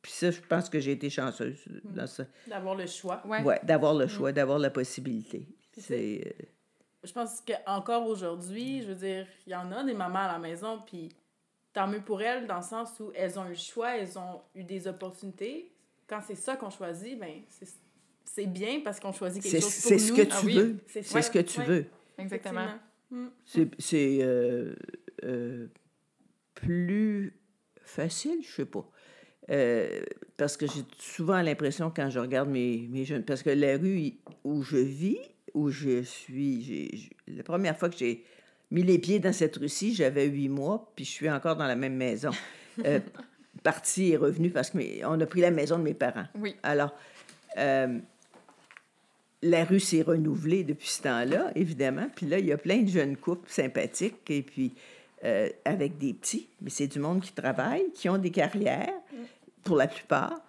Puis 0.00 0.12
ça, 0.12 0.30
je 0.30 0.40
pense 0.40 0.68
que 0.70 0.80
j'ai 0.80 0.92
été 0.92 1.10
chanceuse 1.10 1.60
dans 1.84 2.06
ça. 2.06 2.24
D'avoir 2.46 2.74
le 2.74 2.86
choix. 2.86 3.22
Ouais. 3.26 3.42
Ouais, 3.42 3.60
d'avoir 3.62 3.94
le 3.94 4.06
choix, 4.08 4.32
d'avoir 4.32 4.58
la 4.58 4.70
possibilité. 4.70 5.46
C'est... 5.76 6.22
euh, 6.26 6.44
Je 7.04 7.12
pense 7.12 7.40
qu'encore 7.40 8.06
aujourd'hui, 8.06 8.82
je 8.82 8.88
veux 8.88 8.94
dire, 8.94 9.26
il 9.46 9.52
y 9.52 9.54
en 9.56 9.70
a 9.72 9.84
des 9.84 9.94
mamans 9.94 10.20
à 10.20 10.32
la 10.32 10.38
maison, 10.38 10.80
puis 10.84 11.08
tant 11.72 11.86
mieux 11.86 12.00
pour 12.00 12.20
elles, 12.22 12.46
dans 12.46 12.56
le 12.56 12.62
sens 12.62 12.98
où 13.00 13.12
elles 13.14 13.38
ont 13.38 13.46
eu 13.46 13.50
le 13.50 13.54
choix, 13.54 13.96
elles 13.96 14.18
ont 14.18 14.40
eu 14.54 14.64
des 14.64 14.88
opportunités. 14.88 15.72
Quand 16.08 16.20
c'est 16.26 16.34
ça 16.34 16.56
qu'on 16.56 16.70
choisit, 16.70 17.18
ben 17.18 17.42
c'est 17.48 17.68
c'est 18.34 18.46
bien 18.46 18.80
parce 18.82 18.98
qu'on 19.00 19.12
choisit 19.12 19.42
quelque 19.42 19.52
C'est, 19.52 19.60
chose 19.60 19.80
pour 19.80 19.88
c'est 19.88 19.94
nous. 19.96 20.00
ce 20.00 20.12
que 20.12 20.22
tu 20.22 20.32
Ah 20.32 20.40
oui, 20.44 20.54
veux. 20.56 20.76
c'est 20.86 21.02
C'est 21.02 21.22
ce 21.22 21.30
que 21.30 21.38
tu 21.40 21.60
Ouais. 21.60 21.66
veux. 21.66 21.84
Exactement. 22.18 22.66
Mm. 23.10 23.26
C'est, 23.44 23.68
c'est 23.78 24.18
euh, 24.22 24.74
euh, 25.24 25.66
plus 26.54 27.34
facile, 27.84 28.38
je 28.42 28.50
sais 28.50 28.64
pas. 28.64 28.88
Euh, 29.50 30.02
parce 30.36 30.56
que 30.56 30.66
j'ai 30.66 30.82
souvent 30.98 31.40
l'impression 31.42 31.92
quand 31.94 32.08
je 32.10 32.18
regarde 32.20 32.48
mes, 32.48 32.86
mes 32.90 33.04
jeunes... 33.04 33.24
Parce 33.24 33.42
que 33.42 33.50
la 33.50 33.76
rue 33.76 34.12
où 34.44 34.62
je 34.62 34.76
vis, 34.76 35.18
où 35.52 35.68
je 35.70 36.02
suis... 36.02 36.62
j'ai- 36.62 36.90
j'ai- 36.96 37.10
la 37.36 37.42
première 37.42 37.76
fois 37.76 37.90
que 37.90 37.96
j'ai 37.98 38.24
mis 38.70 38.82
les 38.82 38.98
pieds 38.98 39.18
dans 39.18 39.32
cette 39.32 39.56
rue-ci, 39.56 39.94
j'avais 39.94 40.26
huit 40.26 40.48
mois, 40.48 40.90
puis 40.96 41.04
je 41.04 41.10
suis 41.10 41.28
encore 41.28 41.56
dans 41.56 41.66
la 41.66 41.76
même 41.76 41.96
maison. 41.96 42.30
Euh, 42.84 43.00
partie 43.62 44.12
et 44.12 44.16
revenue 44.16 44.50
parce 44.50 44.70
qu'on 44.70 45.20
a 45.20 45.26
pris 45.26 45.40
la 45.40 45.50
maison 45.50 45.78
de 45.78 45.82
mes 45.84 45.94
parents. 45.94 46.24
Oui. 46.36 46.56
Alors, 46.62 46.94
euh, 47.58 47.98
la 49.42 49.64
rue 49.64 49.80
s'est 49.80 50.02
renouvelée 50.02 50.62
depuis 50.64 50.88
ce 50.88 51.02
temps-là, 51.02 51.50
évidemment. 51.56 52.08
Puis 52.14 52.26
là, 52.26 52.38
il 52.38 52.46
y 52.46 52.52
a 52.52 52.58
plein 52.58 52.78
de 52.82 52.88
jeunes 52.88 53.16
couples 53.16 53.50
sympathiques 53.50 54.30
et 54.30 54.42
puis 54.42 54.72
euh, 55.24 55.48
avec 55.64 55.98
des 55.98 56.14
petits. 56.14 56.48
Mais 56.60 56.70
c'est 56.70 56.86
du 56.86 56.98
monde 57.00 57.20
qui 57.20 57.32
travaille, 57.32 57.90
qui 57.92 58.08
ont 58.08 58.18
des 58.18 58.30
carrières, 58.30 58.92
pour 59.64 59.76
la 59.76 59.86
plupart. 59.88 60.40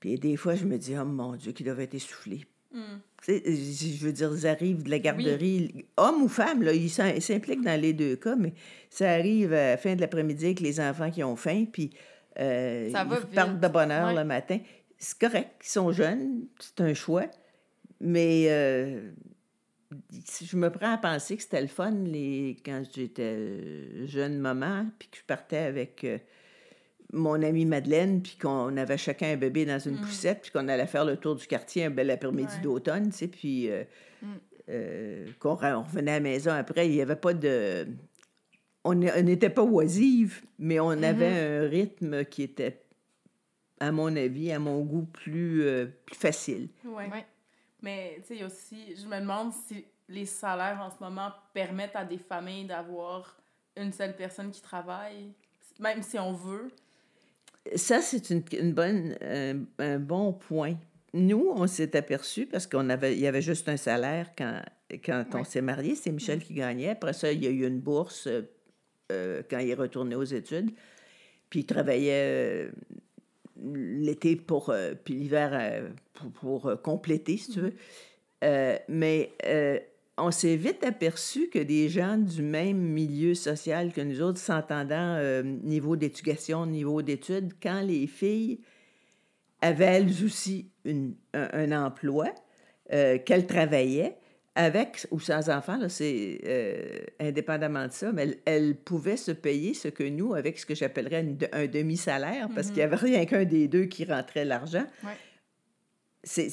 Puis 0.00 0.18
des 0.18 0.36
fois, 0.36 0.54
je 0.54 0.64
me 0.64 0.76
dis, 0.78 0.94
oh 0.98 1.04
mon 1.04 1.34
Dieu, 1.36 1.52
qu'ils 1.52 1.66
doivent 1.66 1.80
être 1.80 1.94
essoufflés. 1.94 2.44
Mm. 2.72 2.80
Je 3.28 4.04
veux 4.04 4.12
dire, 4.12 4.30
ils 4.34 4.46
arrivent 4.46 4.82
de 4.82 4.90
la 4.90 4.98
garderie, 4.98 5.86
hommes 5.96 6.22
ou 6.22 6.28
femmes, 6.28 6.62
là, 6.62 6.72
ils 6.72 6.88
s'im- 6.90 7.12
ils 7.14 7.22
s'impliquent 7.22 7.64
dans 7.64 7.80
les 7.80 7.92
deux 7.92 8.16
cas, 8.16 8.36
mais 8.36 8.52
ça 8.90 9.10
arrive 9.10 9.52
à 9.52 9.70
la 9.70 9.76
fin 9.76 9.94
de 9.96 10.00
l'après-midi 10.00 10.44
avec 10.46 10.60
les 10.60 10.78
enfants 10.80 11.10
qui 11.10 11.24
ont 11.24 11.34
faim, 11.34 11.64
puis 11.72 11.90
euh, 12.38 12.90
Ça 12.92 13.04
ils 13.10 13.16
vite. 13.50 13.60
de 13.60 13.68
bonne 13.68 13.90
heure 13.90 14.08
Ouais. 14.08 14.14
le 14.14 14.24
matin. 14.24 14.58
C'est 14.98 15.18
correct, 15.18 15.50
ils 15.64 15.68
sont 15.70 15.90
jeunes, 15.92 16.42
c'est 16.60 16.80
un 16.82 16.94
choix, 16.94 17.24
mais 18.00 18.46
euh, 18.48 19.10
je 20.42 20.56
me 20.56 20.70
prends 20.70 20.92
à 20.94 20.98
penser 20.98 21.36
que 21.36 21.42
c'était 21.42 21.60
le 21.60 21.66
fun 21.68 21.90
les, 21.92 22.56
quand 22.64 22.82
j'étais 22.94 23.22
euh, 23.22 24.06
jeune 24.06 24.38
maman, 24.38 24.86
puis 24.98 25.08
que 25.08 25.16
je 25.18 25.22
partais 25.24 25.58
avec 25.58 26.04
euh, 26.04 26.18
mon 27.12 27.40
amie 27.42 27.64
Madeleine, 27.66 28.20
puis 28.22 28.36
qu'on 28.40 28.76
avait 28.76 28.98
chacun 28.98 29.32
un 29.32 29.36
bébé 29.36 29.64
dans 29.64 29.78
une 29.78 29.96
poussette, 29.98 30.42
puis 30.42 30.50
qu'on 30.50 30.68
allait 30.68 30.86
faire 30.86 31.04
le 31.04 31.16
tour 31.16 31.36
du 31.36 31.46
quartier 31.46 31.84
un 31.84 31.90
bel 31.90 32.10
après-midi 32.10 32.56
Ouais. 32.56 32.62
d'automne, 32.62 33.10
tu 33.10 33.16
sais, 33.16 33.28
puis 33.28 33.70
euh, 33.70 33.84
euh, 34.68 35.26
qu'on 35.38 35.54
re- 35.54 35.74
on 35.76 35.82
revenait 35.82 36.10
à 36.12 36.14
la 36.14 36.20
maison 36.20 36.50
après, 36.50 36.88
il 36.88 36.92
n'y 36.94 37.00
avait 37.00 37.16
pas 37.16 37.32
de... 37.34 37.86
On 38.88 38.94
n'était 38.94 39.50
pas 39.50 39.64
oisive, 39.64 40.42
mais 40.60 40.78
on 40.78 40.90
avait 41.02 41.26
un 41.26 41.68
rythme 41.68 42.24
qui 42.24 42.44
était, 42.44 42.82
à 43.80 43.90
mon 43.90 44.14
avis, 44.14 44.52
à 44.52 44.60
mon 44.60 44.80
goût, 44.82 45.02
plus, 45.06 45.62
euh, 45.62 45.86
plus 46.04 46.14
facile. 46.16 46.68
Ouais. 46.84 47.08
Ouais. 47.10 47.26
Mais 47.82 48.20
tu 48.26 48.36
sais, 48.36 48.44
aussi, 48.44 48.96
je 48.96 49.06
me 49.06 49.20
demande 49.20 49.52
si 49.52 49.84
les 50.08 50.26
salaires 50.26 50.80
en 50.80 50.90
ce 50.90 50.96
moment 51.00 51.32
permettent 51.52 51.96
à 51.96 52.04
des 52.04 52.18
familles 52.18 52.66
d'avoir 52.66 53.36
une 53.76 53.92
seule 53.92 54.16
personne 54.16 54.50
qui 54.50 54.62
travaille, 54.62 55.32
même 55.78 56.02
si 56.02 56.18
on 56.18 56.32
veut. 56.32 56.70
Ça, 57.74 58.00
c'est 58.00 58.30
une, 58.30 58.42
une 58.52 58.72
bonne, 58.72 59.16
un, 59.20 59.64
un 59.78 59.98
bon 59.98 60.32
point. 60.32 60.76
Nous, 61.12 61.52
on 61.54 61.66
s'est 61.66 61.96
aperçu 61.96 62.46
parce 62.46 62.66
qu'on 62.66 62.88
avait, 62.90 63.14
il 63.14 63.20
y 63.20 63.26
avait 63.26 63.42
juste 63.42 63.68
un 63.68 63.76
salaire 63.76 64.30
quand, 64.36 64.62
quand 65.04 65.24
on 65.34 65.44
s'est 65.44 65.62
marié. 65.62 65.94
C'est 65.94 66.12
Michel 66.12 66.42
qui 66.42 66.54
gagnait. 66.54 66.90
Après 66.90 67.12
ça, 67.12 67.32
il 67.32 67.42
y 67.42 67.46
a 67.46 67.50
eu 67.50 67.66
une 67.66 67.80
bourse 67.80 68.26
euh, 68.26 68.42
euh, 69.12 69.42
quand 69.48 69.58
il 69.58 69.70
est 69.70 69.74
retourné 69.74 70.14
aux 70.14 70.24
études. 70.24 70.70
Puis 71.50 71.60
il 71.60 71.66
travaillait 71.66 72.66
euh, 72.66 72.70
l'été 73.62 74.36
pour, 74.36 74.70
euh, 74.70 74.94
puis 75.04 75.14
l'hiver 75.14 75.50
euh, 75.52 75.88
pour, 76.14 76.30
pour, 76.32 76.66
euh, 76.66 76.76
compléter, 76.76 77.36
si 77.36 77.52
tu 77.52 77.60
veux. 77.60 77.74
Euh, 78.44 78.76
mais 78.88 79.32
on 80.18 80.30
s'est 80.30 80.56
vite 80.56 80.84
aperçu 80.84 81.48
que 81.48 81.58
des 81.58 81.88
gens 81.88 82.16
du 82.16 82.42
même 82.42 82.78
milieu 82.78 83.34
social 83.34 83.92
que 83.92 84.00
nous 84.00 84.20
autres, 84.22 84.38
s'entendant 84.38 85.18
niveau 85.42 85.96
d'éducation, 85.96 86.66
niveau 86.66 87.02
d'études, 87.02 87.52
quand 87.62 87.80
les 87.80 88.06
filles 88.06 88.60
avaient 89.60 89.84
elles 89.86 90.24
aussi 90.24 90.70
une- 90.84 91.16
un, 91.34 91.48
un 91.72 91.86
emploi, 91.86 92.26
qu'elles 92.88 93.46
travaillaient, 93.46 94.16
avec 94.56 95.06
ou 95.10 95.20
sans 95.20 95.48
enfants, 95.50 95.76
là, 95.76 95.88
c'est 95.88 96.40
euh, 96.44 96.98
indépendamment 97.20 97.86
de 97.86 97.92
ça, 97.92 98.10
mais 98.10 98.22
elle, 98.22 98.38
elle 98.46 98.74
pouvait 98.76 99.16
se 99.18 99.30
payer 99.30 99.74
ce 99.74 99.88
que 99.88 100.02
nous, 100.02 100.34
avec 100.34 100.58
ce 100.58 100.66
que 100.66 100.74
j'appellerais 100.74 101.24
un 101.52 101.66
demi-salaire, 101.66 102.48
parce 102.54 102.68
qu'il 102.68 102.76
n'y 102.78 102.82
avait 102.82 102.96
rien 102.96 103.26
qu'un 103.26 103.44
des 103.44 103.68
deux 103.68 103.84
qui 103.84 104.04
rentrait 104.04 104.44
l'argent. 104.44 104.86
Ouais. 105.04 105.12
C'est, 106.24 106.48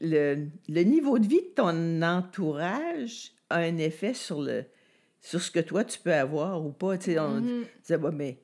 le, 0.00 0.46
le 0.68 0.82
niveau 0.82 1.18
de 1.18 1.26
vie 1.26 1.40
de 1.42 1.54
ton 1.56 2.02
entourage 2.02 3.32
a 3.50 3.56
un 3.58 3.78
effet 3.78 4.14
sur, 4.14 4.40
le, 4.42 4.64
sur 5.20 5.40
ce 5.42 5.50
que 5.50 5.58
toi, 5.60 5.84
tu 5.84 5.98
peux 5.98 6.12
avoir 6.14 6.64
ou 6.64 6.70
pas. 6.70 6.96
Tu 6.98 7.12
sais, 7.12 7.18
on 7.18 7.40
Mhm. 7.40 7.64
disait, 7.82 7.96
Ouais, 7.96 8.12
mais 8.12 8.38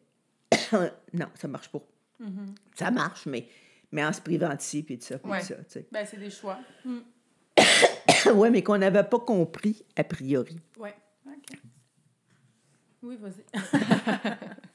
non, 1.13 1.27
ça 1.35 1.47
marche 1.47 1.69
pas. 1.71 1.83
Mhm. 2.19 2.55
Ça 2.75 2.91
marche, 2.91 3.27
mais, 3.27 3.47
mais 3.93 4.05
en 4.05 4.13
se 4.13 4.21
privant 4.21 4.53
de 4.55 4.61
ci, 4.61 4.83
puis 4.83 4.97
de 4.97 5.03
ça, 5.03 5.19
puis 5.19 5.31
Ouais. 5.31 5.39
de 5.41 5.45
ça. 5.45 5.55
tu 5.57 5.63
sais. 5.69 5.87
Ben, 5.93 6.05
c'est 6.05 6.17
des 6.19 6.31
choix. 6.31 6.59
Ouais, 8.35 8.51
mais 8.51 8.63
qu'on 8.63 8.79
n'avait 8.79 9.05
pas 9.05 9.19
compris 9.21 9.85
a 9.97 10.05
priori. 10.05 10.59
Ouais. 10.79 10.95
OK. 11.27 11.59
Oui, 13.03 13.17
vas-y. 13.17 13.45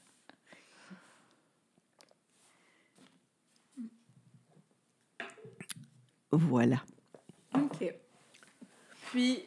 Voilà. 6.36 6.82
OK. 7.54 7.94
Puis, 9.10 9.44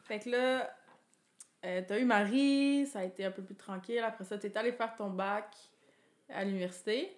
fait 0.00 0.18
que 0.18 0.28
là, 0.30 0.70
euh, 1.64 1.82
t'as 1.86 1.98
eu 1.98 2.04
Marie, 2.04 2.86
ça 2.86 3.00
a 3.00 3.04
été 3.04 3.24
un 3.24 3.30
peu 3.30 3.42
plus 3.42 3.54
tranquille. 3.54 4.00
Après 4.00 4.24
ça, 4.24 4.36
t'es 4.36 4.56
allé 4.56 4.72
faire 4.72 4.94
ton 4.94 5.10
bac 5.10 5.54
à 6.28 6.44
l'université. 6.44 7.16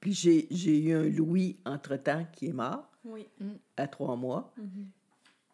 Puis 0.00 0.12
j'ai, 0.12 0.78
eu 0.80 0.92
un 0.94 1.08
Louis 1.08 1.58
entre-temps 1.64 2.26
qui 2.32 2.48
est 2.48 2.52
mort 2.52 2.90
Oui. 3.04 3.28
à 3.76 3.86
trois 3.88 4.16
mois. 4.16 4.52
Mhm. 4.56 4.90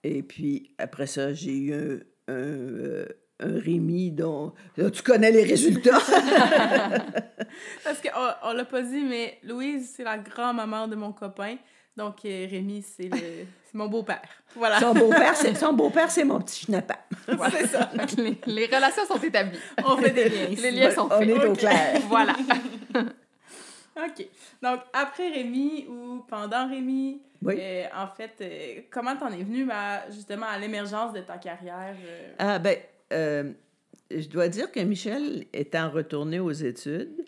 Et 0.04 0.22
puis 0.22 0.70
après 0.78 1.06
ça, 1.06 1.32
j'ai 1.34 1.56
eu 1.56 1.74
un, 1.74 1.98
un, 2.28 2.34
euh, 2.36 3.06
un 3.40 3.58
Rémi 3.58 4.10
dont 4.10 4.52
là, 4.76 4.90
tu 4.90 5.02
connais 5.02 5.30
les 5.30 5.44
résultats. 5.44 5.98
Parce 7.84 8.00
qu'on 8.00 8.08
on 8.48 8.52
l'a 8.52 8.64
pas 8.64 8.82
dit, 8.82 9.02
mais 9.02 9.38
Louise, 9.44 9.92
c'est 9.96 10.04
la 10.04 10.18
grand-maman 10.18 10.88
de 10.88 10.96
mon 10.96 11.12
copain. 11.12 11.56
Donc, 11.96 12.24
euh, 12.24 12.46
Rémi, 12.48 12.82
c'est 12.82 13.04
le- 13.08 13.46
c'est 13.64 13.74
mon 13.74 13.88
beau-père. 13.88 14.22
Voilà. 14.54 14.78
son 14.80 14.94
beau-père, 14.94 15.34
c'est, 15.36 15.54
son 15.58 15.72
beau-père, 15.72 16.10
c'est 16.10 16.24
mon 16.24 16.40
petit 16.40 16.64
schnappant. 16.66 16.94
c'est 17.50 17.66
ça. 17.66 17.90
les, 18.16 18.38
les 18.46 18.66
relations 18.66 19.04
sont 19.06 19.18
établies. 19.20 19.58
On 19.84 19.96
fait 19.96 20.10
des 20.10 20.28
liens 20.28 20.46
ici. 20.48 20.62
Les 20.62 20.70
liens 20.70 20.90
sont 20.92 21.08
On 21.10 21.18
faits. 21.18 21.28
est 21.28 21.46
au 21.46 21.52
clair. 21.54 22.00
Voilà. 22.08 22.34
OK. 23.98 24.26
Donc, 24.62 24.80
après 24.92 25.28
Rémi 25.30 25.86
ou 25.88 26.24
pendant 26.28 26.68
Rémi, 26.68 27.20
Oui. 27.42 27.54
euh, 27.58 27.84
en 27.94 28.06
fait, 28.08 28.32
euh, 28.40 28.80
comment 28.90 29.16
t'en 29.16 29.30
es 29.32 29.42
venu 29.42 29.68
à, 29.70 30.08
justement 30.10 30.46
à 30.46 30.58
l'émergence 30.58 31.12
de 31.12 31.20
ta 31.20 31.38
carrière? 31.38 31.96
euh? 32.04 32.32
Ah, 32.38 32.58
ben, 32.58 32.76
je 34.10 34.28
dois 34.28 34.48
dire 34.48 34.70
que 34.70 34.80
Michel 34.80 35.46
étant 35.52 35.90
retourné 35.90 36.38
aux 36.40 36.52
études, 36.52 37.24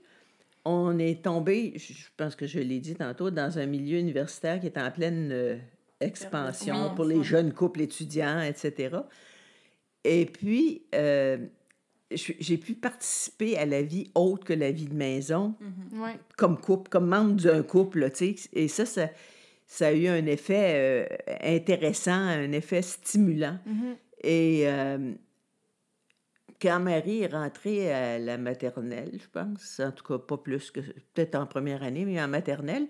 on 0.65 0.99
est 0.99 1.25
tombé, 1.25 1.73
je 1.77 1.93
pense 2.17 2.37
que 2.37 2.47
je 2.47 2.59
l'ai 2.61 2.81
dit 2.81 2.95
tantôt, 2.95 3.31
dans 3.31 3.59
un 3.59 3.67
milieu 3.67 3.99
universitaire 3.99 4.61
qui 4.61 4.67
est 4.67 4.79
en 4.79 4.91
pleine 4.91 5.61
expansion 6.01 6.95
pour 6.95 7.05
les 7.05 7.23
jeunes 7.23 7.53
couples 7.53 7.81
étudiants, 7.83 8.41
etc. 8.41 8.97
Et 10.05 10.27
puis, 10.27 10.83
j'ai 12.11 12.59
pu 12.59 12.75
participer 12.75 13.57
à 13.57 13.67
la 13.67 13.83
vie 13.83 14.11
autre 14.15 14.45
que 14.45 14.53
la 14.53 14.71
vie 14.71 14.87
de 14.87 14.95
maison, 14.95 15.55
Ouais. 15.93 16.19
comme 16.37 16.59
couple, 16.61 16.89
comme 16.91 17.07
membre 17.07 17.35
d'un 17.41 17.63
couple, 17.63 18.01
là, 18.01 18.11
tu 18.11 18.37
sais. 18.37 18.49
Et 18.53 18.69
ça, 18.69 18.85
ça, 18.87 19.11
ça 19.67 19.89
a 19.89 19.93
eu 19.93 20.09
un 20.09 20.27
effet 20.27 20.73
euh, 20.75 21.37
intéressant, 21.43 22.13
un 22.13 22.53
effet 22.53 22.83
stimulant. 22.83 23.59
Mhm. 23.67 23.97
Et 24.23 24.63
euh, 24.65 25.13
quand 26.61 26.81
Marie 26.81 27.23
est 27.23 27.33
rentrée 27.33 27.93
à 27.93 28.19
la 28.19 28.37
maternelle, 28.37 29.13
je 29.15 29.29
pense, 29.33 29.81
en 29.81 29.93
tout 29.93 30.05
cas 30.05 30.19
pas 30.19 30.37
plus 30.37 30.71
que 30.71 30.81
peut-être 31.15 31.37
en 31.37 31.47
première 31.47 31.83
année, 31.83 32.05
mais 32.05 32.21
en 32.21 32.29
maternelle, 32.29 32.87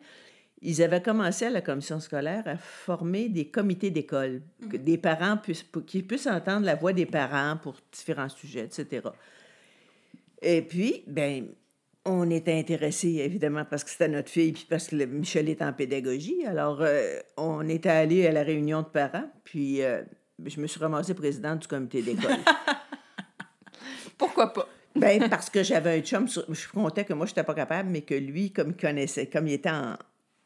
ils 0.62 0.82
avaient 0.82 1.00
commencé 1.02 1.46
à 1.46 1.50
la 1.50 1.60
commission 1.62 2.00
scolaire 2.00 2.42
à 2.46 2.56
former 2.56 3.28
des 3.28 3.46
comités 3.48 3.90
d'école, 3.90 4.42
que 4.70 4.76
des 4.76 4.98
parents 4.98 5.36
puissent, 5.38 5.64
qu'ils 5.86 6.06
puissent 6.06 6.26
entendre 6.26 6.66
la 6.66 6.74
voix 6.74 6.92
des 6.92 7.06
parents 7.06 7.56
pour 7.56 7.76
différents 7.92 8.28
sujets, 8.28 8.64
etc. 8.64 9.08
Et 10.42 10.62
puis, 10.62 11.02
ben, 11.06 11.46
on 12.04 12.30
était 12.30 12.58
intéressés, 12.58 13.16
évidemment, 13.24 13.64
parce 13.64 13.84
que 13.84 13.90
c'était 13.90 14.08
notre 14.08 14.30
fille, 14.30 14.52
puis 14.52 14.66
parce 14.68 14.88
que 14.88 14.96
le- 14.96 15.06
Michel 15.06 15.48
est 15.48 15.60
en 15.62 15.72
pédagogie. 15.72 16.44
Alors, 16.46 16.78
euh, 16.80 17.18
on 17.36 17.68
était 17.68 17.88
allé 17.90 18.26
à 18.26 18.32
la 18.32 18.42
réunion 18.42 18.80
de 18.82 18.86
parents, 18.86 19.30
puis 19.44 19.82
euh, 19.82 20.02
je 20.44 20.60
me 20.60 20.66
suis 20.66 20.80
ramassée 20.80 21.14
présidente 21.14 21.60
du 21.60 21.68
comité 21.68 22.02
d'école. 22.02 22.36
Pourquoi 24.18 24.52
pas? 24.52 24.68
ben, 24.96 25.28
parce 25.30 25.48
que 25.48 25.62
j'avais 25.62 25.98
un 25.98 26.02
chum, 26.02 26.26
sur- 26.28 26.44
je 26.52 26.68
comptais 26.68 27.04
que 27.04 27.12
moi, 27.12 27.24
je 27.26 27.30
n'étais 27.30 27.44
pas 27.44 27.54
capable, 27.54 27.88
mais 27.90 28.02
que 28.02 28.14
lui, 28.14 28.50
comme 28.52 28.70
il 28.70 28.76
connaissait, 28.76 29.26
comme 29.26 29.46
il 29.46 29.54
était 29.54 29.70
en, 29.70 29.96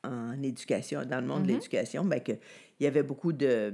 en 0.05 0.43
éducation, 0.43 1.05
dans 1.05 1.21
le 1.21 1.27
monde 1.27 1.43
de 1.45 1.49
l'éducation, 1.55 2.05
ben, 2.05 2.21
que, 2.21 2.33
il 2.81 2.85
y 2.85 2.87
avait 2.87 3.03
beaucoup 3.03 3.33
de... 3.33 3.73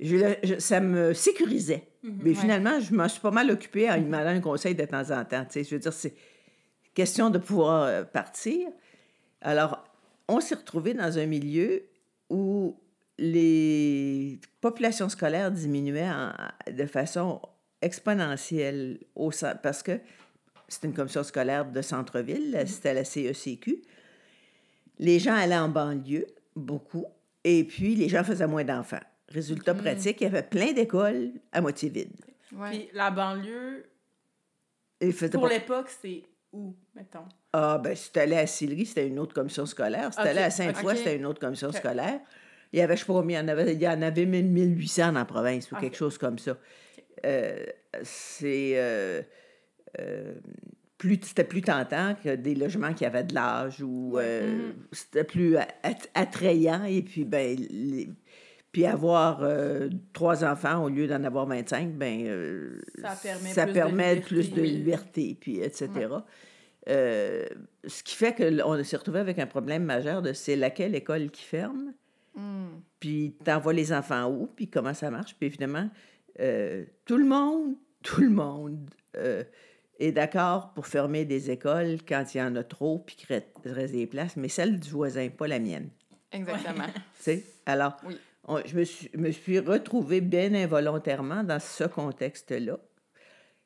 je 0.00 0.16
le- 0.16 0.36
je- 0.42 0.58
ça 0.58 0.80
me 0.80 1.12
sécurisait. 1.14 1.88
Mais 2.02 2.34
finalement, 2.34 2.78
je 2.80 2.94
m'en 2.94 3.08
suis 3.08 3.20
pas 3.20 3.30
mal 3.30 3.50
occupée 3.50 3.90
en 3.90 3.96
demandant 4.00 4.28
un 4.28 4.40
conseil 4.40 4.74
de 4.74 4.84
temps 4.84 5.10
en 5.10 5.24
temps. 5.24 5.44
tu 5.44 5.52
sais. 5.52 5.64
Je 5.64 5.74
veux 5.74 5.80
dire, 5.80 5.92
c'est 5.92 6.14
question 6.94 7.30
de 7.30 7.38
pouvoir 7.38 7.82
euh, 7.84 8.04
partir. 8.04 8.68
Alors, 9.40 9.84
on 10.28 10.40
s'est 10.40 10.54
retrouvés 10.54 10.94
dans 10.94 11.18
un 11.18 11.26
milieu 11.26 11.82
où 12.30 12.76
les 13.18 14.38
populations 14.60 15.08
scolaires 15.08 15.50
diminuaient 15.50 16.08
en- 16.10 16.32
de 16.72 16.86
façon 16.86 17.40
exponentielle 17.82 18.98
au, 19.14 19.30
parce 19.62 19.82
que 19.82 19.98
c'était 20.68 20.88
une 20.88 20.94
commission 20.94 21.22
scolaire 21.22 21.64
de 21.70 21.82
centre-ville, 21.82 22.50
là, 22.52 22.66
c'était 22.66 22.94
la 22.94 23.04
CECQ. 23.04 23.82
Les 24.98 25.18
gens 25.18 25.34
allaient 25.34 25.56
en 25.56 25.68
banlieue, 25.68 26.26
beaucoup, 26.54 27.04
et 27.44 27.64
puis 27.64 27.94
les 27.94 28.08
gens 28.08 28.24
faisaient 28.24 28.46
moins 28.46 28.64
d'enfants. 28.64 29.00
Résultat 29.28 29.74
pratique, 29.74 30.20
il 30.20 30.24
y 30.24 30.26
avait 30.26 30.42
plein 30.42 30.72
d'écoles 30.72 31.32
à 31.52 31.60
moitié 31.60 31.88
vides. 31.88 32.12
Ouais. 32.54 32.70
Puis 32.70 32.88
la 32.94 33.10
banlieue, 33.10 33.84
pour 35.32 35.42
pas- 35.42 35.48
l'époque, 35.48 35.88
c'est 36.00 36.22
où, 36.52 36.74
mettons? 36.94 37.26
Ah, 37.52 37.78
ben, 37.82 37.94
si 37.94 38.12
tu 38.12 38.18
allais 38.18 38.38
à 38.38 38.46
Sillery, 38.46 38.86
c'était 38.86 39.08
une 39.08 39.18
autre 39.18 39.34
commission 39.34 39.66
scolaire. 39.66 40.12
Si 40.12 40.20
tu 40.20 40.26
allais 40.26 40.42
à 40.42 40.50
Sainte-Foy, 40.50 40.96
c'était 40.96 41.16
une 41.16 41.26
autre 41.26 41.40
commission 41.40 41.72
scolaire. 41.72 42.20
Il 42.72 42.78
y 42.78 42.82
avait, 42.82 42.96
je 42.96 43.00
sais 43.00 43.06
pas 43.06 43.12
combien, 43.14 43.40
il 43.40 43.42
y 43.42 43.46
en 43.46 43.48
avait, 43.48 43.72
il 43.74 43.80
y 43.80 43.88
en 43.88 44.02
avait 44.02 44.26
1800 44.26 45.12
dans 45.12 45.18
la 45.20 45.24
province 45.24 45.70
ou 45.72 45.76
quelque 45.76 45.96
chose 45.96 46.18
comme 46.18 46.38
ça. 46.38 46.56
Euh, 47.24 47.64
c'est... 48.02 48.72
euh, 48.74 49.22
euh, 49.98 50.34
plus, 50.98 51.18
c'était 51.22 51.44
plus 51.44 51.62
tentant 51.62 52.14
que 52.22 52.34
des 52.36 52.54
logements 52.54 52.92
qui 52.94 53.04
avaient 53.04 53.24
de 53.24 53.34
l'âge 53.34 53.82
ou 53.82 54.18
euh, 54.18 54.72
c'était 54.92 55.24
plus 55.24 55.56
attrayant 56.14 56.84
et 56.84 57.02
puis 57.02 57.24
ben 57.24 57.56
les- 57.58 58.08
puis 58.72 58.84
avoir 58.86 59.42
euh, 59.42 59.88
trois 60.12 60.44
enfants 60.44 60.84
au 60.84 60.88
lieu 60.88 61.06
d'en 61.06 61.22
avoir 61.24 61.46
25 61.46 61.92
ben 61.94 62.26
euh, 62.26 62.80
Ça 63.00 63.14
permet 63.22 63.48
ça 63.50 63.64
plus 63.64 63.72
de 63.72 63.78
permet 63.78 64.14
liberté. 64.16 64.28
plus 64.34 64.50
de 64.52 64.60
Oui. 64.60 64.70
liberté 64.70 65.36
puis 65.40 65.60
etc 65.60 65.90
ce 66.88 68.02
qui 68.04 68.14
fait 68.14 68.34
qu'on 68.34 68.84
s'est 68.84 68.96
retrouvé 68.96 69.18
avec 69.18 69.38
un 69.38 69.46
problème 69.46 69.82
majeur 69.84 70.22
de 70.22 70.32
c'est 70.32 70.56
laquelle 70.56 70.94
école 70.94 71.30
qui 71.30 71.42
ferme 71.42 71.92
Hmm. 72.38 72.80
puis 73.00 73.34
t'envoies 73.44 73.72
les 73.72 73.94
enfants 73.94 74.30
où, 74.30 74.46
puis 74.46 74.68
comment 74.68 74.92
ça 74.92 75.10
marche. 75.10 75.34
Puis 75.38 75.46
évidemment, 75.46 75.88
tout 77.06 77.16
le 77.16 77.24
monde, 77.24 77.76
tout 78.02 78.20
le 78.20 78.28
monde 78.28 78.90
est 79.98 80.12
d'accord 80.12 80.72
pour 80.74 80.86
fermer 80.86 81.24
des 81.24 81.50
écoles 81.50 81.98
quand 82.06 82.34
il 82.34 82.38
y 82.38 82.42
en 82.42 82.54
a 82.56 82.62
trop, 82.64 82.98
puis 82.98 83.16
qu'il 83.16 83.72
reste 83.72 83.92
des 83.92 84.06
places, 84.06 84.36
mais 84.36 84.48
celle 84.48 84.78
du 84.78 84.90
voisin, 84.90 85.28
pas 85.28 85.46
la 85.48 85.58
mienne. 85.58 85.88
Exactement. 86.32 86.84
Tu 86.86 86.92
sais? 87.18 87.44
Alors, 87.64 87.96
Oui. 88.06 88.16
on- 88.46 88.60
je 88.64 88.76
me 88.76 88.84
suis, 88.84 89.10
me 89.16 89.30
suis 89.30 89.58
retrouvée 89.58 90.20
bien 90.20 90.52
involontairement 90.54 91.42
dans 91.44 91.60
ce 91.60 91.84
contexte-là. 91.84 92.78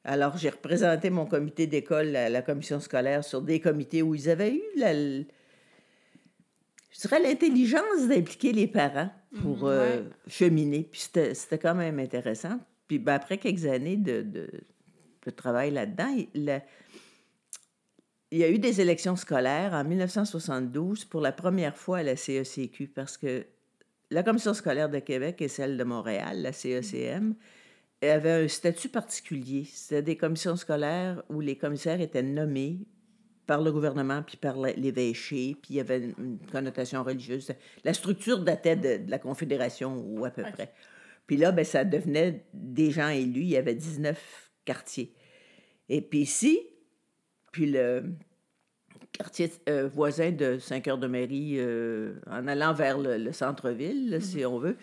Alors, 0.05 0.37
j'ai 0.39 0.51
représenté 0.51 1.11
mon 1.11 1.27
comité 1.27 1.67
d'école 1.67 2.15
à 2.17 2.29
la 2.29 2.43
commission 2.43 2.81
scolaire 2.81 3.23
sur 3.25 3.43
des 3.43 3.61
comités 3.61 4.03
où 4.03 4.15
ils 4.15 4.31
avaient 4.31 4.55
eu 4.55 4.63
la, 4.77 4.95
je 4.95 5.25
dirais 7.03 7.23
l'intelligence 7.23 8.09
d'impliquer 8.09 8.53
les 8.53 8.67
parents 8.67 9.11
pour 9.43 9.67
euh, 9.69 10.03
cheminer. 10.27 10.85
Puis 10.91 11.03
c'était 11.03 11.35
c'était 11.35 11.59
quand 11.59 11.75
même 11.75 11.99
intéressant. 11.99 12.59
Puis 12.89 12.99
ben, 12.99 13.15
après 13.15 13.39
quelques 13.39 13.67
années 13.67 13.97
de, 13.97 14.23
de, 14.23 14.49
de 15.27 15.31
travail 15.31 15.71
là-dedans, 15.71 16.17
il, 16.35 16.63
y 18.33 18.45
a 18.45 18.49
eu 18.49 18.59
des 18.59 18.81
élections 18.81 19.17
scolaires 19.17 19.73
en 19.73 19.85
1972 19.85 21.05
pour 21.05 21.21
la 21.21 21.33
première 21.33 21.77
fois 21.77 21.99
à 21.99 22.03
la 22.03 22.17
CECQ 22.17 22.89
parce 22.89 23.17
que 23.17 23.47
la 24.11 24.23
Commission 24.23 24.55
scolaire 24.55 24.89
de 24.89 24.99
Québec 24.99 25.41
et 25.41 25.49
celle 25.49 25.77
de 25.77 25.85
Montréal, 25.85 26.43
la 26.43 26.53
CECM, 26.53 27.35
avait 28.03 28.45
un 28.45 28.49
statut 28.49 28.89
particulier. 28.89 29.65
C'était 29.71 30.03
des 30.03 30.17
commissions 30.17 30.57
scolaires 30.57 31.23
où 31.29 31.41
les 31.41 31.57
commissaires 31.57 32.01
étaient 32.01 32.23
nommés 32.23 32.81
par 33.47 33.61
le 33.61 33.73
gouvernement 33.73 34.23
puis 34.23 34.37
par 34.37 34.57
l'évêché, 34.57 35.57
puis 35.61 35.75
il 35.75 35.77
y 35.77 35.81
avait 35.81 36.13
une, 36.17 36.39
connotation 36.51 37.03
religieuse. 37.03 37.53
La 37.85 37.93
structure 37.93 38.39
datait 38.39 38.77
de, 38.77 39.05
de 39.05 39.11
la 39.11 39.19
Confédération 39.19 40.03
ou 40.07 40.25
à 40.25 40.31
peu 40.31 40.43
près. 40.43 40.73
Puis 41.27 41.37
là, 41.37 41.53
ben, 41.53 41.65
ça 41.65 41.85
devenait 41.85 42.45
des 42.53 42.91
gens 42.91 43.09
élus. 43.09 43.43
Il 43.43 43.51
y 43.51 43.57
avait 43.57 43.75
19 43.75 44.50
quartiers. 44.65 45.13
Et 45.89 46.01
puis 46.01 46.21
ici, 46.21 46.61
puis 47.53 47.67
le 47.71 48.05
quartier 49.13 49.51
euh, 49.69 49.89
voisin 49.89 50.31
de 50.31 50.59
Saint-Cœur-de-Marie, 50.59 51.57
euh, 51.59 52.15
en 52.27 52.47
allant 52.47 52.73
vers 52.73 52.99
le, 52.99 53.19
le 53.19 53.33
centre-ville, 53.33 54.19
si 54.23 54.45
on 54.45 54.59
veut, 54.59 54.77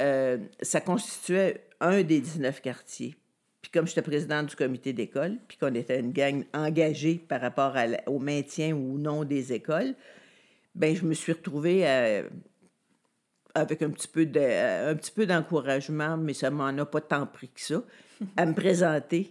euh, 0.00 0.38
ça 0.62 0.80
constituait 0.80 1.64
un 1.80 2.02
des 2.02 2.20
19 2.20 2.60
quartiers. 2.60 3.14
Puis 3.60 3.70
comme 3.70 3.86
j'étais 3.86 4.02
présidente 4.02 4.46
du 4.46 4.56
comité 4.56 4.92
d'école, 4.92 5.36
puis 5.48 5.58
qu'on 5.58 5.74
était 5.74 6.00
une 6.00 6.12
gang 6.12 6.44
engagée 6.54 7.16
par 7.16 7.40
rapport 7.40 7.76
à 7.76 7.86
la- 7.86 8.08
au 8.08 8.18
maintien 8.18 8.72
ou 8.74 8.98
non 8.98 9.24
des 9.24 9.52
écoles, 9.52 9.94
ben 10.74 10.94
je 10.94 11.04
me 11.04 11.12
suis 11.12 11.32
retrouvée 11.32 11.86
à- 11.86 12.22
avec 13.54 13.82
un 13.82 13.90
petit 13.90 14.08
peu 14.08 14.24
de, 14.26 14.40
un 14.88 14.94
petit 14.94 15.10
peu 15.10 15.26
d'encouragement, 15.26 16.16
mais 16.16 16.32
ça 16.34 16.50
m'en 16.50 16.68
a 16.68 16.86
pas 16.86 17.00
tant 17.00 17.26
pris 17.26 17.48
que 17.48 17.60
ça, 17.60 17.82
à 18.36 18.46
me 18.46 18.54
présenter 18.54 19.30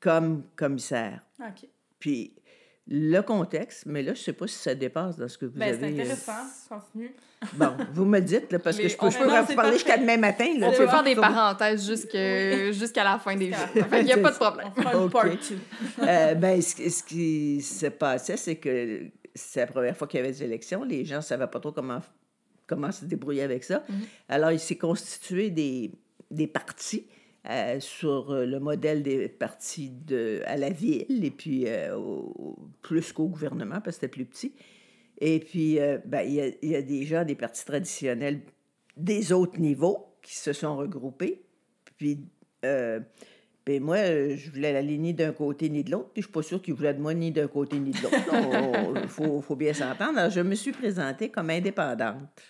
comme 0.00 0.42
commissaire. 0.56 1.20
OK. 1.40 1.68
Puis 1.98 2.34
le 2.88 3.20
contexte, 3.20 3.84
mais 3.86 4.02
là, 4.02 4.14
je 4.14 4.20
sais 4.22 4.32
pas 4.32 4.46
si 4.46 4.54
ça 4.56 4.74
dépasse 4.74 5.16
dans 5.16 5.28
ce 5.28 5.36
que 5.36 5.46
vous 5.46 5.58
Ben, 5.58 5.76
c'est 5.78 5.84
avez... 5.84 5.98
euh, 5.98 6.02
intéressant. 6.02 6.32
Continue. 6.68 7.14
Bon, 7.54 7.76
vous 7.92 8.04
me 8.04 8.18
le 8.18 8.24
dites, 8.24 8.50
là, 8.52 8.58
parce 8.60 8.78
que 8.78 8.88
je 8.88 8.96
peux, 8.96 9.06
on 9.06 9.10
je 9.10 9.18
peut- 9.18 9.24
peux 9.24 9.30
non, 9.30 9.40
vous 9.40 9.46
c'est 9.48 9.54
parler 9.56 9.72
jusqu'à 9.72 9.98
demain 9.98 10.16
matin. 10.16 10.46
là, 10.58 10.68
On 10.68 10.72
peut 10.72 10.86
faire 10.86 11.02
des 11.02 11.14
parenthèses 11.16 11.84
jusqu'à 11.86 13.04
la 13.04 13.18
fin 13.18 13.36
des 13.36 13.52
jours. 13.52 13.58
Il 13.74 14.04
n'y 14.04 14.12
a 14.12 14.18
pas 14.18 14.28
de 14.30 14.34
C'est- 14.34 14.38
problème. 14.38 14.68
On 14.76 14.80
fera 14.82 14.92
une 14.94 15.02
OK. 15.04 15.12
part 15.12 15.24
two. 15.38 15.54
Euh, 16.02 16.34
ben, 16.34 16.62
ce, 16.62 16.88
ce 16.88 17.02
qui 17.02 17.60
se 17.60 17.86
passait, 17.86 18.36
c'est 18.36 18.56
que 18.56 19.02
c'est 19.34 19.60
la 19.60 19.66
première 19.66 19.96
fois 19.96 20.06
qu'il 20.06 20.18
y 20.18 20.22
avait 20.22 20.32
des 20.32 20.42
élections. 20.44 20.84
Les 20.84 21.04
gens 21.04 21.16
ne 21.16 21.20
savaient 21.22 21.46
pas 21.46 21.60
trop 21.60 21.72
comment, 21.72 22.00
comment 22.66 22.90
se 22.92 23.04
débrouiller 23.04 23.42
avec 23.42 23.64
ça. 23.64 23.82
Alors, 24.28 24.52
il 24.52 24.60
s'est 24.60 24.78
constitué 24.78 25.50
des, 25.50 25.90
des 26.30 26.46
partis 26.46 27.06
euh, 27.48 27.80
sur 27.80 28.30
euh, 28.32 28.44
le 28.46 28.58
modèle 28.60 29.02
des 29.02 29.28
partis 29.28 29.90
de, 29.90 30.42
à 30.46 30.56
la 30.56 30.70
ville 30.70 31.24
et 31.24 31.30
puis 31.30 31.64
euh, 31.66 31.96
au- 31.96 32.56
plus 32.82 33.12
qu'au 33.12 33.28
gouvernement 33.28 33.80
parce 33.80 33.96
que 33.96 34.02
c'était 34.02 34.08
plus 34.08 34.24
petit. 34.24 34.52
Et 35.18 35.40
puis, 35.40 35.78
euh, 35.80 35.98
ben, 36.04 36.22
il 36.22 36.32
y, 36.34 36.40
a, 36.40 36.50
y 36.62 36.74
a 36.76 36.82
des 36.82 37.04
gens 37.06 37.24
des 37.24 37.34
partis 37.34 37.64
traditionnels 37.64 38.40
des 38.96 39.32
autres 39.32 39.58
niveaux 39.60 40.06
qui 40.22 40.34
se 40.36 40.52
sont 40.52 40.76
regroupés. 40.76 41.42
Puis, 41.96 42.26
ben 42.62 43.82
moi, 43.82 43.96
je 44.34 44.50
voulais 44.50 44.72
la 44.72 44.82
ligne 44.82 45.02
ni 45.02 45.14
d'un 45.14 45.32
côté 45.32 45.68
ni 45.68 45.82
de 45.84 45.90
l'autre, 45.90 46.10
puis 46.12 46.22
je 46.22 46.26
suis 46.26 46.32
pas 46.32 46.42
sûre 46.42 46.60
qu'ils 46.62 46.74
voulaient 46.74 46.94
de 46.94 47.00
moi 47.00 47.14
ni 47.14 47.32
d'un 47.32 47.48
côté 47.48 47.78
ni 47.78 47.90
de 47.90 48.02
l'autre. 48.02 49.00
Il 49.02 49.08
faut, 49.08 49.40
faut 49.40 49.56
bien 49.56 49.72
s'entendre. 49.72 50.18
Alors, 50.18 50.30
je 50.30 50.40
me 50.40 50.54
suis 50.54 50.72
présentée 50.72 51.28
comme 51.30 51.50
indépendante. 51.50 52.42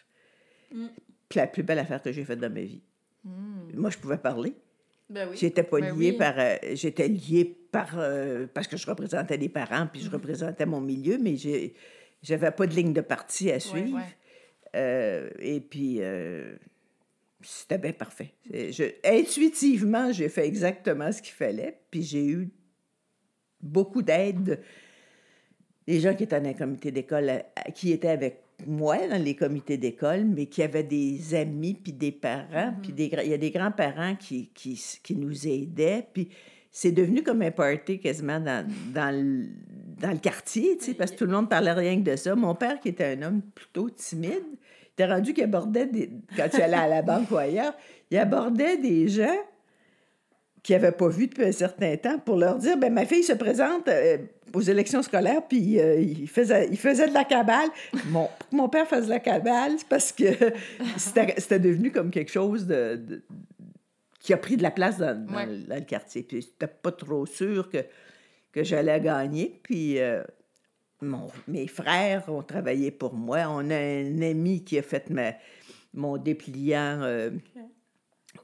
Mm. 0.75 0.87
Puis 1.29 1.39
la 1.39 1.47
plus 1.47 1.63
belle 1.63 1.79
affaire 1.79 2.03
que 2.03 2.13
j'ai 2.13 2.25
faite 2.25 2.41
dans 2.41 2.53
ma 2.53 2.61
vie. 2.63 2.83
Moi, 3.75 3.91
je 3.91 3.99
pouvais 3.99 4.19
parler. 4.19 4.55
Ben 5.09 5.29
oui. 5.31 5.37
J'étais 5.37 5.63
pas 5.63 5.81
Ben 5.81 5.97
liée 5.97 6.11
oui. 6.11 6.17
par... 6.19 6.35
euh, 6.39 6.57
J'étais 6.75 7.09
liée 7.09 7.57
par... 7.71 7.99
euh, 7.99 8.47
parce 8.53 8.67
que 8.67 8.77
je 8.77 8.87
représentais 8.87 9.39
des 9.39 9.49
parents, 9.49 9.87
puis 9.91 10.01
je 10.03 10.11
représentais 10.11 10.67
mon 10.67 10.81
milieu, 10.81 11.19
mais. 11.19 11.37
J'avais 12.23 12.51
pas 12.51 12.67
de 12.67 12.75
ligne 12.75 12.93
de 12.93 13.03
parti 13.03 13.53
à 13.53 13.61
suivre. 13.61 13.97
ouais. 13.97 14.03
Euh, 14.75 15.31
et 15.39 15.61
puis, 15.61 15.99
euh, 16.01 16.57
c'était 17.41 17.79
bien 17.79 17.93
parfait. 17.93 18.33
Je, 18.51 18.85
intuitivement, 19.05 20.11
j'ai 20.11 20.29
fait 20.29 20.47
exactement 20.47 21.13
ce 21.13 21.23
qu'il 21.23 21.35
fallait. 21.35 21.79
Puis 21.91 22.03
j'ai 22.03 22.27
eu 22.27 22.49
beaucoup 23.61 24.03
d'aide 24.03 24.61
des 25.87 26.01
gens 26.01 26.15
qui 26.15 26.25
étaient 26.25 26.41
dans 26.41 26.49
les 26.49 26.55
comités 26.55 26.91
d'école, 26.91 27.45
qui 27.75 27.93
étaient 27.93 28.09
avec 28.09 28.43
moi 28.67 29.07
dans 29.09 29.23
les 29.23 29.35
comités 29.35 29.77
d'école, 29.77 30.25
mais 30.25 30.47
qui 30.47 30.63
avaient 30.63 30.83
des 30.83 31.35
amis, 31.35 31.75
puis 31.75 31.93
des 31.93 32.13
parents, 32.13 32.75
puis 32.83 32.93
des, 32.93 33.09
gra- 33.09 33.25
il 33.25 33.31
y 33.31 33.35
a 33.35 33.39
des 33.39 33.51
grands-parents 33.51 34.17
qui, 34.17 34.51
qui, 34.55 34.81
qui 35.03 35.15
nous 35.15 35.47
aidaient, 35.47 36.07
puis 36.13 36.29
c'est 36.71 36.93
devenu 36.93 37.23
comme 37.23 37.43
un 37.43 37.51
party 37.51 37.99
quasiment 37.99 38.41
dans, 38.41 38.67
dans, 38.95 39.15
le, 39.15 39.47
dans 40.01 40.11
le 40.11 40.19
quartier, 40.19 40.77
tu 40.79 40.87
sais, 40.87 40.95
parce 40.95 41.11
que 41.11 41.17
tout 41.17 41.27
le 41.27 41.33
monde 41.33 41.49
parlait 41.49 41.73
rien 41.73 41.97
que 42.03 42.11
de 42.11 42.17
ça. 42.17 42.35
Mon 42.35 42.55
père, 42.55 42.81
qui 42.81 42.89
était 42.89 43.17
un 43.19 43.23
homme 43.23 43.43
plutôt 43.55 43.91
timide, 43.91 44.45
était 44.93 45.07
rendu 45.07 45.35
qu'il 45.35 45.45
abordait, 45.45 45.87
des, 45.87 46.11
quand 46.37 46.49
il 46.55 46.63
allait 46.63 46.77
à 46.77 46.89
la 46.89 47.03
banque 47.03 47.31
ou 47.31 47.37
ailleurs, 47.37 47.75
il 48.11 48.19
abordait 48.19 48.79
des 48.79 49.09
gens 49.09 49.37
qui 50.67 50.73
n'avaient 50.73 50.91
pas 50.91 51.07
vu 51.09 51.29
depuis 51.29 51.45
un 51.45 51.53
certain 51.53 51.97
temps 51.97 52.19
pour 52.19 52.37
leur 52.37 52.57
dire 52.59 52.77
ben 52.77 52.93
ma 52.93 53.07
fille 53.07 53.23
se 53.23 53.35
présente 53.35 53.87
euh, 53.87 54.19
aux 54.53 54.61
élections 54.61 55.01
scolaires 55.01 55.47
puis 55.49 55.79
euh, 55.79 55.95
il 56.01 56.29
faisait 56.29 56.67
il 56.69 56.77
faisait 56.77 57.07
de 57.07 57.15
la 57.15 57.23
cabale. 57.25 57.69
Mon 58.09 58.25
pour 58.39 58.49
que 58.51 58.57
mon 58.57 58.69
père 58.69 58.89
fasse 58.89 59.05
de 59.05 59.11
la 59.11 59.21
cabale 59.21 59.75
c'est 59.79 59.87
parce 59.89 60.11
que 60.11 60.25
c'était 60.97 61.61
devenu 61.61 61.93
comme 61.93 62.11
quelque 62.11 62.33
chose 62.33 62.67
de, 62.67 62.97
de- 62.97 63.23
qui 64.19 64.33
a 64.33 64.37
pris 64.39 64.57
de 64.57 64.65
la 64.65 64.73
place 64.73 64.99
dans, 64.99 65.15
dans 65.25 65.37
Ouais. 65.37 65.47
le, 65.47 65.59
dans 65.69 65.77
le 65.77 65.83
quartier. 65.83 66.25
Puis 66.25 66.41
j'étais 66.43 66.67
pas 66.67 66.91
trop 66.91 67.27
sûre 67.27 67.71
que 67.71 67.79
que 68.51 68.65
j'allais 68.65 69.01
gagner. 69.01 69.61
Puis 69.63 70.01
euh, 70.01 70.25
mon- 71.01 71.31
mes 71.47 71.69
frères 71.69 72.25
ont 72.29 72.43
travaillé 72.43 72.91
pour 72.91 73.15
moi. 73.15 73.45
On 73.51 73.71
a 73.71 73.77
un 73.79 74.21
ami 74.23 74.65
qui 74.65 74.79
a 74.79 74.83
fait 74.83 75.11
ma, 75.11 75.33
mon 75.95 76.17
dépliant 76.17 77.03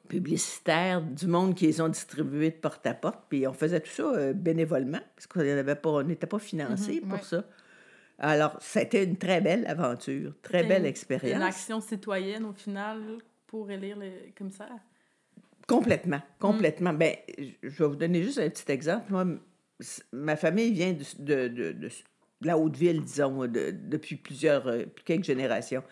publicitaire 0.08 1.02
du 1.02 1.26
monde 1.26 1.54
qui 1.54 1.66
les 1.66 1.80
ont 1.80 1.88
distribués 1.88 2.50
de 2.50 2.56
porte 2.56 2.86
à 2.86 2.94
porte. 2.94 3.24
Puis 3.28 3.46
on 3.46 3.52
faisait 3.52 3.80
tout 3.80 3.90
ça 3.90 4.02
euh, 4.04 4.32
bénévolement, 4.32 5.00
parce 5.16 5.26
qu'on 5.26 5.40
pas, 5.74 6.02
n'était 6.04 6.26
pas 6.26 6.38
financé 6.38 7.00
pour 7.00 7.12
ouais. 7.14 7.22
ça. 7.22 7.44
Alors, 8.18 8.56
c'était 8.60 9.04
une 9.04 9.16
très 9.16 9.40
belle 9.40 9.66
aventure, 9.66 10.34
très 10.42 10.62
belle 10.64 10.82
une- 10.82 10.88
expérience. 10.88 11.36
Une 11.36 11.42
action 11.42 11.80
citoyenne, 11.80 12.44
au 12.44 12.52
final, 12.52 13.00
pour 13.46 13.70
élire 13.70 13.96
le 13.98 14.10
commissaire. 14.36 14.68
Complètement, 15.66 16.20
complètement. 16.38 16.92
Ben, 16.92 17.14
je 17.38 17.44
je 17.62 17.68
vais 17.82 17.86
vous 17.88 17.96
donner 17.96 18.22
juste 18.22 18.38
un 18.38 18.48
petit 18.48 18.70
exemple. 18.70 19.10
Moi, 19.10 19.24
ma 20.12 20.36
famille 20.36 20.72
vient 20.72 20.92
de, 20.92 21.48
de, 21.48 21.72
de- 21.72 21.88
la 22.42 22.58
Haute-Ville, 22.58 23.00
disons, 23.02 23.46
de- 23.46 23.70
depuis 23.70 24.16
plusieurs, 24.16 24.66
euh, 24.66 24.82
quelques 25.04 25.24
générations. 25.24 25.82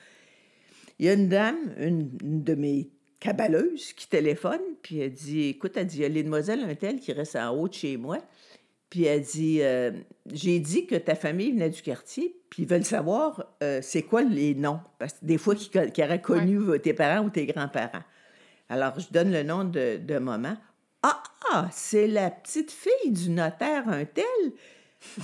Il 0.99 1.07
y 1.07 1.09
a 1.09 1.15
une 1.15 1.29
dame, 1.29 1.57
une, 1.79 2.11
une 2.23 2.43
de 2.45 2.55
mes 2.55 2.91
cabaleuses, 3.21 3.93
qui 3.93 4.09
téléphone, 4.09 4.61
puis 4.83 5.01
elle 5.01 5.13
dit, 5.13 5.49
écoute, 5.49 5.73
elle 5.77 5.87
dit, 5.87 5.99
il 5.99 6.03
y 6.03 6.05
a 6.05 6.09
les 6.09 6.23
demoiselles 6.23 6.65
un 6.65 6.75
tel 6.75 6.99
qui 6.99 7.13
reste 7.13 7.37
en 7.37 7.51
haut 7.51 7.69
de 7.69 7.75
chez 7.75 7.97
moi. 7.97 8.19
Puis 8.89 9.05
elle 9.05 9.21
dit, 9.23 9.59
euh, 9.61 9.93
j'ai 10.33 10.59
dit 10.59 10.87
que 10.87 10.97
ta 10.97 11.15
famille 11.15 11.53
venait 11.53 11.71
du 11.71 11.81
quartier, 11.83 12.35
puis 12.49 12.65
ils 12.65 12.69
veulent 12.69 12.85
savoir 12.85 13.45
euh, 13.63 13.79
c'est 13.83 14.03
quoi 14.03 14.23
les 14.23 14.55
noms? 14.55 14.81
Parce 14.99 15.13
que 15.13 15.25
des 15.25 15.39
fois, 15.39 15.55
qui, 15.55 15.71
qui 15.71 16.03
auraient 16.03 16.21
connu 16.21 16.59
tes 16.81 16.93
parents 16.95 17.25
ou 17.27 17.31
tes 17.31 17.47
grands-parents. 17.47 18.03
Alors, 18.69 18.99
je 18.99 19.07
donne 19.13 19.31
le 19.31 19.43
nom 19.43 19.65
de, 19.65 19.99
de 19.99 20.19
maman. 20.19 20.57
Ah, 21.03 21.23
ah, 21.53 21.69
c'est 21.73 22.07
la 22.07 22.31
petite 22.31 22.71
fille 22.73 23.13
du 23.13 23.31
notaire, 23.31 23.89
un 23.89 24.05
tel? 24.05 24.25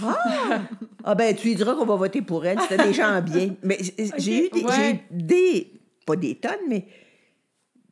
Ah! 0.03 0.63
ah, 1.05 1.15
ben, 1.15 1.35
tu 1.35 1.49
lui 1.49 1.55
diras 1.55 1.75
qu'on 1.75 1.85
va 1.85 1.97
voter 1.97 2.23
pour 2.23 2.47
elle. 2.47 2.61
C'était 2.63 2.83
des 2.83 2.93
gens 2.93 3.21
bien. 3.21 3.55
Mais 3.63 3.79
j'ai 4.19 4.47
eu 4.47 4.51
des, 4.51 4.63
Ouais. 4.65 4.73
j'ai 4.77 4.91
eu 4.93 4.99
des, 5.11 5.73
pas 6.07 6.17
des 6.17 6.37
tonnes, 6.37 6.53
mais 6.69 6.87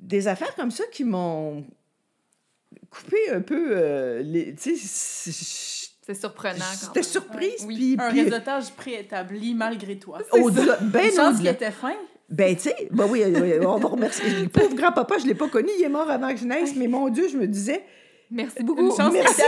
des 0.04 0.28
affaires 0.28 0.54
comme 0.54 0.70
ça 0.70 0.84
qui 0.92 1.04
m'ont 1.04 1.64
coupé 2.90 3.30
un 3.32 3.40
peu 3.40 3.68
euh, 3.72 4.22
les. 4.22 4.54
Tu 4.54 4.76
sais, 4.76 4.86
c- 4.86 5.90
C'est 6.06 6.14
surprenant 6.14 6.64
j'étais 6.80 7.02
surprise. 7.02 7.64
Oui. 7.66 7.96
Puis, 7.96 8.06
Un 8.06 8.10
réseautage 8.10 8.70
préétabli 8.72 9.54
malgré 9.54 9.98
toi. 9.98 10.18
C'est 10.32 10.40
au-delà, 10.40 10.76
ça. 10.78 10.84
ben 10.84 11.10
qu'il 11.36 11.46
était 11.46 11.70
fin. 11.70 11.94
Ben, 12.28 12.54
tu 12.56 12.62
sais, 12.62 12.88
ben 12.90 13.06
oui, 13.08 13.22
oui, 13.26 13.52
on 13.66 13.76
va 13.78 13.88
remercier. 13.88 14.28
Le 14.42 14.48
pauvre 14.48 14.74
grand-papa, 14.74 15.16
je 15.18 15.24
ne 15.24 15.28
l'ai 15.28 15.34
pas 15.34 15.48
connu, 15.48 15.68
il 15.78 15.84
est 15.84 15.88
mort 15.88 16.08
avant 16.10 16.32
que 16.32 16.40
je 16.40 16.46
naisse, 16.46 16.74
mais 16.74 16.88
mon 16.88 17.08
Dieu, 17.10 17.28
je 17.28 17.36
me 17.36 17.46
disais, 17.46 17.84
Merci 18.30 18.62
beaucoup. 18.64 18.80
Une 18.82 18.90
chance 18.96 19.12
merci, 19.12 19.42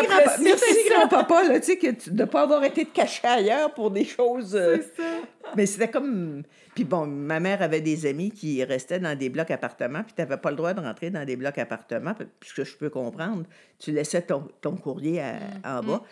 grand-papa, 0.90 1.44
là, 1.48 1.58
tu 1.60 1.66
sais, 1.66 1.76
que 1.78 1.90
tu- 1.92 2.10
de 2.10 2.20
ne 2.22 2.24
pas 2.26 2.42
avoir 2.42 2.62
été 2.62 2.84
te 2.84 2.92
cacher 2.92 3.26
ailleurs 3.26 3.72
pour 3.74 3.90
des 3.90 4.04
choses. 4.04 4.54
euh, 4.54 4.76
C'est 4.96 5.02
ça. 5.02 5.08
mais 5.56 5.66
c'était 5.66 5.88
comme. 5.88 6.42
Puis 6.74 6.84
bon, 6.84 7.06
ma 7.06 7.40
mère 7.40 7.62
avait 7.62 7.80
des 7.80 8.06
amis 8.06 8.30
qui 8.30 8.62
restaient 8.62 8.98
dans 9.00 9.16
des 9.18 9.28
blocs 9.30 9.50
appartements, 9.50 10.02
puis 10.02 10.12
tu 10.14 10.20
n'avais 10.22 10.36
pas 10.36 10.50
le 10.50 10.56
droit 10.56 10.74
de 10.74 10.80
rentrer 10.80 11.10
dans 11.10 11.24
des 11.24 11.36
blocs 11.36 11.58
appartements, 11.58 12.12
puisque 12.38 12.64
je 12.64 12.76
peux 12.76 12.90
comprendre. 12.90 13.44
Tu 13.78 13.92
laissais 13.92 14.22
ton, 14.22 14.46
ton 14.60 14.76
courrier 14.76 15.20
à- 15.22 15.78
en 15.78 15.82
bas. 15.82 16.02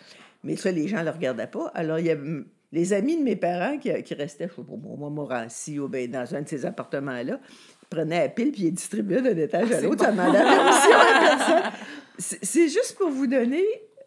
Mais 0.43 0.55
ça, 0.55 0.71
les 0.71 0.87
gens 0.87 0.99
ne 0.99 1.05
le 1.05 1.11
regardaient 1.11 1.47
pas. 1.47 1.71
Alors, 1.75 1.99
il 1.99 2.07
y 2.07 2.09
avait 2.09 2.19
mm, 2.21 2.45
les 2.71 2.93
amis 2.93 3.15
de 3.17 3.23
mes 3.23 3.35
parents 3.35 3.77
qui, 3.77 3.91
qui 4.03 4.13
restaient, 4.15 4.49
je 4.49 4.55
sais 4.55 4.67
pas, 4.67 4.73
moi, 4.97 5.09
Morancy, 5.09 5.79
ou 5.79 5.87
bien 5.87 6.07
dans 6.07 6.35
un 6.35 6.41
de 6.41 6.47
ces 6.49 6.65
appartements-là, 6.65 7.39
ils 7.83 7.87
prenaient 7.89 8.21
la 8.23 8.29
pile 8.29 8.51
puis 8.51 8.63
ils 8.63 8.71
distribuaient 8.73 9.21
d'un 9.21 9.37
étage 9.37 9.71
à 9.71 9.81
l'autre. 9.81 10.03
Ça 10.03 10.11
demandait 10.11 10.39
permission 10.39 10.97
à 10.97 11.19
personne. 11.37 11.71
C'est 12.17 12.69
juste 12.69 12.95
pour 12.97 13.09
vous 13.09 13.27
donner 13.27 13.63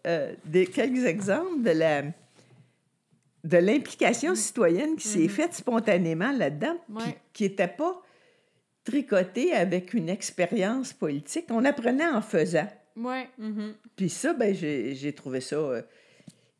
euh, 0.07 0.33
des, 0.45 0.65
quelques 0.65 1.05
exemples 1.05 1.61
de 1.63 1.71
la 1.71 2.03
de 3.45 3.57
l'implication 3.57 4.35
citoyenne 4.35 4.97
qui 4.97 5.07
s'est 5.07 5.27
faite 5.29 5.53
spontanément 5.53 6.31
là-dedans, 6.33 6.75
Ouais. 6.89 7.17
qui 7.31 7.43
n'était 7.43 7.69
pas 7.69 8.01
tricotée 8.83 9.53
avec 9.53 9.93
une 9.93 10.09
expérience 10.09 10.91
politique. 10.91 11.45
On 11.49 11.63
apprenait 11.63 12.07
en 12.07 12.21
faisant. 12.21 12.67
Ouais. 12.97 13.29
Mhm. 13.37 13.75
Puis 13.95 14.09
ça, 14.09 14.33
ben, 14.33 14.53
j'ai 14.53 14.93
j'ai 14.95 15.13
trouvé 15.13 15.39
ça. 15.39 15.55
euh, 15.55 15.81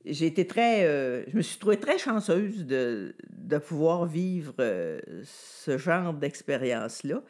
j'ai 0.05 0.27
été 0.27 0.47
très. 0.47 0.85
euh, 0.85 1.25
je 1.27 1.35
me 1.35 1.41
suis 1.41 1.59
trouvée 1.59 1.77
très 1.79 1.97
chanceuse 1.97 2.65
de, 2.65 3.13
de 3.29 3.57
pouvoir 3.57 4.05
vivre 4.05 4.53
euh, 4.59 4.99
ce 5.25 5.77
genre 5.77 6.13
d'expérience-là. 6.13 7.21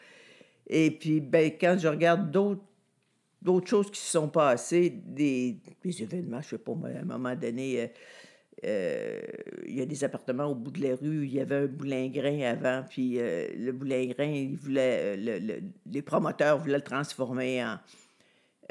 Et 0.67 0.91
puis, 0.91 1.19
ben, 1.21 1.51
quand 1.59 1.77
je 1.79 1.87
regarde 1.87 2.29
d'autres 2.29 2.61
d'autres 3.41 3.67
choses 3.67 3.89
qui 3.91 3.99
se 4.01 4.11
sont 4.11 4.27
passées, 4.29 4.89
des, 5.05 5.57
des 5.83 6.01
événements, 6.03 6.41
je 6.41 6.49
sais 6.49 6.57
pas, 6.57 6.73
moi, 6.73 6.89
à 6.89 6.99
un 6.99 7.05
moment 7.05 7.35
donné, 7.35 7.81
euh, 7.81 7.87
euh, 8.65 9.19
il 9.65 9.75
y 9.77 9.81
a 9.81 9.85
des 9.85 10.03
appartements 10.03 10.45
au 10.47 10.55
bout 10.55 10.71
de 10.71 10.81
la 10.81 10.95
rue, 10.95 11.25
il 11.25 11.33
y 11.33 11.39
avait 11.39 11.55
un 11.55 11.65
boulingrin 11.67 12.41
avant, 12.41 12.83
puis 12.89 13.13
euh, 13.17 13.47
le 13.57 13.71
boulingrin, 13.71 14.25
il 14.25 14.57
voulait, 14.57 15.15
le- 15.15 15.39
le- 15.39 15.61
les 15.89 16.01
promoteurs 16.01 16.57
voulaient 16.59 16.77
le 16.77 16.83
transformer 16.83 17.63
en 17.63 17.77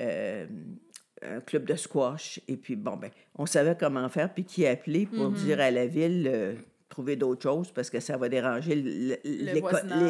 un 0.00 1.40
club 1.40 1.64
de 1.64 1.74
squash. 1.74 2.40
Et 2.48 2.56
puis, 2.56 2.76
bon, 2.76 2.96
ben, 2.96 3.10
on 3.36 3.46
savait 3.46 3.76
comment 3.78 4.08
faire, 4.08 4.32
puis 4.32 4.44
qui 4.44 4.66
appeler 4.66 5.06
pour 5.06 5.30
dire 5.30 5.60
à 5.60 5.70
la 5.70 5.86
ville, 5.86 6.56
trouver 6.88 7.16
d'autres 7.16 7.42
choses, 7.42 7.72
parce 7.72 7.90
que 7.90 7.98
ça 8.00 8.16
va 8.16 8.28
déranger 8.28 8.74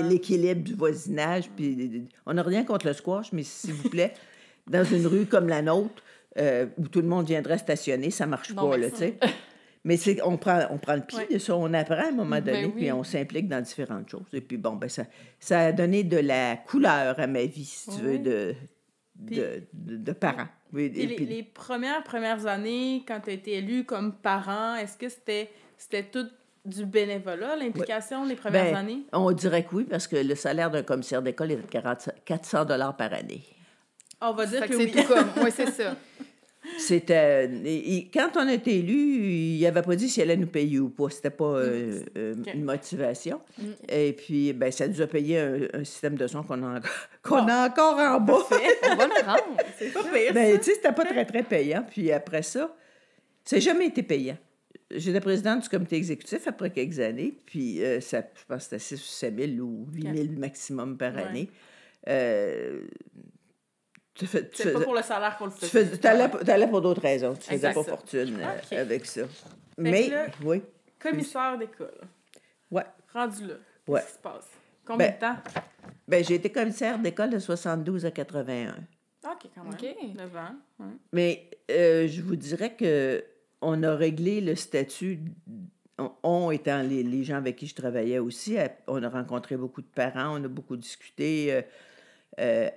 l'équilibre 0.09 0.62
du 0.62 0.75
voisinage. 0.75 1.49
Puis, 1.57 2.05
on 2.27 2.35
n'a 2.35 2.42
rien 2.42 2.64
contre 2.64 2.87
le 2.87 2.92
squash, 2.92 3.33
mais 3.33 3.42
s'il 3.42 3.73
vous 3.75 3.88
plaît, 3.88 4.12
dans 4.70 4.85
une 4.85 5.07
rue 5.07 5.26
comme 5.26 5.48
la 5.48 5.62
nôtre, 5.62 6.02
euh, 6.38 6.66
où 6.76 6.88
tout 6.88 7.00
le 7.00 7.09
monde 7.09 7.26
viendrait 7.26 7.59
stationner, 7.59 8.11
ça 8.11 8.26
marche 8.26 8.52
Non, 8.54 8.68
pas, 8.70 8.76
là, 8.76 8.90
tu 8.90 8.96
sais. 8.96 9.18
Mais 9.85 9.96
c'est, 9.96 10.20
on, 10.22 10.37
prend, 10.37 10.66
on 10.70 10.76
prend 10.78 10.96
le 10.96 11.02
pied 11.02 11.26
de 11.33 11.38
ça, 11.38 11.57
on 11.57 11.72
apprend 11.72 11.94
à 11.94 12.09
un 12.09 12.11
moment 12.11 12.37
Ben 12.40 12.44
donné, 12.44 12.64
oui. 12.66 12.72
puis 12.76 12.92
on 12.92 13.04
s'implique 13.04 13.48
dans 13.48 13.61
différentes 13.62 14.11
choses. 14.11 14.26
Et 14.33 14.40
puis 14.40 14.57
bon, 14.57 14.74
ben 14.74 14.88
ça, 14.88 15.04
ça 15.38 15.61
a 15.61 15.72
donné 15.72 16.02
de 16.04 16.18
la 16.18 16.57
couleur 16.57 17.18
à 17.18 17.26
ma 17.26 17.44
vie, 17.44 17.64
si 17.64 17.88
tu 17.90 18.02
veux, 18.02 18.18
de, 18.18 18.54
Puis- 19.26 19.37
de, 19.37 19.62
de, 19.72 19.96
de 19.96 20.12
parents. 20.12 20.48
Oui, 20.72 20.92
Et 20.94 21.04
et 21.04 21.07
les, 21.07 21.14
puis- 21.16 21.26
les 21.26 21.42
premières, 21.42 22.02
premières 22.02 22.46
années, 22.46 23.02
quand 23.07 23.20
tu 23.20 23.31
as 23.31 23.35
été 23.35 23.52
élu 23.54 23.85
comme 23.85 24.12
parent, 24.14 24.74
est-ce 24.74 24.98
que 24.98 25.09
c'était 25.09 25.48
c'était 25.78 26.02
tout 26.04 26.26
du 26.66 26.85
bénévolat, 26.85 27.57
l'implication, 27.57 28.24
les 28.26 28.35
premières 28.35 28.72
ben, 28.72 28.76
années? 28.76 29.02
On 29.12 29.31
dirait 29.33 29.64
que 29.64 29.74
oui, 29.76 29.85
parce 29.88 30.07
que 30.07 30.16
le 30.16 30.35
salaire 30.35 30.70
d'un 30.70 30.83
commissaire 30.83 31.22
d'école 31.22 31.52
est 31.52 31.57
de 31.57 31.62
40 31.62 32.11
400 32.26 32.66
par 32.66 33.12
année. 33.14 33.42
On 34.20 34.33
va 34.33 34.46
dire 34.46 34.61
que, 34.62 34.68
que 34.68 34.76
c'est 34.76 34.85
oui. 34.85 34.90
tout 34.92 35.04
comme. 35.09 35.28
Oui, 35.44 35.50
c'est 35.54 35.70
ça. 35.70 35.96
C'était. 36.78 37.48
et 37.64 38.11
quand 38.12 38.31
on 38.37 38.46
a 38.46 38.52
été 38.52 38.78
élu, 38.81 38.94
il 38.94 39.62
n'avait 39.62 39.81
pas 39.81 39.96
dit 39.96 40.09
s'il 40.09 40.24
allait 40.24 40.37
nous 40.37 40.48
payer 40.48 40.78
ou 40.81 40.90
pas. 40.90 41.09
C'était 41.09 41.31
pas 41.31 41.44
euh, 41.44 42.02
euh, 42.18 42.35
Ok. 42.38 42.52
une 42.54 42.64
motivation. 42.64 43.40
Mm. 43.59 43.62
Et 43.88 44.12
puis, 44.12 44.52
ben, 44.52 44.70
ça 44.70 44.87
nous 44.88 45.00
a 45.00 45.07
payé 45.07 45.38
un, 45.38 45.61
un 45.72 45.85
système 45.85 46.16
de 46.16 46.26
son 46.26 46.42
qu'on 46.42 46.62
a, 46.64 46.81
qu'on 47.22 47.46
a 47.48 47.68
encore 47.68 47.96
en 47.98 48.20
bas. 48.20 48.38
On 48.90 48.96
va 48.96 49.07
le 49.07 49.22
prendre. 49.22 49.57
C'est 49.78 49.92
pas 49.92 50.02
pire, 50.02 50.35
Ben, 50.35 50.59
tu 50.59 50.64
sais, 50.64 50.74
c'était 50.74 50.92
pas 50.92 51.04
très, 51.04 51.24
très 51.24 51.42
payant. 51.42 51.85
Puis 51.88 52.11
après 52.12 52.42
ça, 52.42 52.76
ça 53.44 53.57
n'a 53.57 53.61
jamais 53.61 53.87
été 53.87 54.02
payant. 54.02 54.37
J'étais 54.90 55.20
présidente 55.20 55.62
du 55.62 55.68
comité 55.68 55.96
exécutif 55.96 56.46
après 56.48 56.70
quelques 56.70 56.98
années, 56.98 57.35
puis 57.46 57.83
euh, 57.85 58.00
ça, 58.00 58.22
je 58.35 58.44
pense 58.46 58.68
que 58.68 58.78
c'était 58.78 58.78
6 58.78 58.94
ou 58.94 59.07
7 59.07 59.38
000 59.57 59.66
ou 59.66 59.87
8 59.92 60.02
000 60.02 60.16
maximum 60.38 60.96
par 60.98 61.14
Ouais. 61.14 61.22
année. 61.22 61.50
Euh, 62.09 62.81
tu 64.18 64.26
fais, 64.26 64.48
tu 64.48 64.62
C'est 64.62 64.72
pas 64.72 64.81
pour 64.81 64.94
le 64.94 65.02
salaire 65.02 65.37
qu'on 65.38 65.46
le 65.46 65.52
tu 65.52 65.66
fait. 65.66 65.96
t'allais, 65.98 66.28
t'allais 66.44 66.66
pour 66.68 66.81
d'autres 66.81 67.00
raisons. 67.02 67.35
Tu 67.35 67.50
faisais 67.50 67.72
pas 67.72 67.83
fortune 67.85 68.38
euh, 68.40 68.81
avec 68.81 69.07
ça. 69.07 69.22
Mais, 69.76 70.09
là- 70.09 70.26
oui, 70.44 70.62
Commissaire 70.98 71.57
d'école. 71.57 72.00
ouais. 72.70 72.85
Rendu 73.12 73.46
là. 73.46 73.54
Ouais. 73.87 74.00
Qu'est-ce 74.00 74.11
qui 74.12 74.16
se 74.16 74.22
passe? 74.22 74.46
Combien 74.85 75.07
Ben, 75.09 75.14
de 75.14 75.20
temps? 75.20 75.37
Ben, 76.09 76.24
j'ai 76.24 76.35
été 76.35 76.50
commissaire 76.50 76.98
d'école 76.98 77.31
de 77.31 77.38
72 77.38 78.04
à 78.04 78.11
81. 78.11 78.74
OK, 79.24 79.50
quand 79.54 79.64
même. 79.64 79.72
OK. 79.72 80.16
9 80.16 80.37
ans. 80.37 80.40
ouais. 80.81 80.87
Mais 81.12 81.50
euh, 81.70 82.07
je 82.09 82.20
vous 82.22 82.37
dirais 82.37 82.74
que 82.74 83.24
on 83.61 83.83
a 83.83 83.94
réglé 83.94 84.40
le 84.40 84.54
statut, 84.57 85.20
on, 85.98 86.11
on 86.22 86.50
étant 86.50 86.83
les, 86.83 87.02
les 87.02 87.24
gens 87.24 87.37
avec 87.37 87.57
qui 87.57 87.66
je 87.66 87.74
travaillais 87.74 88.18
aussi, 88.18 88.57
on 88.87 89.02
a 89.02 89.09
rencontré 89.09 89.57
beaucoup 89.57 89.83
de 89.83 89.87
parents, 89.94 90.38
on 90.40 90.44
a 90.44 90.48
beaucoup 90.48 90.76
discuté. 90.76 91.52
euh, 91.52 91.62
euh, 92.40 92.68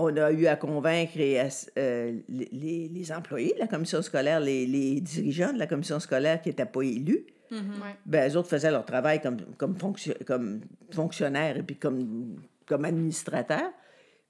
on 0.00 0.16
a 0.16 0.30
eu 0.32 0.46
à 0.46 0.56
convaincre 0.56 1.18
et 1.18 1.38
à 1.40 1.48
euh, 1.78 2.18
les, 2.28 2.88
les- 2.88 3.12
employés 3.12 3.54
de 3.54 3.58
la 3.60 3.66
commission 3.66 4.00
scolaire, 4.02 4.40
les, 4.40 4.66
les 4.66 5.00
dirigeants 5.00 5.52
de 5.52 5.58
la 5.58 5.66
commission 5.66 5.98
scolaire 6.00 6.40
qui 6.42 6.48
n'étaient 6.50 6.66
pas 6.66 6.82
élus. 6.82 7.26
Ouais. 7.50 7.58
ben, 8.04 8.30
eux 8.30 8.36
autres 8.36 8.48
faisaient 8.50 8.70
leur 8.70 8.84
travail 8.84 9.22
comme, 9.22 9.38
comme, 9.56 9.74
fonction- 9.76 10.12
comme 10.26 10.60
fonctionnaires 10.92 11.56
et 11.56 11.62
puis 11.62 11.76
comme, 11.76 12.36
comme 12.66 12.84
administrateurs. 12.84 13.70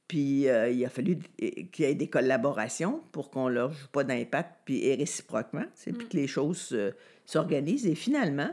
Puis 0.07 0.48
euh, 0.48 0.70
il 0.70 0.85
a 0.85 0.88
fallu 0.88 1.18
qu'il 1.37 1.85
y 1.85 1.88
ait 1.88 1.94
des 1.94 2.09
collaborations 2.09 3.02
pour 3.12 3.31
qu'on 3.31 3.48
leur 3.48 3.72
joue 3.72 3.88
pas 3.92 4.04
d'impact, 4.04 4.50
puis 4.64 4.87
et 4.87 4.94
réciproquement, 4.94 5.64
sais, 5.74 5.92
puis 5.92 6.07
que 6.09 6.16
les 6.16 6.26
choses 6.28 6.70
euh, 6.72 6.92
s'organisent. 7.26 7.87
Et 7.87 7.94
finalement, 7.94 8.50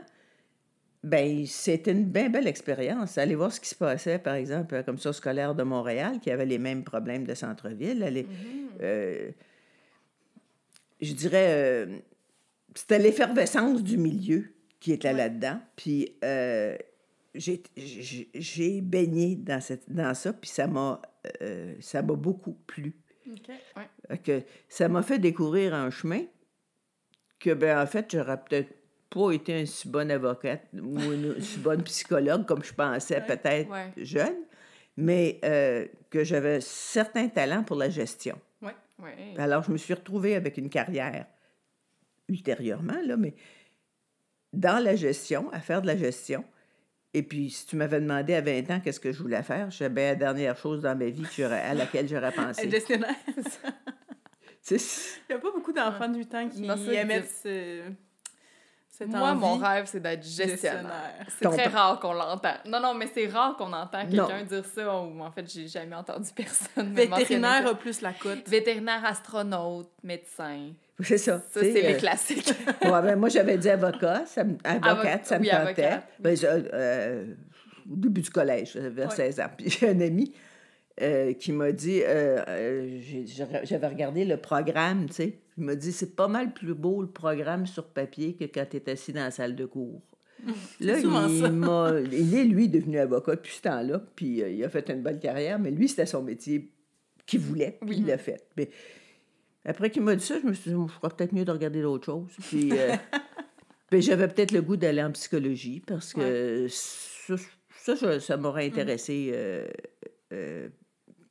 ben 1.06 1.46
c'était 1.46 1.92
une 1.92 2.04
bien 2.04 2.28
belle 2.28 2.48
expérience. 2.48 3.16
Allez 3.16 3.36
voir 3.36 3.52
ce 3.52 3.60
qui 3.60 3.68
se 3.68 3.76
passait, 3.76 4.18
par 4.18 4.34
exemple, 4.34 4.74
à 4.74 4.78
la 4.78 4.82
commission 4.82 5.12
scolaire 5.12 5.54
de 5.54 5.62
Montréal, 5.62 6.18
qui 6.20 6.32
avait 6.32 6.44
les 6.46 6.58
mêmes 6.58 6.82
problèmes 6.82 7.24
de 7.24 7.34
centre-ville. 7.34 8.02
Allez, 8.02 8.26
euh, 8.82 9.30
je 11.00 11.12
dirais, 11.12 11.46
euh, 11.50 11.98
c'était 12.74 12.98
l'effervescence 12.98 13.84
du 13.84 13.98
milieu 13.98 14.52
qui 14.80 14.92
était 14.92 15.12
là-dedans. 15.12 15.60
Puis 15.76 16.16
euh, 16.24 16.76
j'ai- 17.34 18.80
baigné 18.80 19.36
dans, 19.36 19.60
cette, 19.60 19.88
dans 19.88 20.12
ça, 20.14 20.32
puis 20.32 20.50
ça 20.50 20.66
m'a 20.66 21.00
euh, 21.42 21.74
ça 21.80 22.02
m'a 22.02 22.14
beaucoup 22.14 22.54
plu. 22.66 22.94
Que 24.24 24.42
ça 24.68 24.88
m'a 24.88 25.02
fait 25.02 25.20
découvrir 25.20 25.72
un 25.72 25.90
chemin 25.90 26.22
que, 27.38 27.50
ben, 27.54 27.80
en 27.80 27.86
fait, 27.86 28.10
j'aurais 28.10 28.38
peut-être 28.42 28.72
pas 29.10 29.30
été 29.32 29.60
une 29.60 29.66
si 29.66 29.88
bonne 29.88 30.10
avocate 30.10 30.66
ou 30.74 30.98
une 31.00 31.40
si 31.40 31.58
bonne 31.58 31.82
psychologue 31.84 32.44
comme 32.46 32.62
je 32.64 32.72
pensais 32.74 33.16
Ouais. 33.16 33.26
peut-être 33.26 33.70
Ouais. 33.70 33.92
jeune, 33.96 34.36
mais 34.96 35.38
euh, 35.44 35.86
que 36.10 36.24
j'avais 36.24 36.60
certains 36.60 37.28
talents 37.28 37.62
pour 37.62 37.76
la 37.76 37.88
gestion. 37.90 38.38
Ouais. 38.62 38.74
Ouais. 38.98 39.34
Alors, 39.38 39.62
je 39.62 39.70
me 39.72 39.76
suis 39.76 39.94
retrouvée 39.94 40.34
avec 40.34 40.56
une 40.58 40.68
carrière 40.70 41.26
ultérieurement, 42.28 43.00
là, 43.04 43.16
mais 43.16 43.34
dans 44.52 44.82
la 44.82 44.96
gestion, 44.96 45.48
à 45.52 45.60
faire 45.60 45.82
de 45.82 45.86
la 45.86 45.96
gestion. 45.96 46.44
Et 47.14 47.22
puis, 47.22 47.50
si 47.50 47.66
tu 47.66 47.76
m'avais 47.76 48.00
demandé 48.00 48.34
à 48.34 48.40
20 48.40 48.70
ans 48.70 48.80
qu'est-ce 48.80 49.00
que 49.00 49.12
je 49.12 49.22
voulais 49.22 49.42
faire, 49.42 49.70
je 49.70 49.76
savais 49.78 50.08
la 50.10 50.14
dernière 50.16 50.56
chose 50.56 50.82
dans 50.82 50.96
ma 50.96 51.06
vie 51.06 51.22
que 51.36 51.42
à 51.42 51.72
laquelle 51.74 52.08
j'aurais 52.08 52.28
Être 52.36 52.36
pensé. 52.46 52.70
gestionnaire. 52.70 53.14
Il 54.70 54.76
n'y 55.30 55.36
a 55.36 55.38
pas 55.38 55.50
beaucoup 55.52 55.72
d'enfants 55.72 56.08
de 56.08 56.18
8 56.18 56.34
ans 56.34 56.48
qui 56.48 56.62
que- 56.66 56.76
ce... 57.42 57.82
cette 58.98 59.08
Moi, 59.08 59.20
envie. 59.30 59.40
mon 59.40 59.56
rêve, 59.58 59.84
c'est 59.86 60.00
d'être 60.00 60.24
gestionnaire. 60.24 61.14
C'est 61.38 61.48
très 61.48 61.66
rare 61.66 62.00
qu'on 62.00 62.12
l'entend. 62.14 62.54
Non, 62.66 62.80
non, 62.80 62.94
mais 62.94 63.08
c'est 63.12 63.26
rare 63.26 63.56
qu'on 63.56 63.72
entend 63.72 64.06
quelqu'un 64.06 64.42
dire 64.44 64.64
ça, 64.64 65.00
ou 65.02 65.20
en 65.20 65.30
fait, 65.30 65.50
j'ai 65.52 65.68
jamais 65.68 65.94
entendu 65.96 66.28
personne 66.36 66.94
Vétérinaire 66.94 67.66
a 67.66 67.74
plus 67.74 68.00
la 68.00 68.12
cote. 68.12 68.48
Vétérinaire, 68.48 69.04
astronaute, 69.04 69.90
médecin. 70.02 70.70
c'est 71.00 71.18
ça. 71.18 71.38
Ça, 71.50 71.60
c'est 71.60 71.72
les 71.72 71.94
euh, 71.94 71.98
classiques. 71.98 72.48
ouais, 72.82 73.02
ben, 73.02 73.16
moi, 73.16 73.28
j'avais 73.28 73.58
dit 73.58 73.68
avocat, 73.68 74.24
ça 74.26 74.44
me- 74.44 74.56
avocate, 74.64 75.26
ça 75.26 75.38
me 75.38 75.44
oui, 75.44 75.50
tentait. 75.50 75.90
oui. 75.94 76.00
Ben, 76.20 76.36
je- 76.36 76.46
euh, 76.46 77.24
au 77.90 77.96
début 77.96 78.22
du 78.22 78.30
collège, 78.30 78.76
vers 78.76 79.08
Ouais. 79.10 79.14
16 79.14 79.40
ans. 79.40 79.50
Puis 79.56 79.70
j'ai 79.70 79.90
un 79.90 80.00
ami 80.00 80.32
euh, 81.02 81.34
qui 81.34 81.52
m'a 81.52 81.70
dit, 81.72 82.00
euh, 82.02 82.42
euh, 82.48 83.00
j'avais 83.64 83.86
regardé 83.88 84.24
le 84.24 84.38
programme, 84.38 85.06
tu 85.08 85.14
sais. 85.14 85.38
Il 85.58 85.64
m'a 85.64 85.74
dit, 85.74 85.92
c'est 85.92 86.14
pas 86.16 86.28
mal 86.28 86.52
plus 86.52 86.74
beau 86.74 87.00
le 87.02 87.08
programme 87.08 87.66
sur 87.66 87.86
papier 87.88 88.34
que 88.36 88.44
quand 88.44 88.66
tu 88.70 88.76
es 88.76 88.90
assis 88.90 89.12
dans 89.12 89.22
la 89.24 89.30
salle 89.30 89.56
de 89.56 89.64
cours. 89.64 90.02
Là, 90.80 90.98
il, 90.98 91.08
m'a- 91.08 91.92
il 92.12 92.34
est, 92.34 92.44
lui, 92.44 92.68
devenu 92.68 92.98
avocat 92.98 93.36
depuis 93.36 93.54
ce 93.56 93.62
temps-là, 93.62 94.02
puis 94.14 94.42
euh, 94.42 94.50
il 94.50 94.62
a 94.64 94.68
fait 94.68 94.88
une 94.90 95.02
belle 95.02 95.18
carrière, 95.18 95.58
mais 95.58 95.70
lui, 95.70 95.88
c'était 95.88 96.04
son 96.06 96.22
métier 96.22 96.70
qu'il 97.24 97.40
voulait, 97.40 97.78
puis 97.80 97.90
Oui. 97.90 97.96
il 98.00 98.06
l'a 98.06 98.18
fait. 98.18 98.46
Mais 98.56 98.68
après 99.64 99.90
qu'il 99.90 100.02
m'a 100.02 100.14
dit 100.14 100.24
ça, 100.24 100.38
je 100.40 100.46
me 100.46 100.52
suis 100.52 100.70
dit, 100.70 100.76
je 100.76 100.92
ferais 100.92 101.08
peut-être 101.16 101.32
mieux 101.32 101.44
de 101.44 101.50
regarder 101.50 101.80
d'autres 101.82 102.04
choses. 102.04 102.30
Puis, 102.48 102.68
euh, 102.72 102.94
puis 103.90 104.02
j'avais 104.02 104.28
peut-être 104.28 104.52
le 104.52 104.60
goût 104.62 104.76
d'aller 104.76 105.02
en 105.02 105.10
psychologie, 105.12 105.80
parce 105.86 106.12
que 106.12 106.66
ça, 106.68 107.36
ça, 107.96 108.20
ça 108.20 108.36
m'aurait 108.36 108.66
intéressé. 108.66 109.30
euh, 109.32 109.66
euh, 110.32 110.68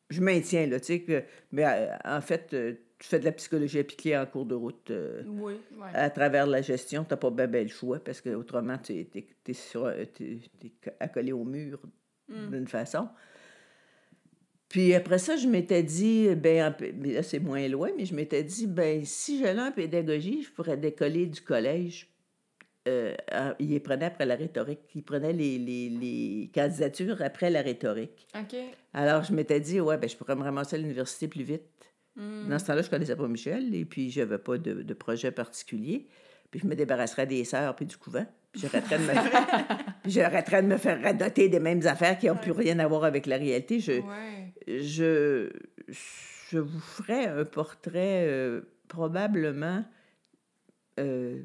je 0.09 0.21
maintiens, 0.21 0.65
là, 0.67 0.79
tu 0.79 0.85
sais, 0.87 1.01
que, 1.01 1.23
mais 1.51 1.63
euh, 1.65 1.87
en 2.03 2.21
fait, 2.21 2.49
euh, 2.53 2.73
tu 2.99 3.07
fais 3.09 3.19
de 3.19 3.25
la 3.25 3.31
psychologie 3.33 3.79
appliquée 3.79 4.17
en 4.17 4.25
cours 4.25 4.45
de 4.45 4.55
route. 4.55 4.89
euh, 4.91 5.23
Oui. 5.27 5.53
Ouais. 5.77 5.89
à 5.93 6.09
travers 6.09 6.47
la 6.47 6.61
gestion, 6.61 7.03
tu 7.03 7.09
n'as 7.11 7.17
pas 7.17 7.29
bien 7.29 7.47
ben 7.47 7.63
le 7.63 7.69
choix 7.69 7.99
parce 7.99 8.21
que 8.21 8.29
autrement, 8.29 8.77
tu 8.77 8.93
es, 8.93 9.07
accolé 10.99 11.31
au 11.31 11.43
mur 11.43 11.79
Mm. 12.27 12.49
d'une 12.51 12.67
façon. 12.67 13.07
Puis 14.67 14.93
après 14.95 15.19
ça, 15.19 15.37
je 15.37 15.47
m'étais 15.47 15.83
dit, 15.83 16.27
ben, 16.35 16.67
en 16.73 16.75
mais 16.97 17.13
là, 17.13 17.23
c'est 17.23 17.39
moins 17.39 17.67
loin, 17.67 17.91
mais 17.95 18.05
je 18.05 18.15
m'étais 18.15 18.43
dit, 18.43 18.65
ben, 18.65 19.05
si 19.05 19.39
j'allais 19.39 19.61
en 19.61 19.71
pédagogie, 19.71 20.41
je 20.41 20.51
pourrais 20.51 20.75
décoller 20.77 21.27
du 21.27 21.41
collège. 21.41 22.09
Euh, 22.87 23.15
il 23.59 23.79
prenait 23.81 24.05
après 24.05 24.25
la 24.25 24.35
rhétorique. 24.35 24.79
Il 24.95 25.03
prenait 25.03 25.33
les, 25.33 25.57
les, 25.57 25.89
les 25.89 26.51
candidatures 26.53 27.21
après 27.21 27.49
la 27.49 27.61
rhétorique. 27.61 28.27
OK. 28.35 28.55
Alors, 28.93 29.23
je 29.23 29.33
m'étais 29.33 29.59
dit, 29.59 29.79
ouais, 29.79 29.97
ben, 29.97 30.09
je 30.09 30.15
pourrais 30.17 30.35
me 30.35 30.43
ramasser 30.43 30.75
à 30.75 30.79
l'université 30.79 31.27
plus 31.27 31.43
vite. 31.43 31.63
Mm. 32.15 32.49
Dans 32.49 32.59
ce 32.59 32.65
temps-là, 32.65 32.81
je 32.81 32.89
connaissais 32.89 33.15
pas 33.15 33.27
Michel 33.27 33.73
et 33.75 33.85
puis 33.85 34.09
je 34.11 34.19
n'avais 34.21 34.37
pas 34.37 34.57
de, 34.57 34.81
de 34.83 34.93
projet 34.93 35.31
particulier. 35.31 36.07
Puis 36.51 36.59
je 36.61 36.67
me 36.67 36.75
débarrasserais 36.75 37.25
des 37.27 37.43
sœurs 37.43 37.75
puis 37.75 37.85
du 37.85 37.97
couvent. 37.97 38.25
Puis 38.51 38.61
j'arrêterais 38.61 38.97
de 38.99 39.03
me 39.03 40.09
j'arrêterais 40.09 40.61
de 40.63 40.67
me 40.67 40.77
faire 40.77 41.01
radoter 41.01 41.49
des 41.49 41.59
mêmes 41.59 41.85
affaires 41.85 42.17
qui 42.17 42.27
n'ont 42.27 42.37
plus 42.37 42.51
rien 42.53 42.79
à 42.79 42.87
voir 42.87 43.03
avec 43.03 43.25
la 43.25 43.37
réalité. 43.37 43.79
Je, 43.79 43.93
Ouais. 43.93 44.53
je, 44.67 45.49
je 45.89 46.59
vous 46.59 46.79
ferai 46.79 47.25
un 47.25 47.43
portrait 47.43 48.25
euh, 48.27 48.61
probablement 48.87 49.83
euh, 50.99 51.41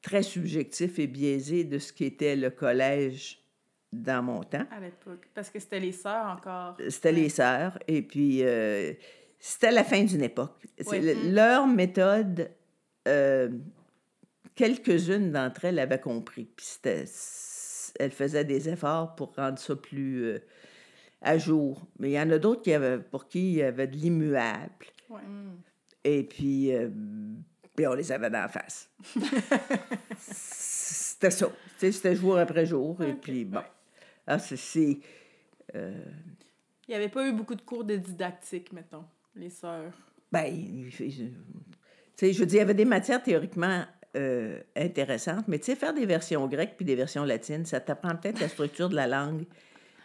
très 0.00 0.22
subjectif 0.22 0.98
et 0.98 1.06
biaisé 1.06 1.64
de 1.64 1.78
ce 1.78 1.92
qu'était 1.92 2.36
le 2.36 2.48
collège 2.50 3.40
dans 3.92 4.22
mon 4.22 4.42
temps. 4.42 4.66
À 4.70 4.80
l'époque. 4.80 5.28
Parce 5.34 5.50
que 5.50 5.58
c'était 5.58 5.80
les 5.80 5.92
sœurs 5.92 6.26
encore. 6.38 6.76
C'était 6.88 7.10
Ouais. 7.10 7.14
les 7.16 7.28
sœurs, 7.28 7.78
et 7.86 8.00
puis 8.02 8.38
euh, 8.42 8.92
c'était 9.38 9.70
la 9.70 9.84
fin 9.84 10.02
d'une 10.04 10.22
époque. 10.22 10.62
Le- 10.78 11.30
Leur 11.32 11.66
méthode, 11.66 12.50
euh, 13.08 13.50
quelques-unes 14.54 15.32
d'entre 15.32 15.64
elles 15.66 15.78
avaient 15.78 16.00
compris, 16.00 16.44
puis 16.56 16.66
elles 16.84 18.10
faisaient 18.10 18.44
des 18.44 18.68
efforts 18.68 19.14
pour 19.14 19.34
rendre 19.36 19.58
ça 19.58 19.76
plus 19.76 20.24
euh, 20.24 20.38
à 21.20 21.38
jour. 21.38 21.86
Mais 21.98 22.10
il 22.10 22.12
y 22.14 22.20
en 22.20 22.30
a 22.30 22.38
d'autres 22.38 22.62
qui 22.62 22.72
avaient, 22.72 22.98
pour 22.98 23.28
qui 23.28 23.52
il 23.52 23.56
y 23.56 23.62
avait 23.62 23.86
de 23.86 23.96
l'immuable. 23.96 24.86
Mm. 25.10 25.50
Et 26.04 26.22
puis, 26.24 26.72
euh, 26.74 26.88
puis 27.76 27.86
on 27.86 27.94
les 27.94 28.10
avait 28.12 28.30
d'en 28.30 28.48
face. 28.48 28.90
c'était 30.18 31.30
ça. 31.30 31.48
C'était 31.78 32.14
jour 32.16 32.38
après 32.38 32.66
jour. 32.66 33.02
Et 33.02 33.12
puis, 33.14 33.44
bon. 33.44 33.58
ouais. 33.58 33.64
Ah, 34.26 34.38
c'est- 34.38 34.56
c'est. 34.56 34.98
Il 35.74 36.90
n'y 36.90 36.94
avait 36.94 37.08
pas 37.08 37.26
eu 37.26 37.32
beaucoup 37.32 37.54
de 37.54 37.62
cours 37.62 37.84
de 37.84 37.96
didactique, 37.96 38.72
mettons, 38.72 39.04
les 39.36 39.50
sœurs. 39.50 39.92
Ben, 40.32 40.52
tu 40.96 41.10
sais, 42.16 42.32
je 42.32 42.38
veux 42.40 42.46
dire, 42.46 42.56
il 42.56 42.58
y 42.58 42.62
avait 42.62 42.74
des 42.74 42.84
matières 42.84 43.22
théoriquement 43.22 43.84
euh, 44.16 44.60
intéressantes, 44.76 45.46
mais 45.48 45.58
tu 45.58 45.66
sais, 45.66 45.76
faire 45.76 45.94
des 45.94 46.06
versions 46.06 46.46
grecques 46.46 46.74
puis 46.76 46.84
des 46.84 46.94
versions 46.94 47.24
latines, 47.24 47.64
ça 47.66 47.80
t'apprend 47.80 48.14
peut-être 48.16 48.40
la 48.40 48.48
structure 48.48 48.88
de 48.88 48.94
la 48.96 49.06
langue. 49.06 49.44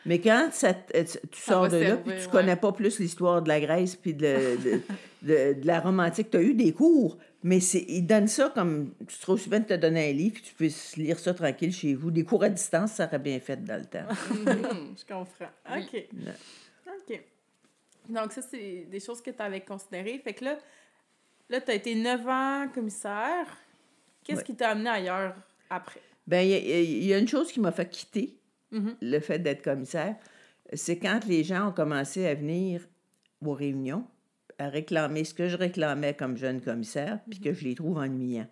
Mais 0.05 0.19
quand 0.19 0.49
ça, 0.51 0.69
euh, 0.95 1.03
tu- 1.03 1.27
tu 1.30 1.39
Ça 1.41 1.53
sors 1.53 1.67
de 1.67 1.77
là, 1.77 1.86
servir, 1.88 2.03
puis 2.03 2.13
tu 2.17 2.25
ouais. 2.25 2.32
connais 2.32 2.55
pas 2.55 2.71
plus 2.71 2.99
l'histoire 2.99 3.41
de 3.41 3.49
la 3.49 3.59
Grèce 3.59 3.95
puis 3.95 4.13
de, 4.13 4.36
de, 4.63 4.82
de- 5.23 5.61
de 5.61 5.67
la 5.67 5.80
Rome 5.82 5.99
antique, 5.99 6.32
tu 6.32 6.38
as 6.38 6.41
eu 6.41 6.53
des 6.53 6.71
cours, 6.71 7.17
mais 7.43 7.57
ils 7.59 8.01
donnent 8.07 8.27
ça 8.30 8.49
comme... 8.55 8.93
Tu 9.01 9.17
te 9.17 9.21
trouves 9.21 9.39
souvent 9.41 9.59
de 9.59 9.65
te 9.65 9.73
donner 9.73 10.09
un 10.09 10.13
livre, 10.13 10.36
puis 10.36 10.43
tu 10.43 10.53
peux 10.55 11.01
lire 11.01 11.19
ça 11.19 11.34
tranquille 11.34 11.73
chez 11.73 11.93
vous. 11.95 12.11
Des 12.11 12.23
cours 12.23 12.43
à 12.43 12.49
distance, 12.49 12.93
ça 12.93 13.05
aurait 13.07 13.19
bien 13.19 13.39
fait 13.39 13.63
dans 13.63 13.77
le 13.77 13.86
temps. 13.86 14.07
Mhm. 14.32 14.95
Je 14.97 15.05
comprends. 15.05 15.51
OK. 15.77 16.07
Donc, 18.10 18.32
ça, 18.32 18.41
c'est 18.41 18.86
des 18.89 18.99
choses 18.99 19.22
que 19.22 19.32
tu 19.32 19.41
avais 19.41 19.62
considérées. 19.62 20.20
Fait 20.24 20.34
que 20.34 20.45
là, 20.45 20.57
là 21.49 21.62
tu 21.62 21.72
as 21.72 21.76
été 21.76 21.95
9 21.95 22.28
ans 22.28 22.68
commissaire. 22.74 23.45
Qu'est-ce 24.24 24.39
Ouais. 24.39 24.45
qui 24.45 24.55
t'a 24.55 24.70
amené 24.72 24.89
ailleurs 24.89 25.36
après? 25.70 26.01
Ben, 26.28 26.41
il 26.41 26.49
y, 26.49 26.53
a- 26.53 26.82
il 26.82 27.05
y 27.05 27.14
a 27.14 27.18
une 27.18 27.28
chose 27.28 27.51
qui 27.51 27.60
m'a 27.60 27.72
fait 27.72 27.89
quitter 27.89 28.38
Mhm. 28.72 28.95
le 29.01 29.20
fait 29.20 29.39
d'être 29.39 29.64
commissaire, 29.64 30.16
c'est 30.74 30.99
quand 30.99 31.26
les 31.26 31.43
gens 31.43 31.70
ont 31.70 31.72
commencé 31.72 32.28
à 32.28 32.36
venir 32.36 32.88
aux 33.43 33.53
réunions, 33.53 34.05
à 34.60 34.70
réclamer 34.70 35.24
ce 35.24 35.34
que 35.34 35.47
je 35.47 35.55
réclamais 35.57 36.14
comme 36.14 36.38
jeune 36.38 36.62
commissaire, 36.62 37.20
puis 37.30 37.39
que 37.39 37.53
je 37.53 37.64
les 37.64 37.74
trouve 37.76 37.97
ennuyants. 37.97 38.47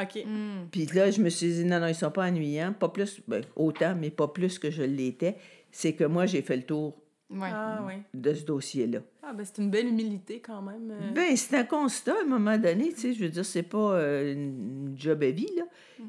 OK. 0.00 0.22
Mm. 0.24 0.68
Puis 0.70 0.86
là, 0.94 1.10
je 1.10 1.20
me 1.20 1.28
suis 1.28 1.48
dit, 1.54 1.64
non, 1.64 1.80
non, 1.80 1.88
ils 1.88 1.94
sont 1.94 2.10
pas 2.12 2.26
ennuyants, 2.28 2.72
pas 2.72 2.88
plus, 2.90 3.20
ben, 3.26 3.42
autant, 3.56 3.96
mais 3.96 4.10
pas 4.10 4.28
plus 4.28 4.58
que 4.60 4.70
je 4.70 4.82
l'étais. 4.82 5.36
C'est 5.72 5.94
que 5.94 6.04
moi, 6.04 6.26
j'ai 6.26 6.42
fait 6.42 6.56
le 6.56 6.62
tour 6.62 6.94
Ouais. 7.30 7.50
Ah, 7.52 7.84
oui. 7.86 7.94
de 8.14 8.32
ce 8.32 8.42
dossier-là. 8.44 9.00
Ah, 9.22 9.34
ben 9.34 9.44
c'est 9.44 9.60
une 9.60 9.70
belle 9.70 9.86
humilité 9.88 10.40
quand 10.40 10.62
même. 10.62 10.90
euh. 10.90 11.10
Ben, 11.12 11.36
c'est 11.36 11.56
un 11.58 11.64
constat 11.64 12.14
à 12.14 12.22
un 12.22 12.26
moment 12.26 12.56
donné, 12.56 12.90
tu 12.94 13.00
sais, 13.00 13.12
je 13.12 13.22
veux 13.24 13.28
dire, 13.28 13.44
c'est 13.44 13.62
pas 13.62 13.92
euh, 13.98 14.32
une 14.32 14.94
job 14.96 15.22
à 15.22 15.30
vie, 15.30 15.50
là. 15.56 15.64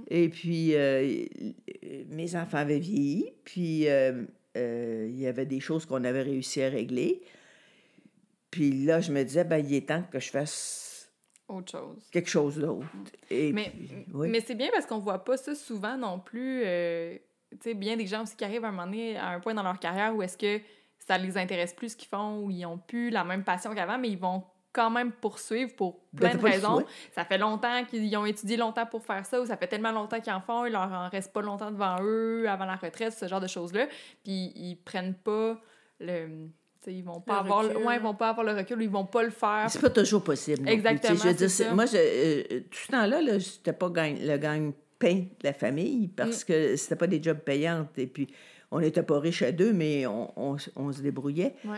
Et 0.09 0.29
puis, 0.29 0.75
euh, 0.75 1.25
mes 2.09 2.35
enfants 2.37 2.59
avaient 2.59 2.79
vieilli, 2.79 3.33
puis 3.43 3.89
euh, 3.89 4.23
euh, 4.55 5.07
il 5.09 5.19
y 5.19 5.27
avait 5.27 5.45
des 5.45 5.59
choses 5.59 5.85
qu'on 5.85 6.03
avait 6.05 6.21
réussi 6.21 6.61
à 6.61 6.69
régler. 6.69 7.21
Puis 8.51 8.85
là, 8.85 9.01
je 9.01 9.11
me 9.11 9.23
disais, 9.23 9.43
ben, 9.43 9.57
il 9.57 9.73
est 9.73 9.87
temps 9.89 10.03
que 10.11 10.19
je 10.19 10.29
fasse 10.29 11.11
Autre 11.47 11.71
chose. 11.71 11.97
quelque 12.11 12.29
chose 12.29 12.57
d'autre. 12.57 12.87
Et 13.29 13.51
Mais, 13.51 13.71
puis, 13.75 13.89
oui. 14.13 14.29
mais 14.29 14.39
c'est 14.41 14.55
bien 14.55 14.69
parce 14.71 14.85
qu'on 14.85 14.99
voit 14.99 15.23
pas 15.23 15.37
ça 15.37 15.53
souvent 15.55 15.97
non 15.97 16.19
plus. 16.19 16.61
euh, 16.65 17.15
tu 17.51 17.57
sais, 17.61 17.73
bien 17.73 17.97
des 17.97 18.07
gens 18.07 18.23
aussi 18.23 18.35
qui 18.35 18.43
arrivent 18.43 18.63
à 18.63 18.69
un 18.69 18.71
moment 18.71 18.85
donné 18.85 19.17
à 19.17 19.29
un 19.29 19.39
point 19.39 19.53
dans 19.53 19.63
leur 19.63 19.79
carrière 19.79 20.15
où 20.15 20.21
est-ce 20.21 20.37
que 20.37 20.61
ça 21.09 21.17
les 21.17 21.37
intéresse 21.37 21.73
plus 21.73 21.89
ce 21.89 21.97
qu'ils 21.97 22.07
font, 22.07 22.37
ou 22.39 22.51
ils 22.51 22.65
ont 22.65 22.77
plus 22.77 23.09
la 23.09 23.23
même 23.23 23.43
passion 23.43 23.73
qu'avant, 23.73 23.97
mais 23.97 24.09
ils 24.09 24.17
vont 24.19 24.43
quand 24.71 24.91
même 24.91 25.11
poursuivre 25.11 25.75
pour 25.75 25.99
Ben, 26.13 26.29
plein 26.29 26.35
de 26.37 26.43
raisons. 26.43 26.85
Ça 27.15 27.25
fait 27.25 27.39
longtemps 27.39 27.83
qu'ils 27.85 28.15
ont 28.15 28.25
étudié 28.25 28.55
longtemps 28.55 28.85
pour 28.85 29.03
faire 29.03 29.25
ça, 29.25 29.41
ou 29.41 29.45
ça 29.47 29.57
fait 29.57 29.65
tellement 29.67 29.91
longtemps 29.91 30.19
qu'ils 30.21 30.31
en 30.33 30.41
font, 30.41 30.65
il 30.65 30.73
leur 30.73 30.91
en 30.91 31.09
reste 31.09 31.33
pas 31.33 31.41
longtemps 31.41 31.71
devant 31.71 31.95
eux, 32.03 32.47
avant 32.47 32.65
la 32.65 32.75
retraite, 32.75 33.11
ce 33.13 33.27
genre 33.27 33.41
de 33.41 33.47
choses-là. 33.47 33.87
Puis 34.23 34.51
ils 34.55 34.75
prennent 34.85 35.15
pas 35.15 35.59
le. 35.99 36.47
ils 36.85 37.01
vont 37.03 37.19
pas 37.19 37.33
Le 37.33 37.39
avoir 37.39 37.63
recul. 37.63 37.77
ouais, 37.83 37.95
ils 37.95 38.01
vont 38.01 38.13
pas 38.13 38.29
avoir 38.29 38.45
le 38.45 38.53
recul, 38.53 38.81
ils 38.81 38.89
vont 38.89 39.05
pas 39.05 39.23
le 39.23 39.31
faire. 39.31 39.65
C'est 39.69 39.81
pas 39.81 39.89
toujours 39.89 40.23
possible. 40.23 40.59
non 40.59 40.65
plus. 40.65 40.73
Exactement, 40.73 41.19
Je 41.23 41.29
dire, 41.31 41.49
ça. 41.49 41.73
Moi, 41.73 41.85
je, 41.87 41.97
euh, 41.97 42.59
tout 42.69 42.77
ce 42.77 42.87
temps-là, 42.91 43.21
là, 43.23 43.39
c'était 43.39 43.73
pas 43.73 43.89
gagne- 43.89 44.19
le 44.21 44.37
gagne-pain 44.37 45.15
de 45.15 45.43
la 45.43 45.53
famille 45.53 46.07
Mm. 46.07 46.09
parce 46.15 46.43
que 46.43 46.75
c'était 46.75 46.95
pas 46.95 47.07
des 47.07 47.21
jobs 47.23 47.39
payants. 47.39 47.87
Et 47.97 48.05
puis, 48.07 48.27
on 48.71 48.79
n'était 48.79 49.03
pas 49.03 49.19
riches 49.19 49.41
à 49.41 49.51
deux, 49.51 49.73
mais 49.73 50.05
on, 50.07 50.31
on 50.39 50.55
s- 50.57 50.71
on 50.75 50.91
se 50.91 51.01
débrouillait. 51.01 51.55
Ouais. 51.65 51.77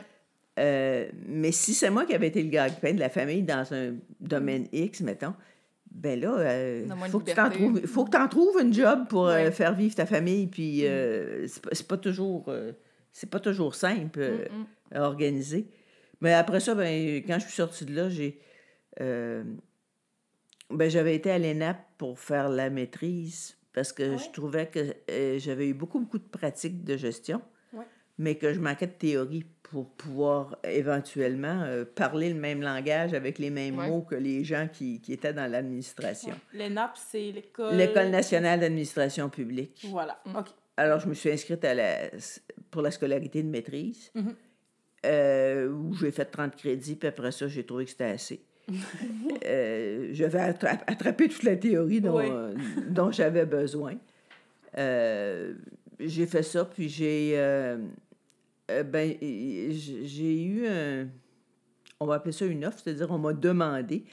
Euh, 0.60 1.10
mais 1.28 1.52
si 1.52 1.74
c'est 1.74 1.90
moi 1.90 2.06
qui 2.06 2.14
avais 2.14 2.28
été 2.28 2.44
le 2.44 2.50
gagne-pain 2.50 2.94
de 2.94 3.00
la 3.00 3.10
famille 3.10 3.44
dans 3.44 3.74
un 3.74 3.96
domaine 4.20 4.68
X, 4.74 5.02
mettons, 5.02 5.34
ben 5.90 6.20
là, 6.20 6.80
il 6.80 6.88
Donne-moi 6.88 7.08
une 7.08 7.12
faut, 7.12 7.20
que 7.20 7.32
tu 7.82 7.88
faut 7.88 8.06
que 8.06 8.18
en 8.18 8.28
trouves 8.28 8.62
une 8.62 8.74
job 8.74 9.08
pour 9.10 9.28
euh, 9.28 9.36
Ouais. 9.36 9.50
Mm. 9.50 9.54
faire 9.54 9.74
vivre 9.74 9.96
ta 9.96 10.06
famille. 10.06 10.48
Puis, 10.48 10.86
euh, 10.86 11.48
c'est 11.48 11.88
pas- 11.88 11.98
toujours... 11.98 12.46
euh, 12.50 12.72
c'est 13.14 13.30
pas 13.30 13.40
toujours 13.42 13.76
simple 13.76 14.20
euh, 14.22 14.46
Mm, 14.52 14.58
mm. 14.60 14.66
à 14.98 15.02
organiser. 15.04 15.68
Mais 16.22 16.34
après 16.34 16.60
ça, 16.60 16.76
ben, 16.76 17.22
quand 17.28 17.40
je 17.40 17.46
suis 17.46 17.54
sortie 17.56 17.86
de 17.86 17.96
là, 17.96 18.10
j'ai. 18.10 18.40
euh, 19.02 19.44
ben, 20.70 20.90
j'avais 20.90 21.16
été 21.16 21.32
à 21.32 21.38
l'ENAP 21.40 21.78
pour 21.98 22.20
faire 22.20 22.48
la 22.50 22.70
maîtrise 22.70 23.58
parce 23.74 23.94
que 23.94 24.18
je 24.18 24.30
trouvais 24.32 24.68
que 24.68 24.94
euh, 25.10 25.40
j'avais 25.40 25.68
eu 25.68 25.74
beaucoup, 25.74 26.00
beaucoup 26.00 26.18
de 26.20 26.24
pratiques 26.28 26.84
de 26.84 26.98
gestion, 26.98 27.42
Ouais. 27.74 27.86
mais 28.18 28.36
que 28.36 28.52
je 28.54 28.60
manquais 28.60 28.88
de 28.88 28.92
théorie 28.94 29.46
pour 29.64 29.90
pouvoir 29.92 30.58
éventuellement 30.66 31.62
euh, 31.64 31.86
parler 31.86 32.30
le 32.34 32.40
même 32.40 32.62
langage 32.62 33.14
avec 33.14 33.40
les 33.40 33.50
mêmes 33.50 33.78
Ouais. 33.78 33.88
mots 33.88 34.02
que 34.02 34.16
les 34.16 34.44
gens 34.44 34.68
qui, 34.72 35.00
qui 35.00 35.14
étaient 35.14 35.34
dans 35.34 35.50
l'administration. 35.50 36.36
L'ENAP, 36.54 36.98
c'est 36.98 37.32
l'école... 37.32 37.76
L'École 37.76 38.10
nationale 38.10 38.60
d'administration 38.60 39.30
publique. 39.30 39.86
Voilà. 39.90 40.22
Mm. 40.26 40.36
OK. 40.36 40.48
Alors, 40.78 41.00
je 41.00 41.08
me 41.08 41.14
suis 41.14 41.30
inscrite 41.32 41.64
à 41.64 41.74
la, 41.74 42.10
pour 42.72 42.82
la 42.82 42.92
scolarité 42.92 43.44
de 43.44 43.48
maîtrise, 43.50 44.12
Mhm. 44.16 44.36
euh, 45.06 45.70
où 45.70 45.94
j'ai 45.96 46.12
fait 46.12 46.26
30 46.26 46.56
crédits, 46.56 46.96
puis 46.96 47.08
après 47.08 47.32
ça, 47.32 47.48
j'ai 47.48 47.66
trouvé 47.66 47.86
que 47.86 47.92
c'était 47.92 48.04
assez. 48.06 48.44
Euh, 49.46 50.10
J'avais 50.14 50.40
attra- 50.40 50.82
attrapé 50.88 51.28
toute 51.28 51.44
la 51.44 51.56
théorie 51.56 52.00
dont, 52.00 52.18
Oui. 52.18 52.26
euh, 52.30 52.54
dont 52.90 53.12
j'avais 53.12 53.46
besoin. 53.46 53.96
Euh, 54.78 55.54
j'ai 56.00 56.26
fait 56.28 56.44
ça, 56.44 56.66
puis 56.66 56.88
j'ai... 56.90 57.36
ben, 58.70 59.14
j'ai 59.22 60.44
eu 60.44 60.68
un... 60.68 61.08
On 62.00 62.06
va 62.06 62.16
appeler 62.16 62.32
ça 62.32 62.46
une 62.46 62.64
offre, 62.66 62.80
c'est-à-dire 62.84 63.12
on 63.12 63.18
m'a 63.20 63.34
demandé 63.34 64.04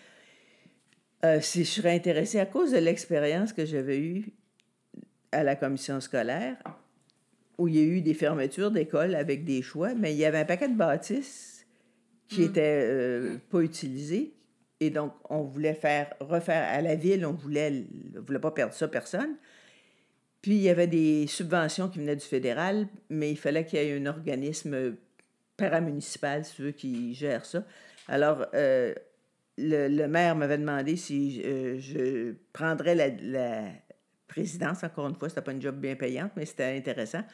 si 1.41 1.65
je 1.65 1.71
serais 1.71 1.95
intéressée 1.95 2.39
à 2.41 2.47
cause 2.47 2.73
de 2.73 2.79
l'expérience 2.79 3.53
que 3.53 3.65
j'avais 3.65 3.99
eue 3.99 4.33
à 5.33 5.43
la 5.45 5.57
commission 5.57 6.01
scolaire, 6.01 6.57
où 7.59 7.69
il 7.69 7.77
y 7.77 7.81
a 7.81 7.83
eu 7.85 8.01
des 8.01 8.15
fermetures 8.15 8.71
d'écoles 8.71 9.15
avec 9.15 9.45
des 9.45 9.63
choix, 9.63 9.95
mais 9.95 10.13
il 10.15 10.19
y 10.19 10.25
avait 10.25 10.39
un 10.39 10.45
paquet 10.45 10.69
de 10.69 10.77
bâtisses 10.77 11.67
qui 12.29 12.43
étaient 12.43 12.83
euh, 12.85 13.37
pas 13.51 13.61
utilisées. 13.61 14.33
Et 14.81 14.91
donc, 14.91 15.13
on 15.29 15.43
voulait 15.43 15.75
faire 15.75 16.15
refaire 16.21 16.69
à 16.73 16.81
la 16.81 16.95
ville, 16.95 17.27
on 17.27 17.33
voulait, 17.33 17.85
on 18.17 18.21
voulait 18.23 18.39
pas 18.39 18.53
perdre 18.53 18.75
ça, 18.75 18.87
personne. 18.87 19.37
Puis, 20.41 20.53
il 20.53 20.63
y 20.63 20.69
avait 20.69 20.87
des 20.87 21.27
subventions 21.27 21.89
qui 21.89 21.99
venaient 21.99 22.17
du 22.17 22.25
fédéral, 22.25 22.87
mais 23.11 23.31
il 23.31 23.37
fallait 23.37 23.65
qu'il 23.65 23.81
y 23.81 23.83
ait 23.83 23.99
un 23.99 24.07
organisme 24.07 24.97
paramunicipal, 25.57 26.45
si 26.45 26.55
tu 26.55 26.63
veux, 26.63 26.71
qui 26.71 27.13
gère 27.15 27.45
ça. 27.45 27.65
Alors, 28.07 28.47
euh, 28.55 28.95
le, 29.59 29.89
le 29.89 30.07
maire 30.07 30.37
m'avait 30.37 30.59
demandé 30.59 30.97
si 30.97 31.43
euh, 31.45 31.79
je 31.81 32.35
prendrais 32.53 32.95
la, 32.95 33.09
la 33.09 33.65
présidence, 34.29 34.85
encore 34.85 35.09
une 35.09 35.17
fois, 35.17 35.29
c'était 35.29 35.43
pas 35.43 35.53
une 35.53 35.61
job 35.61 35.77
bien 35.77 35.97
payante, 35.97 36.31
mais 36.37 36.47
c'était 36.47 36.77
intéressant, 36.77 37.25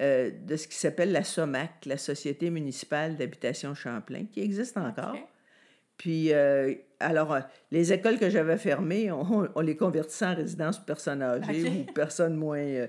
euh, 0.00 0.30
de 0.30 0.56
ce 0.56 0.66
qui 0.66 0.76
s'appelle 0.76 1.12
la 1.12 1.22
SOMAC, 1.22 1.86
la 1.86 1.96
Société 1.96 2.50
municipale 2.50 3.16
d'habitation 3.16 3.74
Champlain, 3.74 4.24
qui 4.32 4.40
existe 4.40 4.76
encore. 4.76 5.16
Puis, 5.96 6.32
alors, 7.00 7.32
euh, 7.32 7.40
les 7.70 7.92
écoles 7.92 8.18
que 8.18 8.28
j'avais 8.28 8.56
fermées, 8.56 9.10
on, 9.12 9.48
on 9.54 9.60
les 9.60 9.76
convertissait 9.76 10.26
en 10.26 10.34
résidences 10.34 10.78
pour 10.78 10.86
personnes 10.86 11.22
âgées 11.22 11.64
OK. 11.66 11.88
ou 11.88 11.92
personnes 11.92 12.36
moins... 12.36 12.58
euh, 12.58 12.86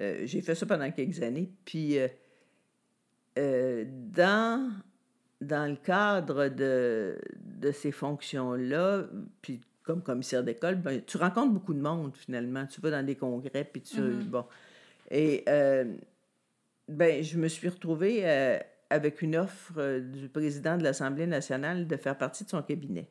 euh, 0.00 0.22
J'ai 0.24 0.40
fait 0.40 0.54
ça 0.54 0.66
pendant 0.66 0.90
quelques 0.90 1.22
années. 1.22 1.50
Puis, 1.64 1.98
euh, 3.38 3.84
dans, 3.86 4.70
dans 5.40 5.70
le 5.70 5.76
cadre 5.76 6.48
de, 6.48 7.18
de 7.44 7.72
ces 7.72 7.92
fonctions-là, 7.92 9.04
puis 9.42 9.60
comme 9.82 10.02
commissaire 10.02 10.44
d'école, 10.44 10.76
ben, 10.76 11.02
tu 11.04 11.16
rencontres 11.16 11.52
beaucoup 11.52 11.74
de 11.74 11.80
monde, 11.80 12.16
finalement. 12.16 12.66
Tu 12.66 12.80
vas 12.80 12.90
dans 12.90 13.04
des 13.04 13.16
congrès, 13.16 13.64
puis 13.64 13.82
tu... 13.82 14.00
Mhm. 14.00 14.24
Bon. 14.24 14.44
Et, 15.10 15.44
ben, 16.88 17.22
je 17.22 17.38
me 17.38 17.48
suis 17.48 17.68
retrouvée 17.68 18.24
avec 18.88 19.22
une 19.22 19.36
offre 19.36 19.98
du 20.00 20.28
président 20.28 20.76
de 20.76 20.82
l'Assemblée 20.82 21.26
nationale 21.26 21.86
de 21.86 21.96
faire 21.96 22.16
partie 22.16 22.44
de 22.44 22.50
son 22.50 22.62
cabinet. 22.62 23.08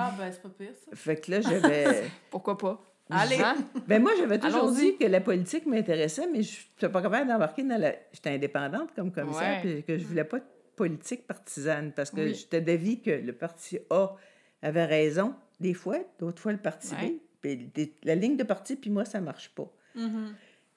Ah, 0.00 0.14
ben, 0.16 0.30
c'est 0.30 0.40
pas 0.42 0.48
pire, 0.50 0.74
ça. 0.84 0.94
Fait 0.94 1.16
que 1.16 1.30
là, 1.32 1.40
j'avais... 1.40 2.04
Pourquoi 2.30 2.56
pas? 2.56 2.80
Allez. 3.10 3.38
Ben 3.86 4.00
moi, 4.02 4.12
j'avais 4.18 4.38
toujours 4.38 4.70
dit 4.70 4.96
que 4.96 5.06
la 5.06 5.20
politique 5.20 5.66
m'intéressait, 5.66 6.26
mais 6.30 6.42
je 6.42 6.60
n'étais 6.74 6.88
pas 6.92 7.02
capable 7.02 7.26
d'embarquer 7.28 7.62
dans 7.64 7.80
la... 7.80 7.94
J'étais 8.12 8.30
indépendante 8.30 8.94
comme 8.94 9.10
commissaire, 9.10 9.60
puis 9.62 9.82
que 9.82 9.98
je 9.98 10.04
voulais 10.06 10.24
pas 10.24 10.38
de 10.38 10.44
politique 10.76 11.26
partisane, 11.26 11.92
parce 11.92 12.10
que 12.10 12.20
Oui. 12.20 12.34
j'étais 12.34 12.60
d'avis 12.60 13.00
que 13.00 13.10
le 13.10 13.32
parti 13.32 13.78
A 13.90 14.14
avait 14.62 14.84
raison 14.84 15.34
des 15.58 15.74
fois, 15.74 15.98
d'autres 16.20 16.40
fois 16.40 16.52
le 16.52 16.58
parti 16.58 16.94
Ouais. 16.94 17.08
B. 17.42 17.70
Puis 17.74 17.92
la 18.04 18.14
ligne 18.14 18.36
de 18.36 18.44
parti, 18.44 18.76
puis 18.76 18.90
moi, 18.90 19.04
ça 19.04 19.20
marche 19.20 19.50
pas. 19.54 19.68
Mhm. 19.96 20.34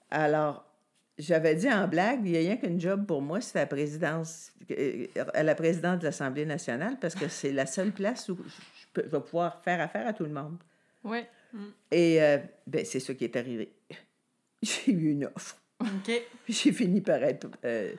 Alors, 0.10 0.66
j'avais 1.18 1.54
dit 1.56 1.70
en 1.72 1.88
blague, 1.88 2.22
il 2.26 2.32
n'y 2.32 2.38
a 2.38 2.40
rien 2.40 2.58
qu'une 2.58 2.80
job 2.80 3.06
pour 3.06 3.22
moi, 3.22 3.42
c'est 3.42 3.60
la 3.60 3.66
présidence, 3.68 4.52
euh, 4.72 5.06
à 5.34 5.44
la 5.44 5.54
présidente 5.56 6.00
de 6.00 6.06
l'Assemblée 6.06 6.46
nationale, 6.46 6.98
parce 7.00 7.14
que 7.14 7.28
c'est 7.28 7.52
la 7.52 7.66
seule 7.66 7.92
place 7.92 8.30
où 8.30 8.38
vais 8.96 9.20
pouvoir 9.22 9.62
faire 9.64 9.80
affaire 9.82 10.08
à 10.08 10.14
tout 10.14 10.24
le 10.24 10.32
monde. 10.32 10.58
Ouais. 11.04 11.28
Et 11.92 12.22
euh, 12.22 12.38
ben, 12.68 12.86
c'est 12.86 13.00
ça 13.00 13.14
qui 13.14 13.26
est 13.26 13.36
arrivé. 13.36 13.74
J'ai 14.62 14.92
eu 14.92 15.12
une 15.12 15.26
offre. 15.26 15.58
OK. 15.80 16.12
J'ai 16.50 16.72
fini 16.72 17.02
par 17.02 17.22
être 17.24 17.48
euh, 17.66 17.94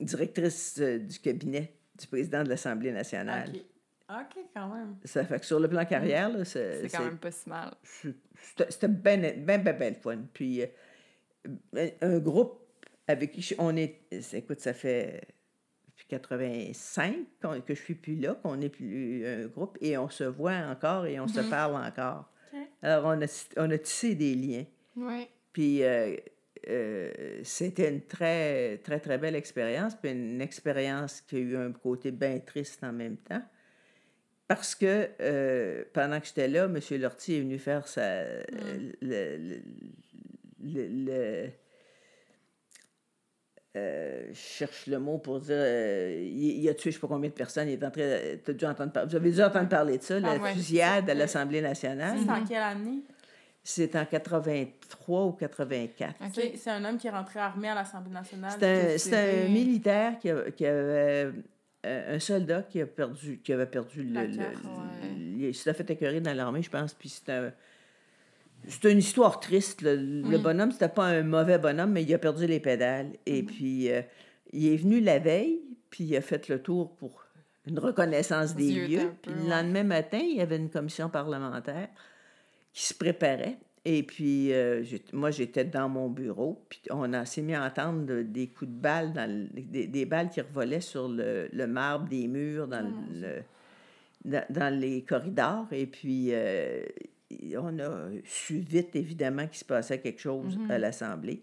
directrice 0.00 0.76
euh, 0.80 0.98
du 0.98 1.18
cabinet 1.20 1.72
du 1.98 2.06
président 2.06 2.42
de 2.44 2.48
l'Assemblée 2.50 2.92
nationale. 2.92 3.50
OK. 3.54 3.60
OK, 4.08 4.44
quand 4.54 4.68
même. 4.72 4.96
Ça 5.04 5.24
fait 5.24 5.40
que 5.40 5.46
sur 5.46 5.58
le 5.58 5.68
plan 5.68 5.84
carrière, 5.84 6.28
là, 6.28 6.44
c'est, 6.44 6.82
C'est 6.82 6.96
quand 6.96 7.04
même 7.04 7.18
pas 7.18 7.30
si 7.32 7.48
mal. 7.48 7.74
c'était 8.68 8.86
bien, 8.88 9.16
bien, 9.18 9.58
bien, 9.58 9.72
bien 9.72 9.88
le 9.90 9.94
fun. 9.96 10.18
Puis 10.32 10.62
euh, 11.74 11.88
un- 12.00 12.18
groupe 12.18 12.60
avec 13.08 13.32
qui 13.32 13.54
on 13.58 13.76
est... 13.76 14.02
Écoute, 14.32 14.60
ça 14.60 14.74
fait 14.74 15.22
85 16.08 17.16
qu'on- 17.42 17.60
que 17.60 17.74
je 17.74 17.80
suis 17.82 17.94
plus 17.94 18.16
là, 18.16 18.34
qu'on 18.42 18.56
n'est 18.56 18.68
plus 18.68 19.26
un 19.26 19.46
groupe, 19.46 19.76
et 19.80 19.96
on 19.98 20.08
se 20.08 20.24
voit 20.24 20.56
encore 20.56 21.06
et 21.06 21.18
on 21.20 21.28
se 21.28 21.40
parle 21.50 21.74
encore. 21.76 22.30
Alors, 22.82 23.04
on 23.06 23.20
a, 23.22 23.46
on 23.56 23.70
a 23.70 23.78
tissé 23.78 24.14
des 24.14 24.34
liens. 24.34 24.64
Ouais. 24.96 25.28
Puis 25.52 25.82
euh, 25.82 26.16
euh, 26.68 27.10
c'était 27.42 27.90
une 27.90 28.02
très, 28.02 28.78
très, 28.78 29.00
très 29.00 29.18
belle 29.18 29.34
expérience, 29.36 29.94
puis 29.94 30.10
une 30.12 30.40
expérience 30.40 31.20
qui 31.22 31.36
a 31.36 31.38
eu 31.40 31.56
un 31.56 31.72
côté 31.72 32.10
bien 32.10 32.38
triste 32.40 32.82
en 32.84 32.92
même 32.92 33.16
temps. 33.16 33.42
Parce 34.48 34.74
que 34.76 35.08
euh, 35.20 35.82
pendant 35.92 36.20
que 36.20 36.26
j'étais 36.26 36.46
là, 36.48 36.64
M. 36.66 36.78
Lortie 37.00 37.34
est 37.36 37.40
venu 37.40 37.58
faire 37.58 37.86
sa. 37.88 38.22
le- 38.24 38.96
le- 39.02 39.60
le- 40.62 41.50
euh, 43.76 44.22
je 44.32 44.34
cherche 44.38 44.86
le 44.86 44.98
mot 44.98 45.18
pour 45.18 45.38
dire. 45.40 45.54
euh, 45.56 46.18
il, 46.20 46.62
il 46.62 46.68
a 46.68 46.74
tué 46.74 46.90
je 46.90 46.96
ne 46.96 47.00
sais 47.00 47.00
pas 47.00 47.08
combien 47.08 47.28
de 47.30 47.34
personnes. 47.34 47.68
Il 47.68 47.74
est 47.74 47.84
en 47.84 47.90
train. 47.90 48.02
t'as 48.44 48.52
dû 48.52 48.64
entendre 48.64 48.92
par- 48.92 49.06
Vous 49.06 49.14
avez 49.16 49.30
dû 49.30 49.42
entendre 49.42 49.68
parler 49.68 49.98
de 49.98 50.02
ça, 50.02 50.18
la 50.18 50.32
Ah 50.32 50.36
ouais. 50.38 50.52
fusillade 50.52 51.08
à 51.10 51.14
l'Assemblée 51.14 51.60
nationale. 51.60 52.16
C'est 52.24 52.30
en 52.30 52.44
quelle 52.44 52.62
année? 52.62 53.02
C'est 53.62 53.96
en 53.96 54.04
83 54.04 55.24
ou 55.26 55.32
84. 55.32 56.14
OK. 56.24 56.50
C'est 56.56 56.70
un 56.70 56.84
homme 56.84 56.96
qui 56.98 57.06
est 57.08 57.10
rentré 57.10 57.38
armé 57.40 57.68
à 57.68 57.74
l'Assemblée 57.74 58.12
nationale. 58.12 58.52
C'est 58.98 59.12
un, 59.14 59.46
un 59.46 59.48
militaire 59.48 60.18
qui, 60.18 60.30
a- 60.30 60.50
qui 60.52 60.64
avait. 60.66 61.32
euh, 61.84 62.14
un 62.16 62.18
soldat 62.18 62.62
qui, 62.62 62.80
a 62.80 62.86
perdu, 62.86 63.40
qui 63.44 63.52
avait 63.52 63.66
perdu 63.66 64.02
le. 64.02 64.14
La 64.14 64.24
le- 64.24 64.36
carte, 64.36 64.54
ouais. 64.64 65.08
le- 65.18 65.48
il 65.48 65.54
s'est 65.54 65.72
fait 65.74 65.88
écœurer 65.90 66.20
dans 66.20 66.34
l'armée, 66.34 66.62
je 66.62 66.70
pense. 66.70 66.94
Puis 66.94 67.08
c'est 67.08 67.30
un. 67.32 67.52
C'est 68.68 68.90
une 68.90 68.98
histoire 68.98 69.38
triste. 69.40 69.82
Le, 69.82 69.96
le 69.96 70.36
Oui. 70.36 70.42
bonhomme, 70.42 70.72
c'était 70.72 70.88
pas 70.88 71.04
un 71.06 71.22
mauvais 71.22 71.58
bonhomme, 71.58 71.92
mais 71.92 72.02
il 72.02 72.12
a 72.14 72.18
perdu 72.18 72.46
les 72.46 72.60
pédales. 72.60 73.12
Et 73.26 73.42
Mhm. 73.42 73.46
puis, 73.46 73.90
euh, 73.92 74.02
il 74.52 74.66
est 74.72 74.76
venu 74.76 75.00
la 75.00 75.18
veille, 75.18 75.60
puis 75.90 76.04
il 76.04 76.16
a 76.16 76.20
fait 76.20 76.48
le 76.48 76.60
tour 76.60 76.96
pour 76.96 77.24
une 77.66 77.78
reconnaissance 77.78 78.54
des 78.54 78.70
lieux. 78.72 78.98
peu, 78.98 79.10
Puis 79.22 79.32
le 79.32 79.42
ouais. 79.42 79.48
lendemain 79.50 79.82
matin, 79.84 80.18
il 80.20 80.36
y 80.36 80.40
avait 80.40 80.56
une 80.56 80.70
commission 80.70 81.08
parlementaire 81.08 81.88
qui 82.72 82.84
se 82.84 82.94
préparait. 82.94 83.58
Et 83.84 84.02
puis, 84.02 84.52
euh, 84.52 84.82
moi, 85.12 85.30
j'étais 85.30 85.64
dans 85.64 85.88
mon 85.88 86.08
bureau, 86.08 86.60
puis 86.68 86.80
on 86.90 87.12
a- 87.12 87.24
s'est 87.24 87.42
mis 87.42 87.54
à 87.54 87.64
entendre 87.64 88.04
de- 88.04 88.22
des 88.22 88.48
coups 88.48 88.70
de 88.70 88.76
balles, 88.76 89.12
dans 89.12 89.30
le- 89.30 89.46
des, 89.60 89.86
des 89.86 90.04
balles 90.06 90.28
qui 90.28 90.40
revolaient 90.40 90.80
sur 90.80 91.08
le, 91.08 91.48
le 91.52 91.66
marbre 91.68 92.08
des 92.08 92.26
murs, 92.26 92.66
dans, 92.66 92.84
le, 93.14 93.42
dans, 94.24 94.44
dans 94.50 94.76
les 94.80 95.02
corridors. 95.02 95.66
Et 95.70 95.86
puis, 95.86 96.28
euh, 96.32 96.82
on 97.58 97.78
a 97.78 98.08
su 98.24 98.58
vite, 98.58 98.94
évidemment, 98.96 99.46
qu'il 99.46 99.58
se 99.58 99.64
passait 99.64 99.98
quelque 99.98 100.20
chose 100.20 100.58
à 100.68 100.78
l'Assemblée. 100.78 101.42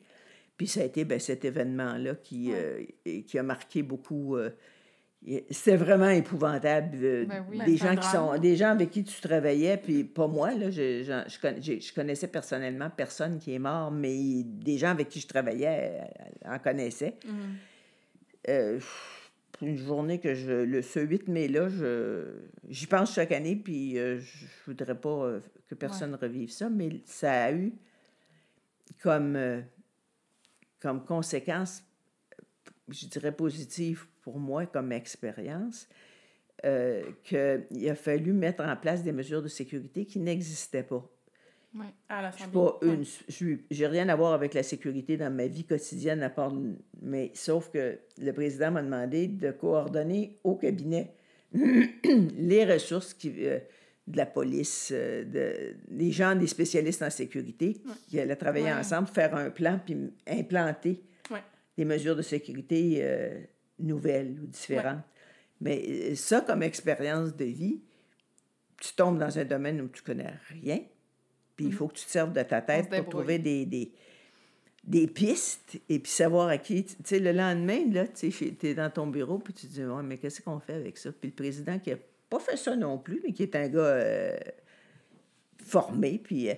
Puis 0.57 0.67
ça 0.67 0.81
a 0.81 0.83
été 0.83 1.03
ben, 1.03 1.19
cet 1.19 1.45
événement-là 1.45 2.15
qui, 2.15 2.51
euh, 2.53 2.83
qui 3.27 3.39
a 3.39 3.43
marqué 3.43 3.81
beaucoup. 3.83 4.37
euh, 4.37 4.51
C'était 5.49 5.77
vraiment 5.77 6.09
épouvantable. 6.09 6.97
euh, 7.01 7.25
Ben 7.25 7.43
oui. 7.49 7.59
des, 7.65 7.75
gens 7.77 7.95
qui 7.95 8.07
sont, 8.07 8.37
des 8.37 8.55
gens 8.55 8.69
avec 8.69 8.91
qui 8.91 9.03
tu 9.03 9.19
travaillais, 9.19 9.77
puis 9.77 10.03
pas 10.03 10.27
moi, 10.27 10.53
là, 10.53 10.69
je, 10.69 11.03
je, 11.03 11.79
je 11.79 11.93
connaissais 11.93 12.27
personnellement 12.27 12.89
personne 12.95 13.39
qui 13.39 13.53
est 13.55 13.59
mort, 13.59 13.89
mais 13.89 14.43
des 14.43 14.77
gens 14.77 14.89
avec 14.89 15.09
qui 15.09 15.19
je 15.21 15.27
travaillais 15.27 16.01
euh, 16.45 16.53
en 16.53 16.59
connaissaient. 16.59 17.15
Euh, 18.49 18.79
une 19.61 19.77
journée 19.77 20.19
que 20.19 20.33
je. 20.33 20.51
Le, 20.51 20.81
ce 20.81 20.99
8 20.99 21.27
mai-là, 21.27 21.69
j'y 22.67 22.87
pense 22.87 23.13
chaque 23.13 23.31
année, 23.31 23.55
puis 23.55 23.97
euh, 23.97 24.19
je 24.19 24.45
voudrais 24.65 24.99
pas 24.99 25.25
euh, 25.25 25.39
que 25.67 25.75
personne 25.75 26.15
revive 26.15 26.51
ça, 26.51 26.69
mais 26.69 27.01
ça 27.05 27.45
a 27.45 27.51
eu 27.51 27.73
comme, 29.01 29.35
euh, 29.35 29.61
comme 30.79 31.03
conséquence, 31.05 31.83
je 32.89 33.05
dirais 33.07 33.31
positive 33.31 34.05
pour 34.21 34.39
moi 34.39 34.65
comme 34.65 34.91
expérience, 34.91 35.87
qu'il 37.23 37.89
a 37.89 37.95
fallu 37.95 38.31
mettre 38.31 38.63
en 38.63 38.77
place 38.77 39.03
des 39.03 39.11
mesures 39.11 39.41
de 39.41 39.49
sécurité 39.49 40.05
qui 40.05 40.19
n'existaient 40.19 40.83
pas. 40.83 41.12
Ouais. 41.75 41.85
À 42.09 42.29
Je 42.31 42.35
suis 42.35 42.45
l'Assemblée. 42.45 42.53
pas 42.79 42.85
Ouais. 42.85 42.93
une. 42.93 43.03
je 43.03 43.31
suis- 43.33 43.61
J'ai 43.71 43.87
rien 43.87 44.07
à 44.09 44.15
voir 44.15 44.33
avec 44.33 44.53
la 44.53 44.61
sécurité 44.63 45.17
dans 45.17 45.33
ma 45.33 45.47
vie 45.47 45.63
quotidienne 45.63 46.21
à 46.21 46.29
part. 46.29 46.53
Mais 47.01 47.31
sauf 47.33 47.69
que 47.71 47.97
le 48.19 48.31
président 48.31 48.71
m'a 48.71 48.83
demandé 48.83 49.27
de 49.27 49.51
coordonner 49.51 50.37
au 50.43 50.55
cabinet 50.55 51.13
les 51.53 52.65
ressources 52.65 53.13
qui, 53.13 53.33
euh, 53.45 53.59
de 54.07 54.17
la 54.17 54.25
police, 54.25 54.89
euh, 54.93 55.23
de, 55.23 55.75
des 55.87 56.11
gens, 56.11 56.35
des 56.35 56.47
spécialistes 56.47 57.01
en 57.01 57.09
sécurité 57.09 57.81
qui 58.07 58.19
allaient 58.19 58.35
travailler 58.35 58.65
Ouais. 58.65 58.73
ensemble, 58.73 59.07
faire 59.07 59.35
un 59.35 59.49
plan 59.49 59.79
puis 59.83 59.97
implanter 60.27 61.01
Ouais. 61.31 61.41
des 61.77 61.85
mesures 61.85 62.15
de 62.15 62.21
sécurité 62.21 62.99
euh, 63.01 63.39
nouvelles 63.79 64.37
ou 64.41 64.45
différentes. 64.47 65.03
Mais 65.61 65.83
euh, 65.87 66.15
ça, 66.15 66.41
comme 66.41 66.61
expérience 66.63 67.35
de 67.35 67.45
vie, 67.45 67.81
tu 68.81 68.93
tombes 68.95 69.17
dans 69.17 69.39
un 69.39 69.45
domaine 69.45 69.79
où 69.81 69.87
tu 69.87 70.01
connais 70.03 70.33
rien, 70.49 70.79
puis 71.55 71.65
il 71.65 71.73
faut 71.73 71.87
que 71.87 71.95
tu 71.95 72.05
te 72.05 72.11
serves 72.11 72.33
de 72.33 72.41
ta 72.41 72.61
se 72.61 72.65
tête 72.65 72.89
pour 72.89 73.09
trouver 73.09 73.39
des, 73.39 73.65
des, 73.65 73.91
des 74.83 75.07
pistes 75.07 75.79
et 75.89 75.99
puis 75.99 76.11
savoir 76.11 76.49
à 76.49 76.57
qui. 76.57 76.83
Tu 76.83 76.95
sais, 77.03 77.19
le 77.19 77.31
lendemain, 77.31 77.81
là, 77.91 78.07
tu 78.07 78.31
es 78.63 78.73
dans 78.73 78.89
ton 78.89 79.07
bureau, 79.07 79.39
puis 79.39 79.53
tu 79.53 79.67
te 79.67 79.73
dis, 79.73 79.85
ouais, 79.85 80.03
mais 80.03 80.17
qu'est-ce 80.17 80.41
qu'on 80.41 80.59
fait 80.59 80.73
avec 80.73 80.97
ça? 80.97 81.11
Puis 81.11 81.29
le 81.29 81.35
président 81.35 81.79
qui 81.79 81.91
a 81.91 81.97
pas 82.29 82.39
fait 82.39 82.57
ça 82.57 82.75
non 82.75 82.97
plus, 82.97 83.21
mais 83.23 83.31
qui 83.31 83.43
est 83.43 83.55
un 83.55 83.67
gars 83.67 83.79
euh, 83.79 84.37
formé, 85.63 86.19
puis, 86.23 86.49
euh, 86.49 86.55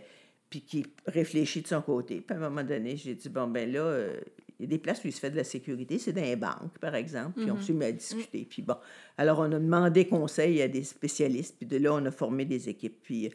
puis 0.49 0.61
qui 0.61 0.85
réfléchit 1.05 1.61
de 1.61 1.67
son 1.67 1.81
côté. 1.81 2.21
Puis 2.21 2.35
à 2.35 2.39
un 2.39 2.49
moment 2.49 2.63
donné, 2.63 2.95
j'ai 2.95 3.15
dit, 3.15 3.29
bon, 3.29 3.47
ben 3.47 3.71
là, 3.71 3.81
euh, 3.81 4.19
il 4.59 4.63
y 4.63 4.65
a 4.65 4.69
des 4.69 4.77
places 4.77 5.03
où 5.03 5.07
il 5.07 5.11
se 5.13 5.19
fait 5.19 5.29
de 5.29 5.35
la 5.35 5.43
sécurité, 5.43 5.99
c'est 5.99 6.13
dans 6.13 6.21
les 6.21 6.37
banques, 6.37 6.77
par 6.79 6.95
exemple, 6.95 7.41
puis 7.41 7.51
on 7.51 7.59
s'est 7.59 7.73
mis 7.73 7.85
à 7.85 7.91
discuter. 7.91 8.47
Puis 8.49 8.61
bon, 8.61 8.75
alors 9.17 9.39
on 9.39 9.51
a 9.51 9.59
demandé 9.59 10.07
conseil 10.07 10.61
à 10.61 10.69
des 10.69 10.83
spécialistes, 10.83 11.57
puis 11.57 11.67
de 11.67 11.77
là, 11.77 11.93
on 11.93 12.05
a 12.05 12.11
formé 12.11 12.45
des 12.45 12.69
équipes. 12.69 13.03
Puis 13.03 13.31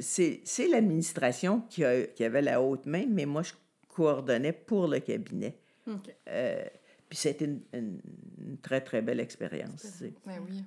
c'est 0.00 0.40
c'est 0.44 0.68
l'administration 0.68 1.62
qui, 1.68 1.84
a- 1.84 2.06
qui 2.06 2.24
avait 2.24 2.42
la 2.42 2.60
haute 2.62 2.86
main, 2.86 3.04
mais 3.08 3.26
moi, 3.26 3.42
je 3.42 3.52
coordonnais 3.88 4.52
pour 4.52 4.88
le 4.88 4.98
cabinet. 5.00 5.56
OK. 5.86 6.14
Euh, 6.28 6.64
puis 7.08 7.18
c'était 7.18 7.44
une, 7.44 7.60
une- 7.74 8.00
une 8.46 8.58
très, 8.58 8.80
très 8.80 9.02
belle 9.02 9.20
expérience. 9.20 9.82
tu. 9.98 10.12
Ben 10.26 10.40
oui. 10.48 10.62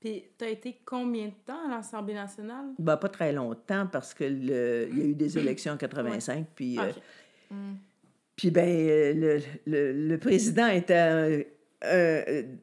Puis, 0.00 0.24
t'as 0.36 0.48
été 0.48 0.80
combien 0.84 1.26
de 1.26 1.32
temps 1.46 1.66
à 1.68 1.76
l'Assemblée 1.76 2.14
nationale? 2.14 2.66
Ben, 2.78 2.96
pas 2.96 3.08
très 3.08 3.32
longtemps 3.32 3.86
parce 3.86 4.12
que 4.14 4.24
le, 4.24 4.88
il 4.90 4.98
y 4.98 5.02
a 5.02 5.04
eu 5.04 5.14
des 5.14 5.38
élections 5.38 5.72
en 5.72 5.76
85, 5.76 6.46
puis... 6.54 6.78
euh, 6.78 6.88
OK. 6.90 7.56
Puis 8.34 8.50
ben, 8.50 8.68
euh, 8.68 9.12
le, 9.14 9.40
le, 9.66 10.08
le 10.08 10.18
président 10.18 10.66
était 10.68 10.94
un- 10.94 11.42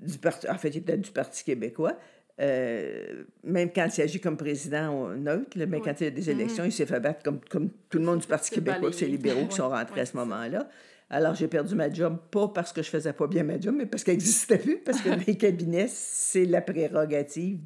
du 0.02 0.18
parti, 0.18 0.50
en 0.50 0.58
fait, 0.58 0.70
il 0.70 0.78
était 0.78 0.98
du 0.98 1.12
Parti 1.12 1.44
québécois. 1.44 1.98
Euh, 2.40 3.24
même 3.44 3.70
quand 3.74 3.88
il 3.98 4.02
agit 4.02 4.20
comme 4.22 4.38
président 4.38 5.10
neutre, 5.10 5.58
là, 5.58 5.66
mais 5.66 5.78
Oui. 5.78 5.84
quand 5.84 6.00
il 6.00 6.04
y 6.06 6.08
a 6.08 6.12
des 6.12 6.30
élections, 6.30 6.64
il 6.64 6.72
s'est 6.72 6.86
fait 6.86 7.00
battre 7.02 7.22
comme, 7.24 7.42
comme 7.50 7.70
tout 7.90 7.98
le 8.00 8.06
monde 8.06 8.20
du 8.20 8.28
Parti 8.28 8.52
québécois, 8.52 8.94
c'est 8.94 9.06
les 9.06 9.12
libéraux 9.12 9.46
qui 9.50 9.58
sont 9.58 9.68
rentrés 9.70 9.96
oui, 9.96 10.00
à 10.02 10.06
ce 10.06 10.16
moment-là. 10.18 10.70
Alors, 11.10 11.36
j'ai 11.36 11.48
perdu 11.48 11.76
ma 11.76 11.92
job, 11.92 12.18
pas 12.32 12.48
parce 12.48 12.72
que 12.72 12.82
je 12.84 12.90
faisais 12.90 13.12
pas 13.14 13.28
bien 13.28 13.44
ma 13.44 13.60
job, 13.60 13.76
mais 13.78 13.86
parce 13.88 14.04
qu'elle 14.04 14.14
n'existait 14.14 14.60
plus, 14.60 14.78
parce 14.78 15.02
que 15.02 15.10
les 15.28 15.36
cabinets, 15.38 15.88
c'est 15.90 16.46
la 16.46 16.62
prérogative 16.62 17.60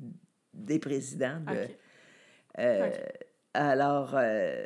des 0.53 0.79
présidents 0.79 1.39
de. 1.41 1.67
Euh. 2.59 2.89
Alors, 3.53 4.15
euh, 4.17 4.65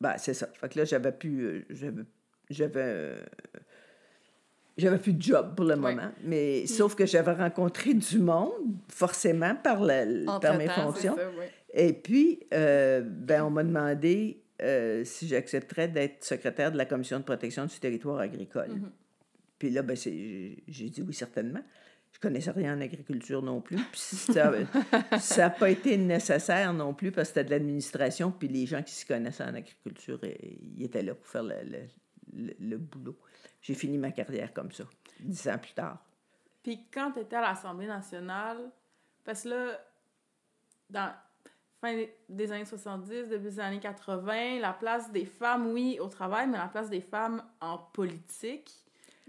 ben, 0.00 0.14
c'est 0.16 0.34
ça. 0.34 0.48
Fait 0.58 0.68
que 0.72 0.78
là, 0.78 0.84
j'avais 0.84 1.12
plus. 1.12 1.66
euh, 1.82 2.04
J'avais. 2.48 3.14
J'avais. 4.80 4.98
plus 4.98 5.12
de 5.12 5.22
job 5.22 5.54
pour 5.56 5.64
le 5.66 5.76
moment, 5.76 6.10
mais 6.24 6.66
sauf 6.66 6.94
que 6.94 7.06
j'avais 7.06 7.32
rencontré 7.32 7.94
du 7.94 8.18
monde, 8.18 8.52
forcément, 8.88 9.54
par, 9.54 9.80
la, 9.82 10.04
par 10.40 10.56
mes 10.58 10.68
fonctions. 10.68 11.16
ça. 11.16 11.22
Et 11.74 11.92
puis, 11.92 12.40
euh, 12.52 13.00
ben, 13.04 13.44
on 13.44 13.50
m'a 13.50 13.62
demandé 13.62 14.42
euh, 14.62 15.04
si 15.04 15.28
j'accepterais 15.28 15.88
d'être 15.88 16.24
secrétaire 16.24 16.72
de 16.72 16.76
la 16.76 16.84
Commission 16.84 17.18
de 17.18 17.24
protection 17.24 17.64
du 17.66 17.78
territoire 17.78 18.18
agricole. 18.18 18.70
Puis 19.58 19.70
là, 19.70 19.82
ben, 19.82 19.96
j'ai 19.96 20.62
dit 20.68 21.02
oui, 21.06 21.14
certainement. 21.14 21.60
Je 22.12 22.18
connaissais 22.18 22.50
rien 22.50 22.76
en 22.76 22.80
agriculture 22.80 23.40
non 23.40 23.60
plus. 23.60 23.76
Puis 23.76 24.00
ça 24.00 24.52
n'a 25.38 25.50
pas 25.50 25.70
été 25.70 25.96
nécessaire 25.96 26.72
non 26.72 26.92
plus 26.92 27.12
parce 27.12 27.28
que 27.28 27.34
c'était 27.34 27.44
de 27.44 27.50
l'administration. 27.50 28.32
Puis 28.36 28.48
les 28.48 28.66
gens 28.66 28.82
qui 28.82 28.92
s'y 28.92 29.06
connaissaient 29.06 29.44
en 29.44 29.54
agriculture, 29.54 30.18
euh, 30.24 30.32
ils 30.76 30.84
étaient 30.84 31.02
là 31.04 31.14
pour 31.14 31.26
faire 31.28 31.44
le, 31.44 31.54
le- 31.64 32.46
le- 32.46 32.54
le 32.58 32.78
boulot. 32.78 33.16
J'ai 33.62 33.74
fini 33.74 33.98
ma 33.98 34.10
carrière 34.10 34.52
comme 34.54 34.72
ça, 34.72 34.84
dix 35.20 35.48
ans 35.48 35.58
plus 35.58 35.72
tard. 35.72 35.98
Puis 36.62 36.86
quand 36.92 37.12
tu 37.12 37.20
étais 37.20 37.36
à 37.36 37.40
l'Assemblée 37.42 37.86
nationale, 37.86 38.58
parce 39.24 39.42
que 39.42 39.48
là, 39.50 39.80
dans 40.88 41.12
fin 41.80 41.94
des- 42.28 42.52
années 42.52 42.64
70, 42.64 43.28
début 43.28 43.44
des 43.44 43.60
années 43.60 43.80
80, 43.80 44.58
la 44.60 44.72
place 44.72 45.10
des 45.12 45.24
femmes, 45.24 45.68
oui, 45.72 45.98
au 46.00 46.08
travail, 46.08 46.46
mais 46.48 46.58
la 46.58 46.68
place 46.68 46.90
des 46.90 47.00
femmes 47.00 47.42
en 47.60 47.78
politique, 47.78 48.70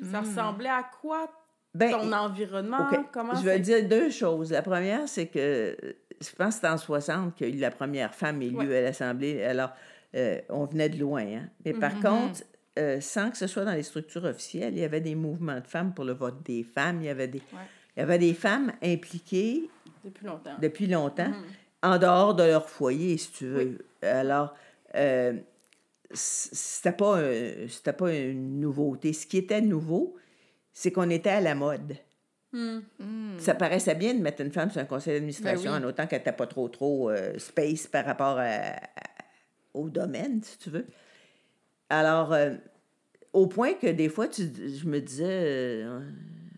ça 0.01 0.21
Mm. 0.21 0.25
ressemblait 0.25 0.69
à 0.69 0.83
quoi 1.01 1.29
Ben, 1.73 1.91
ton 1.91 2.11
environnement? 2.11 2.89
OK. 2.91 2.99
Comment 3.13 3.35
Je 3.35 3.43
vais 3.45 3.53
c'est- 3.63 3.79
dire 3.81 3.87
deux 3.87 4.09
choses. 4.09 4.51
La 4.51 4.61
première, 4.61 5.07
c'est 5.07 5.27
que 5.27 5.77
je 6.19 6.29
pense 6.35 6.47
que 6.47 6.53
c'était 6.55 6.67
en 6.67 6.77
60 6.77 7.35
qu'il 7.35 7.47
y 7.49 7.51
a 7.53 7.55
eu 7.55 7.59
la 7.59 7.71
première 7.71 8.13
femme 8.13 8.41
élue 8.41 8.57
Ouais. 8.57 8.77
à 8.79 8.81
l'Assemblée. 8.81 9.43
Alors, 9.43 9.71
euh, 10.15 10.41
on 10.49 10.65
venait 10.65 10.89
de 10.89 10.99
loin. 10.99 11.21
Hein? 11.25 11.49
Mais 11.63 11.71
par 11.73 11.95
Mhm. 11.95 12.01
contre, 12.03 12.41
euh, 12.79 13.01
sans 13.01 13.29
que 13.31 13.37
ce 13.37 13.47
soit 13.47 13.65
dans 13.65 13.73
les 13.73 13.83
structures 13.83 14.23
officielles, 14.25 14.73
il 14.73 14.79
y 14.79 14.83
avait 14.83 15.01
des 15.01 15.15
mouvements 15.15 15.59
de 15.59 15.67
femmes 15.67 15.93
pour 15.93 16.05
le 16.05 16.13
vote 16.13 16.41
des 16.43 16.63
femmes. 16.63 17.01
Il 17.01 17.05
y 17.05 17.09
avait 17.09 17.27
des, 17.27 17.39
Ouais. 17.39 17.59
il 17.95 17.99
y 17.99 18.03
avait 18.03 18.17
des 18.19 18.33
femmes 18.33 18.71
impliquées 18.81 19.69
Depuis 20.05 20.25
longtemps. 20.25 20.57
depuis 20.61 20.87
longtemps, 20.87 21.29
Mhm. 21.29 21.43
en 21.83 21.97
dehors 21.97 22.33
de 22.35 22.43
leur 22.43 22.69
foyer, 22.69 23.17
si 23.17 23.31
tu 23.31 23.45
veux. 23.47 23.77
Alors, 24.01 24.53
euh, 24.95 25.33
c'était 26.13 26.91
pas, 26.91 27.17
un- 27.19 27.67
c'était 27.67 27.93
pas 27.93 28.13
une 28.13 28.59
nouveauté. 28.59 29.13
Ce 29.13 29.25
qui 29.25 29.37
était 29.37 29.61
nouveau, 29.61 30.15
c'est 30.73 30.91
qu'on 30.91 31.09
était 31.09 31.29
à 31.29 31.41
la 31.41 31.55
mode. 31.55 31.95
Hmm. 32.53 32.79
Mm. 32.99 33.39
Ça 33.39 33.55
paraissait 33.55 33.95
bien 33.95 34.13
de 34.13 34.19
mettre 34.19 34.41
une 34.41 34.51
femme 34.51 34.69
sur 34.71 34.81
un 34.81 34.85
conseil 34.85 35.13
d'administration 35.13 35.71
Ben 35.71 35.77
oui. 35.79 35.85
en 35.85 35.87
autant 35.87 36.05
qu'elle 36.07 36.19
n'était 36.19 36.33
pas 36.33 36.47
trop, 36.47 36.67
trop 36.67 37.09
euh, 37.09 37.37
space 37.39 37.87
par 37.87 38.05
rapport 38.05 38.37
à- 38.37 38.75
à- 38.75 38.81
au 39.73 39.89
domaine, 39.89 40.41
si 40.43 40.57
tu 40.57 40.69
veux. 40.69 40.85
Alors, 41.91 42.31
euh, 42.31 42.51
au 43.33 43.47
point 43.47 43.73
que 43.73 43.87
des 43.87 44.07
fois, 44.07 44.27
tu, 44.27 44.43
je 44.43 44.87
me 44.87 44.99
disais, 44.99 45.25
euh, 45.27 45.99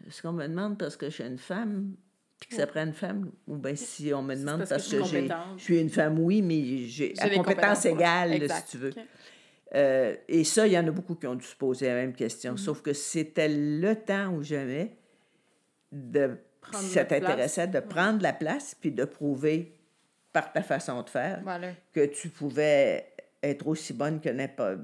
est-ce 0.08 0.22
qu'on 0.22 0.32
me 0.32 0.48
demande 0.48 0.78
parce 0.78 0.96
que 0.96 1.08
je 1.08 1.16
suis 1.16 1.24
une 1.24 1.40
femme, 1.40 1.96
puis 2.40 2.50
que 2.50 2.56
ça 2.56 2.68
prend 2.68 2.84
une 2.84 2.94
femme, 2.94 3.32
ou 3.48 3.58
bien 3.58 3.76
si 3.76 4.14
on 4.14 4.22
me 4.22 4.36
demande 4.36 4.60
parce 4.60 4.70
parce, 4.70 4.90
que 4.90 5.04
j'ai, 5.04 5.28
je 5.58 5.64
suis 5.64 5.80
une 5.80 5.90
femme, 5.90 6.20
oui, 6.20 6.42
mais 6.44 6.86
j'ai 6.86 7.14
à 7.20 7.30
compétence 7.30 7.86
égale, 7.86 8.48
si 8.48 8.66
tu 8.70 8.78
veux. 8.78 8.94
Euh, 9.76 10.16
et 10.28 10.44
ça, 10.44 10.68
il 10.68 10.74
y 10.74 10.78
en 10.78 10.88
a 10.88 10.92
beaucoup 10.92 11.16
qui 11.16 11.26
ont 11.26 11.34
dû 11.34 11.46
se 11.46 11.56
poser 11.56 11.88
la 11.88 11.96
même 11.96 12.14
question. 12.14 12.54
Mm-hmm. 12.54 12.58
Sauf 12.58 12.84
que 12.84 12.94
c'était 12.94 13.50
le 13.50 13.96
temps 13.96 14.34
ou 14.34 14.44
jamais 14.44 14.96
de, 15.92 16.38
Prendre 16.62 16.84
si 16.84 16.92
ça 16.92 17.06
t'intéressait, 17.06 17.68
de 17.68 17.80
prendre 17.80 18.22
la 18.22 18.34
place 18.34 18.76
puis 18.80 18.92
de 18.92 19.04
prouver 19.04 19.76
par 20.32 20.54
ta 20.54 20.62
façon 20.62 21.02
de 21.02 21.10
faire 21.10 21.40
Voilà. 21.44 21.70
que 21.92 22.06
tu 22.06 22.30
pouvais 22.30 23.14
être 23.42 23.68
aussi 23.68 23.94
bonne 23.94 24.22
que 24.22 24.30
n'importe 24.30 24.80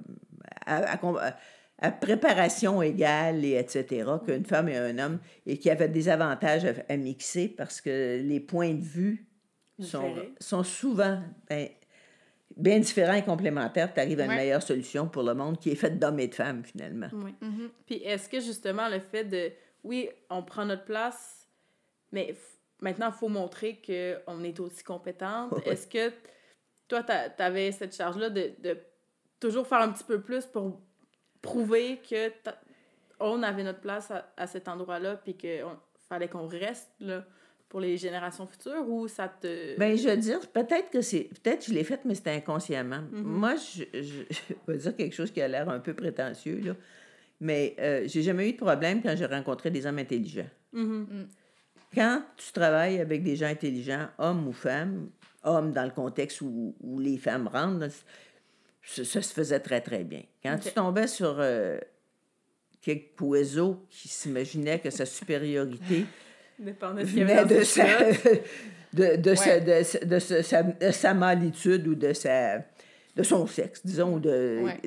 à, 0.66 0.78
à, 0.94 1.28
à- 1.28 1.36
à 1.82 1.92
préparation 1.92 2.82
égale 2.82 3.46
et 3.46 3.54
etc. 3.56 4.04
qu'une 4.26 4.46
femme 4.46 4.68
et 4.68 4.76
un 4.76 4.98
homme 5.00 5.20
et 5.46 5.58
qu'il 5.58 5.70
y 5.70 5.72
avait 5.72 5.88
des 5.88 6.10
avantages 6.10 6.66
à, 6.66 6.74
à 6.90 6.98
mixer 6.98 7.48
parce 7.48 7.80
que 7.80 8.20
les 8.22 8.42
points 8.42 8.74
de 8.74 8.82
vue 8.84 9.26
sont, 9.80 10.14
sont 10.42 10.64
souvent 10.64 11.22
ben, 11.50 11.70
bien 12.58 12.80
différents 12.80 13.14
et 13.14 13.24
complémentaires. 13.24 13.94
Tu 13.94 14.00
arrives 14.02 14.20
à 14.20 14.26
une 14.26 14.32
Ouais. 14.32 14.36
meilleure 14.36 14.62
solution 14.62 15.08
pour 15.08 15.24
le 15.24 15.34
monde 15.34 15.58
qui 15.58 15.70
est 15.72 15.76
faite 15.76 15.98
d'hommes 16.00 16.20
et 16.20 16.28
de 16.28 16.36
femmes 16.36 16.66
finalement. 16.66 17.08
Oui. 17.14 17.34
Mhm. 17.42 17.70
Puis 17.86 17.96
est-ce 18.04 18.28
que 18.28 18.42
justement 18.42 18.90
le 18.90 19.00
fait 19.00 19.24
de, 19.24 19.50
oui, 19.86 20.10
on 20.30 20.44
prend 20.44 20.66
notre 20.66 20.84
place, 20.84 21.48
mais 22.12 22.36
maintenant 22.82 23.08
il 23.08 23.18
faut 23.18 23.30
montrer 23.30 23.80
qu'on 23.86 24.44
est 24.44 24.60
aussi 24.60 24.84
compétente. 24.84 25.54
Est-ce 25.66 25.88
que 25.88 26.12
toi, 26.90 27.04
tu 27.04 27.42
avais 27.42 27.72
cette 27.72 27.96
charge-là 27.96 28.30
de, 28.30 28.52
de 28.62 28.78
toujours 29.40 29.68
faire 29.68 29.80
un 29.80 29.92
petit 29.92 30.04
peu 30.04 30.22
plus 30.22 30.46
pour 30.46 30.80
prouver 31.42 32.00
que 32.10 32.32
on 33.20 33.44
avait 33.44 33.64
notre 33.64 33.82
place 33.82 34.12
à, 34.12 34.32
à 34.38 34.48
cet 34.48 34.68
endroit-là, 34.68 35.18
puis 35.18 35.36
qu'il 35.36 35.64
fallait 36.08 36.28
qu'on 36.28 36.48
reste 36.48 36.90
là 37.00 37.26
pour 37.68 37.80
les 37.80 37.98
générations 37.98 38.48
futures, 38.48 38.90
ou 38.90 39.08
ça 39.08 39.28
te... 39.28 39.78
Ben, 39.78 39.96
je 39.96 40.10
veux 40.10 40.18
dire, 40.18 40.40
peut-être 40.52 40.90
que 40.90 41.02
c'est. 41.02 41.30
Peut-être 41.44 41.60
que 41.60 41.66
je 41.66 41.74
l'ai 41.74 41.84
fait, 41.84 42.04
mais 42.04 42.16
c'était 42.16 42.32
inconsciemment. 42.32 43.02
Mhm. 43.12 43.22
Moi, 43.22 43.56
je, 43.58 43.84
je, 43.94 44.24
je 44.30 44.54
vais 44.68 44.78
dire 44.78 44.96
quelque 44.96 45.14
chose 45.14 45.32
qui 45.32 45.40
a 45.40 45.48
l'air 45.48 45.70
un 45.70 45.80
peu 45.80 45.94
prétentieux, 45.94 46.60
là. 46.64 46.76
Mais 47.40 47.76
euh, 47.80 48.04
j'ai 48.06 48.24
jamais 48.24 48.50
eu 48.50 48.54
de 48.54 48.58
problème 48.58 49.02
quand 49.02 49.16
j'ai 49.16 49.26
rencontré 49.26 49.70
des 49.72 49.86
hommes 49.86 50.00
intelligents. 50.00 50.50
Mhm. 50.74 51.28
Quand 51.94 52.24
tu 52.38 52.52
travailles 52.52 53.00
avec 53.00 53.24
des 53.24 53.36
gens 53.36 53.48
intelligents, 53.48 54.08
hommes 54.18 54.48
ou 54.48 54.52
femmes, 54.52 55.10
hommes 55.44 55.72
dans 55.72 55.86
le 55.86 55.92
contexte 55.92 56.42
où, 56.42 56.76
où 56.82 57.00
les 57.00 57.18
femmes 57.18 57.48
rentrent, 57.48 57.88
ça, 58.84 59.04
ça 59.06 59.22
se 59.22 59.34
faisait 59.34 59.60
très, 59.60 59.82
très 59.82 60.04
bien. 60.04 60.24
Quand 60.44 60.58
tu 60.58 60.72
tombais 60.72 61.08
sur 61.08 61.36
euh, 61.40 61.78
quelques 62.82 63.16
qui 63.90 64.08
s'imaginaient 64.08 64.80
que 64.80 64.90
sa 64.90 65.06
supériorité 65.06 66.06
de 66.60 66.72
venait 67.04 67.46
de 67.46 67.64
sa, 67.64 67.86
de, 68.94 69.16
de, 69.18 69.36
sa, 69.36 69.50
Ouais. 69.58 69.62
de, 69.62 69.84
sa- 69.84 70.00
de 70.06 70.20
sa- 70.20 70.44
sa- 70.44 70.64
de 70.64 70.92
sa 70.92 71.14
mâlitude 71.14 71.88
ou 71.88 71.96
de, 71.96 72.14
sa, 72.14 72.60
de 73.16 73.24
son 73.24 73.46
sexe, 73.48 73.86
disons, 73.86 74.16
ou 74.16 74.20
de, 74.20 74.60
Ouais. 74.64 74.80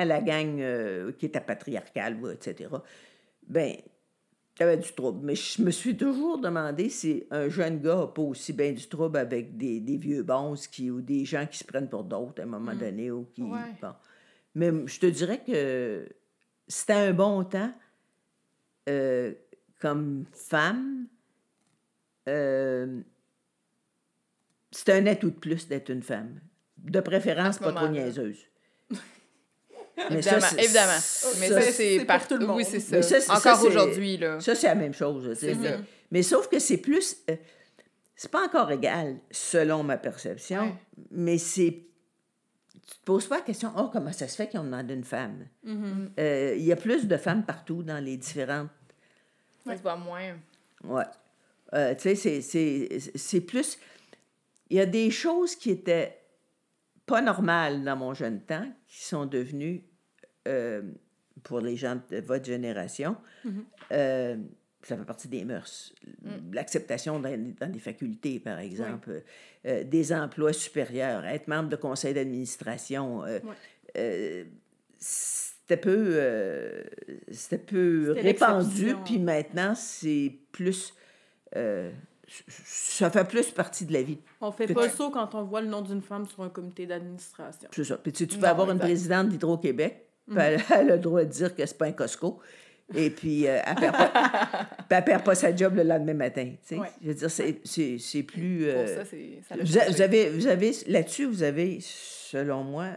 à 0.00 0.04
la 0.04 0.20
gang 0.20 0.60
euh, 0.60 1.12
qui 1.18 1.26
était 1.26 1.40
patriarcale, 1.40 2.16
etc. 2.32 2.70
Ben, 3.48 3.74
tu 4.56 4.62
avais 4.62 4.78
du 4.78 4.92
trouble. 4.92 5.20
Mais 5.22 5.34
je 5.36 5.62
me 5.62 5.70
suis 5.70 5.96
toujours 5.96 6.38
demandé 6.38 6.88
si 6.88 7.24
un 7.30 7.48
jeune 7.48 7.78
gars 7.80 7.96
n'a 7.96 8.06
pas 8.06 8.22
aussi 8.22 8.52
bien 8.54 8.72
du 8.72 8.88
trouble 8.88 9.18
avec 9.18 9.56
des, 9.56 9.80
des 9.80 9.98
vieux 9.98 10.22
bons 10.22 10.54
qui, 10.70 10.90
ou 10.90 11.00
des 11.02 11.24
gens 11.26 11.46
qui 11.46 11.58
se 11.58 11.64
prennent 11.64 11.88
pour 11.90 12.04
d'autres 12.04 12.40
à 12.40 12.44
un 12.44 12.46
moment 12.48 12.74
donné. 12.74 13.10
Ou 13.10 13.26
qui, 13.34 13.42
Ouais. 13.42 13.74
bon. 13.80 13.92
Mais 14.54 14.70
je 14.86 14.98
te 14.98 15.06
dirais 15.06 15.42
que 15.46 16.08
c'était 16.66 16.94
un 16.94 17.12
bon 17.12 17.44
temps 17.44 17.72
euh, 18.88 19.34
comme 19.80 20.24
femme. 20.32 21.06
euh, 22.28 23.00
c'était 24.70 24.92
un 24.94 25.06
atout 25.06 25.30
de 25.30 25.36
plus 25.38 25.68
d'être 25.68 25.90
une 25.90 26.02
femme. 26.02 26.40
De 26.78 27.00
préférence, 27.00 27.58
pas 27.58 27.72
trop 27.72 27.86
moment-là. 27.86 28.10
Évidemment, 30.10 30.40
c'est- 30.40 30.64
évidemment. 30.64 30.92
Mais 31.40 31.48
ça, 31.48 31.60
c'est 31.62 32.04
partout. 32.04 32.34
tout 32.34 32.40
le 32.40 32.46
monde. 32.46 32.56
Oui, 32.56 32.64
c'est 32.68 32.80
ça. 32.80 33.34
Encore 33.34 33.62
aujourd'hui, 33.64 34.16
là. 34.18 34.40
Ça, 34.40 34.54
c'est 34.54 34.66
la 34.66 34.74
même 34.74 34.92
chose. 34.94 35.24
tu 35.24 35.34
sais. 35.34 35.54
C'est 35.54 35.58
mais, 35.60 35.68
ça. 35.70 35.78
mais 36.10 36.22
sauf 36.22 36.48
que 36.48 36.58
c'est 36.58 36.76
plus. 36.76 37.16
euh, 37.30 37.36
c'est 38.14 38.30
pas 38.30 38.44
encore 38.44 38.70
égal, 38.72 39.16
selon 39.30 39.82
ma 39.82 39.96
perception, 39.96 40.62
Ouais. 40.62 40.74
mais 41.10 41.38
c'est. 41.38 41.82
Tu 42.88 42.94
te 42.98 43.04
poses 43.04 43.26
pas 43.26 43.36
la 43.36 43.42
question, 43.42 43.72
oh, 43.76 43.88
comment 43.92 44.12
ça 44.12 44.28
se 44.28 44.36
fait 44.36 44.48
qu'ils 44.48 44.60
ont 44.60 44.64
demandé 44.64 44.94
une 44.94 45.02
femme? 45.04 45.46
Mhm. 45.64 46.12
Euh, 46.20 46.54
Il 46.56 46.64
y 46.64 46.72
a 46.72 46.76
plus 46.76 47.06
de 47.06 47.16
femmes 47.16 47.44
partout 47.44 47.82
dans 47.82 47.98
les 48.02 48.16
différentes. 48.16 48.68
Ça 49.66 49.76
se 49.76 49.82
voit 49.82 49.96
moins. 49.96 50.34
Ouais. 50.84 51.02
Euh, 51.74 51.94
tu 51.96 52.02
sais, 52.02 52.14
c'est- 52.14 52.40
c'est 52.42 52.88
c'est 53.16 53.40
plus. 53.40 53.76
Il 54.70 54.76
y 54.76 54.80
a 54.80 54.86
des 54.86 55.10
choses 55.10 55.56
qui 55.56 55.70
étaient 55.70 56.16
pas 57.06 57.22
normales 57.22 57.84
dans 57.84 57.96
mon 57.96 58.14
jeune 58.14 58.40
temps 58.40 58.68
qui 58.88 59.04
sont 59.04 59.26
devenues, 59.26 59.84
euh, 60.48 60.82
pour 61.42 61.60
les 61.60 61.76
gens 61.76 62.00
de 62.10 62.18
votre 62.18 62.44
génération, 62.44 63.16
euh, 63.92 64.36
ça 64.82 64.96
fait 64.96 65.04
partie 65.04 65.28
des 65.28 65.44
mœurs. 65.44 65.92
L'acceptation 66.52 67.20
dans, 67.20 67.54
dans 67.60 67.70
des 67.70 67.78
facultés, 67.78 68.40
par 68.40 68.58
exemple, 68.58 69.22
euh, 69.66 69.84
des 69.84 70.12
emplois 70.12 70.52
supérieurs, 70.52 71.24
être 71.24 71.48
membre 71.48 71.68
de 71.68 71.76
conseil 71.76 72.14
d'administration. 72.14 73.24
euh, 73.24 73.38
euh, 73.96 74.44
c'était 74.98 75.76
peu, 75.76 76.08
euh, 76.14 76.82
c'était 77.30 77.58
peu 77.58 78.14
C'était 78.14 78.28
répandu, 78.28 78.94
puis 79.04 79.18
maintenant, 79.18 79.74
c'est 79.74 80.32
plus... 80.52 80.94
ça 82.28 83.10
fait 83.10 83.24
plus 83.26 83.50
partie 83.50 83.86
de 83.86 83.92
la 83.92 84.02
vie. 84.02 84.18
On 84.40 84.50
fait 84.52 84.72
pas 84.72 84.84
le 84.84 84.90
saut 84.90 85.10
quand 85.10 85.34
on 85.34 85.44
voit 85.44 85.60
le 85.60 85.68
nom 85.68 85.80
d'une 85.82 86.02
femme 86.02 86.26
sur 86.26 86.42
un 86.42 86.48
comité 86.48 86.86
d'administration. 86.86 87.68
C'est 87.72 87.84
ça. 87.84 87.96
Puis 87.96 88.12
tu, 88.12 88.26
peux 88.26 88.36
Non, 88.36 88.44
avoir 88.48 88.70
une 88.70 88.78
présidente 88.78 89.28
d'Hydro-Québec, 89.28 90.06
puis 90.28 90.36
elle, 90.38 90.60
elle 90.70 90.90
a 90.90 90.96
le 90.96 90.98
droit 90.98 91.22
de 91.24 91.30
dire 91.30 91.54
que 91.54 91.64
c'est 91.64 91.78
pas 91.78 91.86
un 91.86 91.92
Costco. 91.92 92.40
Et 92.94 93.10
puis, 93.10 93.48
euh, 93.48 93.58
elle 93.66 93.74
perd 93.74 93.96
pas, 93.96 95.02
perd 95.02 95.24
pas 95.24 95.34
sa 95.34 95.54
job 95.54 95.74
le 95.74 95.82
lendemain 95.82 96.14
matin. 96.14 96.44
tu 96.44 96.56
sais. 96.62 96.78
Ouais. 96.78 96.86
Je 97.02 97.08
veux 97.08 97.14
dire, 97.14 97.30
c'est, 97.30 97.60
c'est, 97.64 97.98
c'est 97.98 98.22
plus. 98.22 98.70
Pour 98.70 98.80
euh, 98.80 98.96
ça, 98.98 99.04
c'est... 99.04 99.40
ça 99.48 99.56
vous, 99.56 99.76
a- 99.76 99.80
changé. 99.80 99.92
vous 99.92 100.02
avez, 100.02 100.30
vous 100.30 100.46
avez, 100.46 100.72
là-dessus, 100.86 101.24
vous 101.26 101.42
avez, 101.42 101.78
selon 101.80 102.62
moi, 102.62 102.90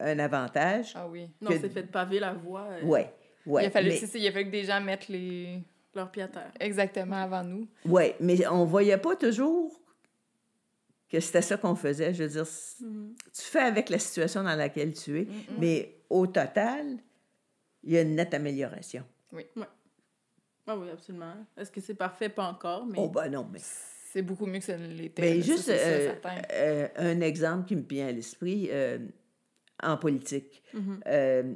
un 0.00 0.18
avantage. 0.18 0.92
Ah 0.94 1.06
oui. 1.08 1.30
Non, 1.40 1.50
que- 1.50 1.58
c'est 1.60 1.70
fait 1.70 1.82
de 1.84 1.88
paver 1.88 2.20
la 2.20 2.34
voie. 2.34 2.68
euh, 2.72 2.84
Ouais, 2.84 3.10
ouais. 3.46 3.62
il, 3.64 3.66
a 3.68 3.70
fallu, 3.70 3.88
mais, 3.88 3.96
ça, 3.96 4.18
il 4.18 4.26
a 4.28 4.32
fallu 4.32 4.46
que 4.46 4.50
des 4.50 4.64
gens 4.64 4.80
mettent 4.82 5.08
les... 5.08 5.60
Leur 5.94 6.10
pied 6.10 6.22
à 6.22 6.28
terre. 6.28 6.52
Exactement 6.58 7.16
avant 7.16 7.44
nous. 7.44 7.68
ouais, 7.84 8.16
mais 8.20 8.46
on 8.48 8.64
voyait 8.64 8.96
pas 8.98 9.14
toujours 9.16 9.78
que 11.10 11.20
c'était 11.20 11.42
ça 11.42 11.58
qu'on 11.58 11.74
faisait. 11.74 12.14
Je 12.14 12.22
veux 12.24 12.28
dire, 12.30 12.46
Mhm. 12.80 13.14
tu 13.34 13.42
fais 13.42 13.60
avec 13.60 13.90
la 13.90 13.98
situation 13.98 14.42
dans 14.42 14.54
laquelle 14.56 14.94
tu 14.94 15.20
es, 15.20 15.24
Mm, 15.24 15.30
mais 15.58 15.96
au 16.08 16.26
total, 16.26 16.96
il 17.82 17.92
y 17.92 17.98
a 17.98 18.02
une 18.02 18.14
nette 18.14 18.32
amélioration. 18.34 19.04
Ah 20.66 20.76
oui, 20.78 20.88
absolument. 20.90 21.34
Est-ce 21.56 21.70
que 21.70 21.80
c'est 21.80 21.94
parfait? 21.94 22.28
Pas 22.28 22.44
encore, 22.48 22.86
mais... 22.86 22.96
Oh, 22.98 23.08
ben 23.08 23.28
non, 23.28 23.46
mais. 23.52 23.58
C'est 24.12 24.22
beaucoup 24.22 24.46
mieux 24.46 24.58
que 24.60 24.64
ça 24.64 24.76
ne 24.78 24.86
l'était. 24.86 25.20
Mais 25.22 25.40
juste 25.42 25.64
ça, 25.64 25.72
euh, 25.72 26.14
euh, 26.52 26.88
un 26.96 27.20
exemple 27.20 27.66
qui 27.66 27.74
me 27.76 27.82
vient 27.82 28.06
à 28.08 28.12
l'esprit 28.12 28.68
euh, 28.70 28.98
en 29.82 29.96
politique. 29.96 30.62
Mhm. 30.72 31.00
Euh, 31.06 31.54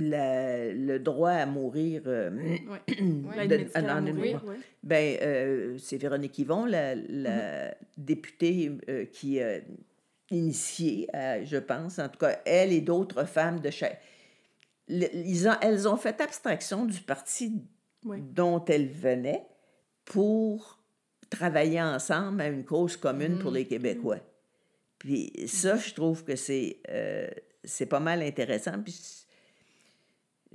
la- 0.00 0.72
le 0.72 0.98
droit 0.98 1.30
à 1.30 1.46
mourir, 1.46 2.02
euh, 2.06 2.30
Ouais. 2.30 2.60
Ouais. 3.00 3.46
L'aide 3.46 3.70
de- 3.72 3.78
à 3.78 4.00
mourir, 4.00 4.42
ben, 4.82 5.18
euh, 5.22 5.78
c'est 5.78 5.96
Véronique 5.96 6.38
Yvon, 6.38 6.64
la, 6.66 6.94
la 6.94 7.74
députée 7.96 8.72
euh, 8.88 9.04
qui 9.06 9.40
a 9.42 9.58
initié, 10.30 11.08
euh, 11.14 11.42
je 11.44 11.56
pense, 11.58 11.98
en 11.98 12.08
tout 12.08 12.18
cas, 12.18 12.38
elle 12.44 12.72
et 12.72 12.80
d'autres 12.80 13.24
femmes 13.24 13.60
de. 13.60 13.70
Le- 14.88 15.14
ils 15.14 15.48
ont- 15.48 15.56
elles 15.62 15.88
ont 15.88 15.96
fait 15.96 16.20
abstraction 16.20 16.84
du 16.84 17.00
parti 17.00 17.62
Oui. 18.04 18.18
dont 18.20 18.64
elles 18.66 18.88
venaient 18.88 19.46
pour 20.04 20.78
travailler 21.30 21.80
ensemble 21.80 22.40
à 22.42 22.48
une 22.48 22.64
cause 22.64 22.96
commune 22.96 23.38
pour 23.38 23.50
Mhm. 23.50 23.56
les 23.56 23.64
Québécois. 23.66 24.18
Puis 24.98 25.32
ça, 25.48 25.76
je 25.76 25.92
trouve 25.94 26.24
que 26.24 26.36
c'est 26.36 26.78
euh, 26.90 27.28
c'est 27.64 27.86
pas 27.86 28.00
mal 28.00 28.22
intéressant. 28.22 28.80
Puis 28.82 29.23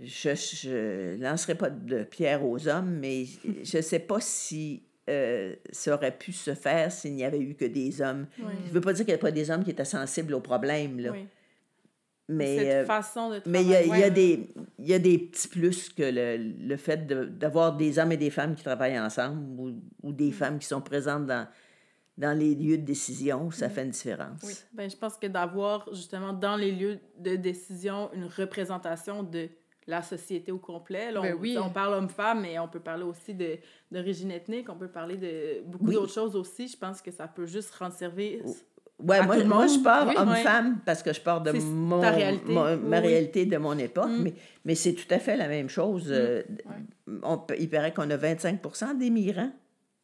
je, 0.01 0.35
je 0.35 1.21
lancerai 1.21 1.55
pas 1.55 1.69
de 1.69 2.03
pierre 2.03 2.45
aux 2.45 2.67
hommes, 2.67 2.97
mais 2.99 3.25
je 3.63 3.81
sais 3.81 3.99
pas 3.99 4.19
si 4.21 4.83
euh, 5.09 5.55
ça 5.71 5.95
aurait 5.95 6.17
pu 6.17 6.31
se 6.31 6.53
faire 6.53 6.91
s'il 6.91 7.15
n'y 7.15 7.23
avait 7.25 7.39
eu 7.39 7.55
que 7.55 7.65
des 7.65 8.01
hommes. 8.01 8.27
Oui. 8.39 8.53
Je 8.67 8.71
veux 8.71 8.81
pas 8.81 8.93
dire 8.93 9.05
qu'il 9.05 9.13
n'y 9.13 9.19
a 9.19 9.21
pas 9.21 9.31
des 9.31 9.49
hommes 9.51 9.63
qui 9.63 9.71
étaient 9.71 9.85
sensibles 9.85 10.33
aux 10.33 10.39
problèmes, 10.41 10.99
là. 10.99 11.11
Oui. 11.11 11.25
mais... 12.27 12.57
Cette 12.57 12.67
euh, 12.67 12.85
façon 12.85 13.29
de 13.31 13.41
mais 13.47 13.63
il 13.63 13.69
y 13.69 13.75
a, 13.75 13.83
y 13.85 14.03
a 14.03 14.09
des, 14.11 14.47
il 14.77 14.87
y 14.87 14.93
a 14.93 14.99
des 14.99 15.17
petits 15.17 15.47
plus 15.47 15.89
que 15.89 16.03
le, 16.03 16.37
le 16.67 16.77
fait 16.77 17.07
de- 17.07 17.25
d'avoir 17.25 17.75
des 17.75 17.97
hommes 17.97 18.11
et 18.11 18.17
des 18.17 18.29
femmes 18.29 18.53
qui 18.55 18.63
travaillent 18.63 18.99
ensemble 18.99 19.41
ou, 19.59 19.69
ou 20.03 20.11
Mm. 20.11 20.15
des 20.15 20.31
femmes 20.31 20.59
qui 20.59 20.67
sont 20.67 20.81
présentes 20.81 21.25
dans, 21.25 21.47
dans 22.17 22.37
les 22.37 22.53
lieux 22.53 22.77
de 22.77 22.83
décision, 22.85 23.49
ça 23.49 23.67
fait 23.69 23.83
une 23.83 23.89
différence. 23.91 24.41
Oui. 24.43 24.53
Ben, 24.73 24.89
je 24.89 24.95
pense 24.95 25.17
que 25.17 25.25
d'avoir 25.27 25.87
justement 25.93 26.33
dans 26.33 26.55
les 26.55 26.71
lieux 26.71 26.99
de 27.17 27.35
décision 27.35 28.11
une 28.13 28.25
représentation 28.25 29.23
de 29.23 29.49
la 29.89 30.01
société 30.01 30.51
au 30.51 30.59
complet. 30.59 31.11
Là, 31.11 31.19
on, 31.19 31.23
Ben 31.23 31.35
oui. 31.39 31.57
on 31.59 31.69
parle 31.69 31.93
homme-femme, 31.95 32.41
mais 32.41 32.57
on 32.59 32.67
peut 32.67 32.79
parler 32.79 33.03
aussi 33.03 33.33
de 33.33 33.57
d'origine 33.91 34.31
ethnique, 34.31 34.69
on 34.69 34.75
peut 34.75 34.87
parler 34.87 35.17
de 35.17 35.63
beaucoup 35.65 35.85
Oui. 35.87 35.95
d'autres 35.95 36.13
choses 36.13 36.35
aussi. 36.35 36.67
Je 36.67 36.77
pense 36.77 37.01
que 37.01 37.11
ça 37.11 37.27
peut 37.27 37.45
juste 37.45 37.73
rendre 37.75 37.93
service. 37.93 38.65
Ouais, 38.99 39.17
À 39.17 39.23
moi, 39.23 39.35
tout 39.37 39.43
le 39.43 39.47
moi, 39.47 39.65
je 39.67 39.79
parle 39.79 40.09
Oui. 40.09 40.15
homme-femme 40.17 40.79
parce 40.85 41.01
que 41.01 41.13
je 41.13 41.21
parle 41.21 41.43
de 41.43 41.51
mon, 41.53 42.01
réalité. 42.01 42.53
ma 42.53 42.99
réalité 42.99 43.45
de 43.45 43.57
mon 43.57 43.77
époque, 43.77 44.09
Mm. 44.09 44.21
mais, 44.23 44.33
mais 44.65 44.75
c'est 44.75 44.93
tout 44.93 45.07
à 45.09 45.19
fait 45.19 45.37
la 45.37 45.47
même 45.47 45.69
chose. 45.69 46.07
Euh, 46.09 46.43
on 47.23 47.41
il 47.57 47.69
paraît 47.69 47.93
qu'on 47.93 48.09
a 48.09 48.17
25 48.17 48.97
d'émigrants 48.97 49.51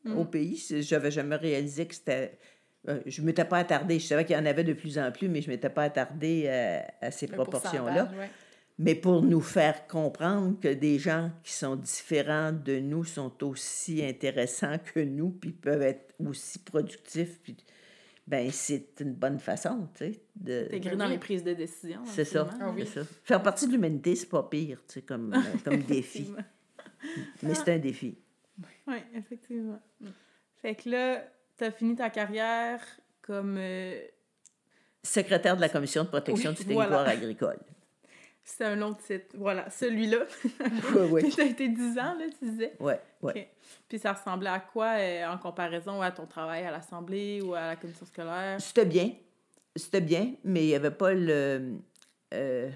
Mm. 0.06 0.18
au 0.18 0.24
pays. 0.26 0.64
J'avais 0.82 1.12
jamais 1.12 1.36
réalisé 1.36 1.86
que 1.88 1.96
c'était. 1.96 2.38
euh, 2.88 3.00
je 3.08 3.20
ne 3.22 3.26
m'étais 3.26 3.46
pas 3.46 3.58
attardée. 3.58 3.98
Je 4.00 4.06
savais 4.06 4.24
qu'il 4.26 4.36
y 4.36 4.40
en 4.40 4.46
avait 4.46 4.64
de 4.64 4.74
plus 4.74 4.98
en 5.00 5.12
plus, 5.12 5.28
mais 5.28 5.42
je 5.42 5.48
ne 5.50 5.54
m'étais 5.56 5.70
pas 5.72 5.84
attardée 5.84 6.48
à, 6.48 6.86
à 7.08 7.10
ces 7.12 7.26
proportions-là. 7.28 8.04
ouais. 8.18 8.30
Mais 8.78 8.94
pour 8.96 9.22
nous 9.22 9.40
faire 9.42 9.88
comprendre 9.88 10.60
que 10.60 10.68
des 10.68 11.00
gens 11.00 11.32
qui 11.44 11.54
sont 11.54 11.78
différents 11.78 12.52
de 12.52 12.80
nous 12.80 13.06
sont 13.06 13.42
aussi 13.44 14.04
intéressants 14.04 14.78
que 14.94 15.00
nous, 15.00 15.30
puis 15.30 15.52
peuvent 15.52 15.82
être 15.82 16.14
aussi 16.20 16.60
productifs, 16.60 17.40
puis 17.42 17.56
ben 18.28 18.52
c'est 18.52 19.00
une 19.00 19.14
bonne 19.14 19.40
façon, 19.40 19.88
tu 19.94 20.06
sais. 20.14 20.22
de- 20.36 20.96
dans 20.96 21.08
les 21.08 21.20
prises 21.20 21.44
de 21.44 21.54
décision. 21.54 22.02
C'est 22.06 22.26
ça, 22.26 22.42
absolument. 22.42 22.68
Ah 22.70 22.74
oui. 22.76 22.84
c'est 22.86 23.04
ça. 23.04 23.08
Faire 23.24 23.42
partie 23.44 23.68
de 23.68 23.72
l'humanité, 23.72 24.16
c'est 24.16 24.28
pas 24.30 24.44
pire, 24.44 24.82
tu 24.88 24.96
sais, 24.96 25.02
comme, 25.04 25.34
euh, 25.34 25.38
comme 25.64 25.82
défi. 25.84 26.34
Mais 27.44 27.54
c'est 27.56 27.74
un 27.76 27.78
défi. 27.80 28.18
Oui, 28.88 28.98
effectivement. 29.14 29.80
Fait 30.62 30.76
que 30.76 30.90
là, 30.90 31.24
tu 31.58 31.64
as 31.64 31.72
fini 31.72 31.96
ta 31.96 32.10
carrière 32.10 32.82
comme. 33.22 33.56
euh, 33.58 34.02
Secrétaire 35.04 35.56
de 35.56 35.62
la 35.62 35.70
Commission 35.70 36.04
de 36.04 36.10
protection 36.10 36.50
Oui, 36.50 36.56
du 36.58 36.64
territoire 36.64 36.90
voilà. 36.90 37.10
agricole. 37.12 37.60
C'est 38.48 38.64
un 38.64 38.76
long 38.76 38.94
titre. 38.94 39.26
Voilà, 39.34 39.70
celui-là. 39.72 40.20
Oui, 40.94 41.02
oui. 41.12 41.30
tu 41.32 41.42
as 41.42 41.46
été 41.46 41.68
10 41.68 41.98
ans, 41.98 42.16
là, 42.16 42.26
tu 42.40 42.46
disais. 42.48 42.74
Ouais, 42.80 43.02
ouais. 43.24 43.32
OK. 43.36 43.48
Puis 43.90 43.98
ça 43.98 44.14
ressemblait 44.14 44.52
à 44.52 44.60
quoi 44.60 44.98
euh, 45.00 45.26
en 45.28 45.40
comparaison 45.40 46.00
à 46.02 46.12
ton 46.12 46.28
travail 46.28 46.64
à 46.64 46.70
l'Assemblée 46.72 47.42
ou 47.42 47.56
à 47.56 47.70
la 47.70 47.76
commission 47.76 48.06
scolaire? 48.06 48.62
C'était 48.62 48.86
bien. 48.86 49.12
C'était 49.76 50.00
bien, 50.00 50.36
mais 50.44 50.64
il 50.64 50.68
n'y 50.68 50.76
avait 50.76 50.92
pas 50.92 51.14
le. 51.14 51.74
euh, 52.36 52.70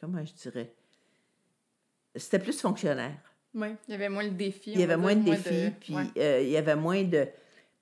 comment 0.00 0.24
je 0.24 0.32
dirais? 0.32 0.72
C'était 2.16 2.38
plus 2.38 2.58
fonctionnaire. 2.58 3.18
Oui. 3.54 3.68
Il 3.88 3.92
y 3.92 3.94
avait 3.94 4.08
moins 4.08 4.24
le 4.24 4.30
défi. 4.30 4.72
Il 4.72 4.80
y 4.80 4.82
avait 4.82 4.96
moins 4.96 5.14
de 5.14 5.22
défis, 5.30 5.70
puis 5.80 5.94
ouais. 5.94 6.04
euh, 6.16 6.40
il 6.42 6.48
y 6.48 6.56
avait 6.56 6.76
moins 6.76 7.02
de. 7.04 7.28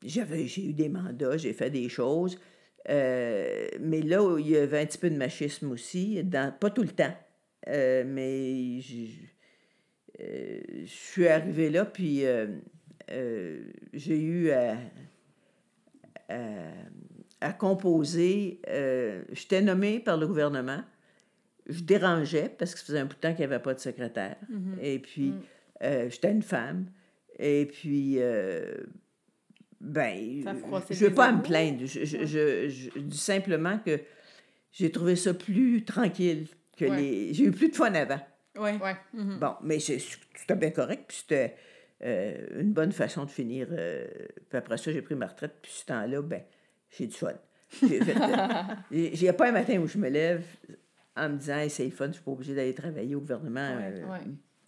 J'avais, 0.03 0.47
j'ai 0.47 0.67
eu 0.67 0.73
des 0.73 0.89
mandats, 0.89 1.37
j'ai 1.37 1.53
fait 1.53 1.71
des 1.71 1.89
choses, 1.89 2.37
euh, 2.89 3.67
mais 3.81 4.01
là, 4.03 4.37
il 4.39 4.49
y 4.49 4.57
avait 4.57 4.81
un 4.81 4.87
petit 4.87 4.99
peu 4.99 5.11
de 5.11 5.17
machisme 5.17 5.71
aussi, 5.73 6.23
dans, 6.25 6.53
pas 6.53 6.71
tout 6.71 6.83
le 6.83 6.89
temps, 6.91 7.15
euh, 7.69 8.05
mais 8.07 8.79
euh, 10.21 10.61
je 10.85 10.87
suis 10.87 11.29
arrivée 11.29 11.71
là, 11.71 11.85
puis 11.85 12.23
j'ai 13.09 14.19
eu 14.21 14.51
à, 14.51 14.77
à- 16.29 16.73
à 17.41 17.53
composer. 17.53 18.61
J'étais 19.33 19.63
nommée 19.63 20.01
par 20.01 20.17
le 20.17 20.27
gouvernement. 20.27 20.83
Je 21.67 21.83
dérangeais 21.83 22.49
parce 22.49 22.73
que 22.75 22.81
ça 22.81 22.87
faisait 22.87 22.99
un 23.01 23.05
bout 23.07 23.15
de 23.15 23.21
temps 23.21 23.31
qu'il 23.35 23.41
n'y 23.47 23.53
avait 23.53 23.63
pas 23.63 23.75
de 23.75 23.81
secrétaire. 23.81 24.37
Mhm. 24.49 24.79
Et 24.81 24.99
puis, 25.01 25.33
Mm. 25.83 26.09
j'étais 26.09 26.31
une 26.33 26.43
femme. 26.43 26.87
Et 27.39 27.67
puis, 27.67 28.19
ben, 29.87 30.43
je 30.45 30.49
ne 30.49 30.95
veux 30.95 31.09
tes 31.09 31.11
pas 31.15 31.33
me 31.33 31.43
plaindre. 31.43 31.87
Je, 31.87 32.05
je, 32.05 32.25
je- 32.27 32.69
je 32.69 32.99
dis 32.99 33.19
simplement 33.19 33.79
que 33.79 34.01
j'ai 34.73 34.91
trouvé 34.91 35.17
ça 35.17 35.33
plus 35.35 35.85
tranquille 35.85 36.47
que 36.77 36.85
Ouais. 36.85 36.97
les... 37.01 37.35
J'ai 37.35 37.45
eu 37.45 37.51
plus 37.53 37.71
de 37.71 37.77
fun 37.77 37.95
avant. 37.95 38.21
Oui. 38.59 38.71
Ouais. 38.83 38.97
Mhm. 39.15 39.39
Bon, 39.39 39.55
mais 39.63 39.79
c'est- 39.81 39.99
c'était 40.35 40.57
bien 40.57 40.71
correct, 40.71 41.05
puis 41.09 41.19
c'était 41.19 41.55
euh, 42.05 42.61
une 42.61 42.73
bonne 42.73 42.93
façon 42.93 43.25
de 43.25 43.31
finir. 43.31 43.69
euh, 43.71 44.07
puis 44.49 44.59
après 44.59 44.77
ça, 44.77 44.93
j'ai 44.93 45.03
pris 45.03 45.15
ma 45.15 45.27
retraite, 45.27 45.55
puis 45.63 45.73
ce 45.73 45.87
temps-là, 45.87 46.21
ben, 46.23 46.43
j'ai 46.91 47.07
du 47.07 47.17
fun. 47.17 47.33
J'ai 47.83 48.01
euh, 49.29 49.33
pas 49.37 49.49
un 49.49 49.53
matin 49.53 49.79
où 49.79 49.87
je 49.87 49.99
me 49.99 50.09
lève 50.09 50.45
en 51.17 51.31
me 51.31 51.37
disant, 51.37 51.57
hey, 51.57 51.71
c'est 51.71 51.85
le 51.85 51.91
fun, 51.91 52.09
je 52.09 52.13
suis 52.13 52.23
pas 52.23 52.31
obligée 52.33 52.55
d'aller 52.55 52.75
travailler 52.75 53.15
au 53.15 53.21
gouvernement 53.21 53.77
Ouais, 53.77 53.93
euh, 53.95 54.07
ouais. 54.13 54.21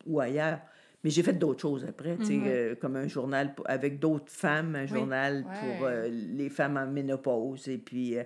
ou 0.07 0.21
ailleurs. 0.21 0.61
Mais 1.05 1.11
j'ai 1.11 1.23
fait 1.23 1.33
d'autres 1.33 1.61
choses 1.63 1.85
après, 1.85 2.17
Mhm. 2.17 2.43
euh, 2.47 2.75
comme 2.75 2.97
un 2.97 3.07
journal 3.07 3.55
pour- 3.55 3.69
avec 3.71 3.99
d'autres 4.01 4.33
femmes, 4.33 4.75
un 4.75 4.87
journal 4.87 5.45
Ouais. 5.47 5.77
pour 5.77 5.87
euh, 5.87 6.09
les 6.09 6.51
femmes 6.51 6.77
en 6.77 6.87
ménopause, 6.87 7.69
et 7.69 7.79
puis 7.79 8.19
euh, 8.19 8.25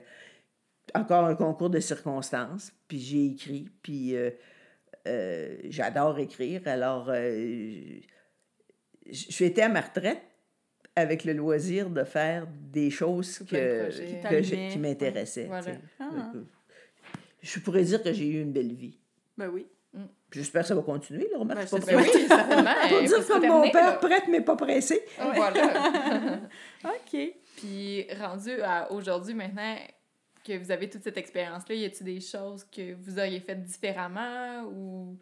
encore 0.95 1.27
un 1.27 1.35
concours 1.35 1.69
de 1.71 1.81
circonstances, 1.81 2.73
puis 2.89 2.99
j'ai 2.99 3.27
écrit, 3.27 3.69
puis 3.83 4.15
j'adore 5.69 6.19
écrire, 6.19 6.63
alors 6.67 7.13
je 7.13 8.01
suis 9.11 9.45
été 9.45 9.63
à 9.63 9.69
ma 9.69 9.81
retraite 9.81 10.23
avec 10.97 11.25
le 11.25 11.33
loisir 11.33 11.89
de 11.91 12.05
faire 12.05 12.47
des 12.73 12.91
choses 12.91 13.39
que. 13.41 13.91
Qui 13.91 14.21
que 14.21 14.79
m'intéressaient. 14.79 15.47
Voilà. 15.47 15.73
Ah. 16.01 16.33
Je 17.43 17.59
pourrais 17.61 17.83
dire 17.85 18.03
que 18.03 18.13
j'ai 18.13 18.27
eu 18.29 18.41
une 18.43 18.53
belle 18.53 18.73
vie. 18.75 18.99
Ben 19.37 19.49
oui. 19.49 19.67
Puis 19.93 20.41
J'espère 20.41 20.63
que 20.63 20.69
ça 20.69 20.75
va 20.75 20.83
continuer, 20.83 21.29
là, 21.31 21.39
remarque, 21.39 21.61
Ben, 21.71 21.81
pas 21.81 21.87
Ben 21.87 21.97
prêt. 22.01 22.11
oui, 22.15 22.27
certainement. 22.27 22.75
Pour 22.89 23.03
dire 23.03 23.27
comme 23.27 23.41
mon 23.43 23.49
terminer, 23.49 23.71
père, 23.73 23.87
là. 23.87 23.93
prête 23.93 24.29
mais 24.29 24.41
pas 24.41 24.57
pressée. 24.57 25.03
Voilà. 25.19 26.41
OK. 26.85 27.35
Puis 27.57 28.07
rendu 28.19 28.61
à 28.63 28.91
aujourd'hui 28.91 29.35
maintenant 29.35 29.77
que 30.45 30.57
vous 30.59 30.71
avez 30.71 30.89
toute 30.89 31.03
cette 31.05 31.19
expérience-là, 31.19 31.75
y 31.75 31.85
a-t-il 31.85 32.05
des 32.07 32.21
choses 32.21 32.65
que 32.65 32.95
vous 32.95 33.19
auriez 33.19 33.41
faites 33.41 33.63
différemment 33.63 34.65
ou 34.65 35.17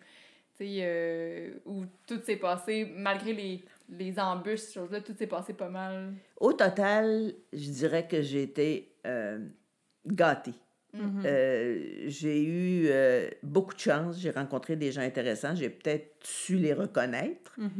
euh, 0.62 1.50
ou 1.64 1.84
tout 2.06 2.20
s'est 2.24 2.36
passé 2.36 2.86
malgré 2.94 3.32
les, 3.32 3.64
les 3.88 4.18
embûches, 4.20 4.60
ces 4.60 4.74
choses-là, 4.74 5.00
tout 5.00 5.14
s'est 5.18 5.26
passé 5.26 5.54
pas 5.54 5.68
mal? 5.70 6.12
Au 6.38 6.52
total, 6.52 7.32
je 7.52 7.70
dirais 7.70 8.06
que 8.06 8.20
j'ai 8.22 8.42
été 8.42 8.92
euh, 9.06 9.38
gâtée. 10.06 10.52
Mhm. 10.92 11.22
Euh, 11.24 11.84
j'ai 12.06 12.42
eu 12.42 12.86
euh, 12.88 13.28
beaucoup 13.42 13.74
de 13.74 13.80
chance, 13.80 14.18
j'ai 14.18 14.30
rencontré 14.30 14.74
des 14.76 14.90
gens 14.92 15.02
intéressants, 15.02 15.54
j'ai 15.54 15.70
peut-être 15.70 16.16
su 16.22 16.56
les 16.56 16.72
reconnaître. 16.72 17.52
Mhm. 17.58 17.70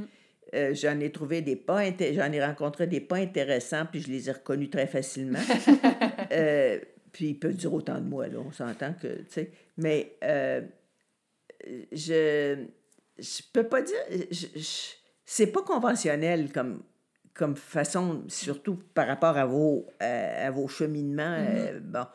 Euh, 0.55 0.75
j'en 0.75 0.99
ai 1.01 1.11
trouvé 1.13 1.43
des 1.43 1.55
pas 1.57 1.83
j'en 2.13 2.33
ai 2.33 2.45
rencontré 2.45 2.87
des 2.87 3.01
pas 3.01 3.17
intéressants, 3.17 3.87
puis 3.91 4.01
je 4.01 4.09
les 4.09 4.29
ai 4.29 4.33
reconnus 4.33 4.71
très 4.71 4.87
facilement. 4.87 5.39
Puis 7.13 7.31
ils 7.31 7.35
peuvent 7.39 7.55
dire 7.57 7.75
autant 7.75 7.99
de 7.99 8.05
moi, 8.09 8.29
là, 8.29 8.39
on 8.39 8.53
s'entend 8.53 8.93
que, 8.95 9.09
tu 9.09 9.25
sais. 9.31 9.51
Mais 9.77 10.17
je 11.93 12.65
je 13.19 13.43
peux 13.53 13.65
pas 13.65 13.83
dire, 13.83 13.97
je- 14.31 14.47
je- 14.59 14.95
c'est 15.27 15.49
pas 15.49 15.63
conventionnel 15.63 16.51
comme, 16.53 16.83
comme 17.35 17.55
façon, 17.57 18.23
surtout 18.29 18.77
par 18.95 19.07
rapport 19.07 19.37
à 19.37 19.45
vos, 19.45 19.87
à 20.01 20.51
vos 20.51 20.69
cheminements. 20.69 21.37
euh, 21.39 21.81
bon. 21.83 22.07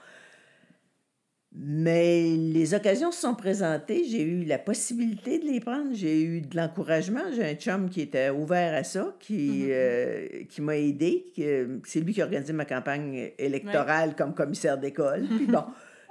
Mais 1.58 2.36
les 2.36 2.74
occasions 2.74 3.12
se 3.12 3.22
sont 3.22 3.34
présentées. 3.34 4.04
J'ai 4.04 4.22
eu 4.24 4.44
la 4.44 4.60
possibilité 4.60 5.40
de 5.40 5.46
les 5.46 5.62
prendre. 5.62 5.94
J'ai 5.94 6.22
eu 6.22 6.42
de 6.42 6.56
l'encouragement. 6.58 7.22
J'ai 7.34 7.46
un 7.46 7.54
chum 7.54 7.90
qui 7.90 8.02
était 8.02 8.30
ouvert 8.30 8.74
à 8.74 8.84
ça, 8.84 9.16
qui, 9.22 9.68
euh, 9.70 10.28
qui 10.50 10.62
m'a 10.62 10.76
aidé. 10.76 11.32
euh, 11.40 11.78
C'est 11.86 12.02
lui 12.02 12.14
qui 12.14 12.22
a 12.22 12.26
organisé 12.26 12.52
ma 12.52 12.66
campagne 12.66 13.32
électorale 13.38 14.16
comme 14.18 14.34
commissaire 14.34 14.78
d'école. 14.78 15.28
Puis 15.38 15.48
bon, 15.48 15.64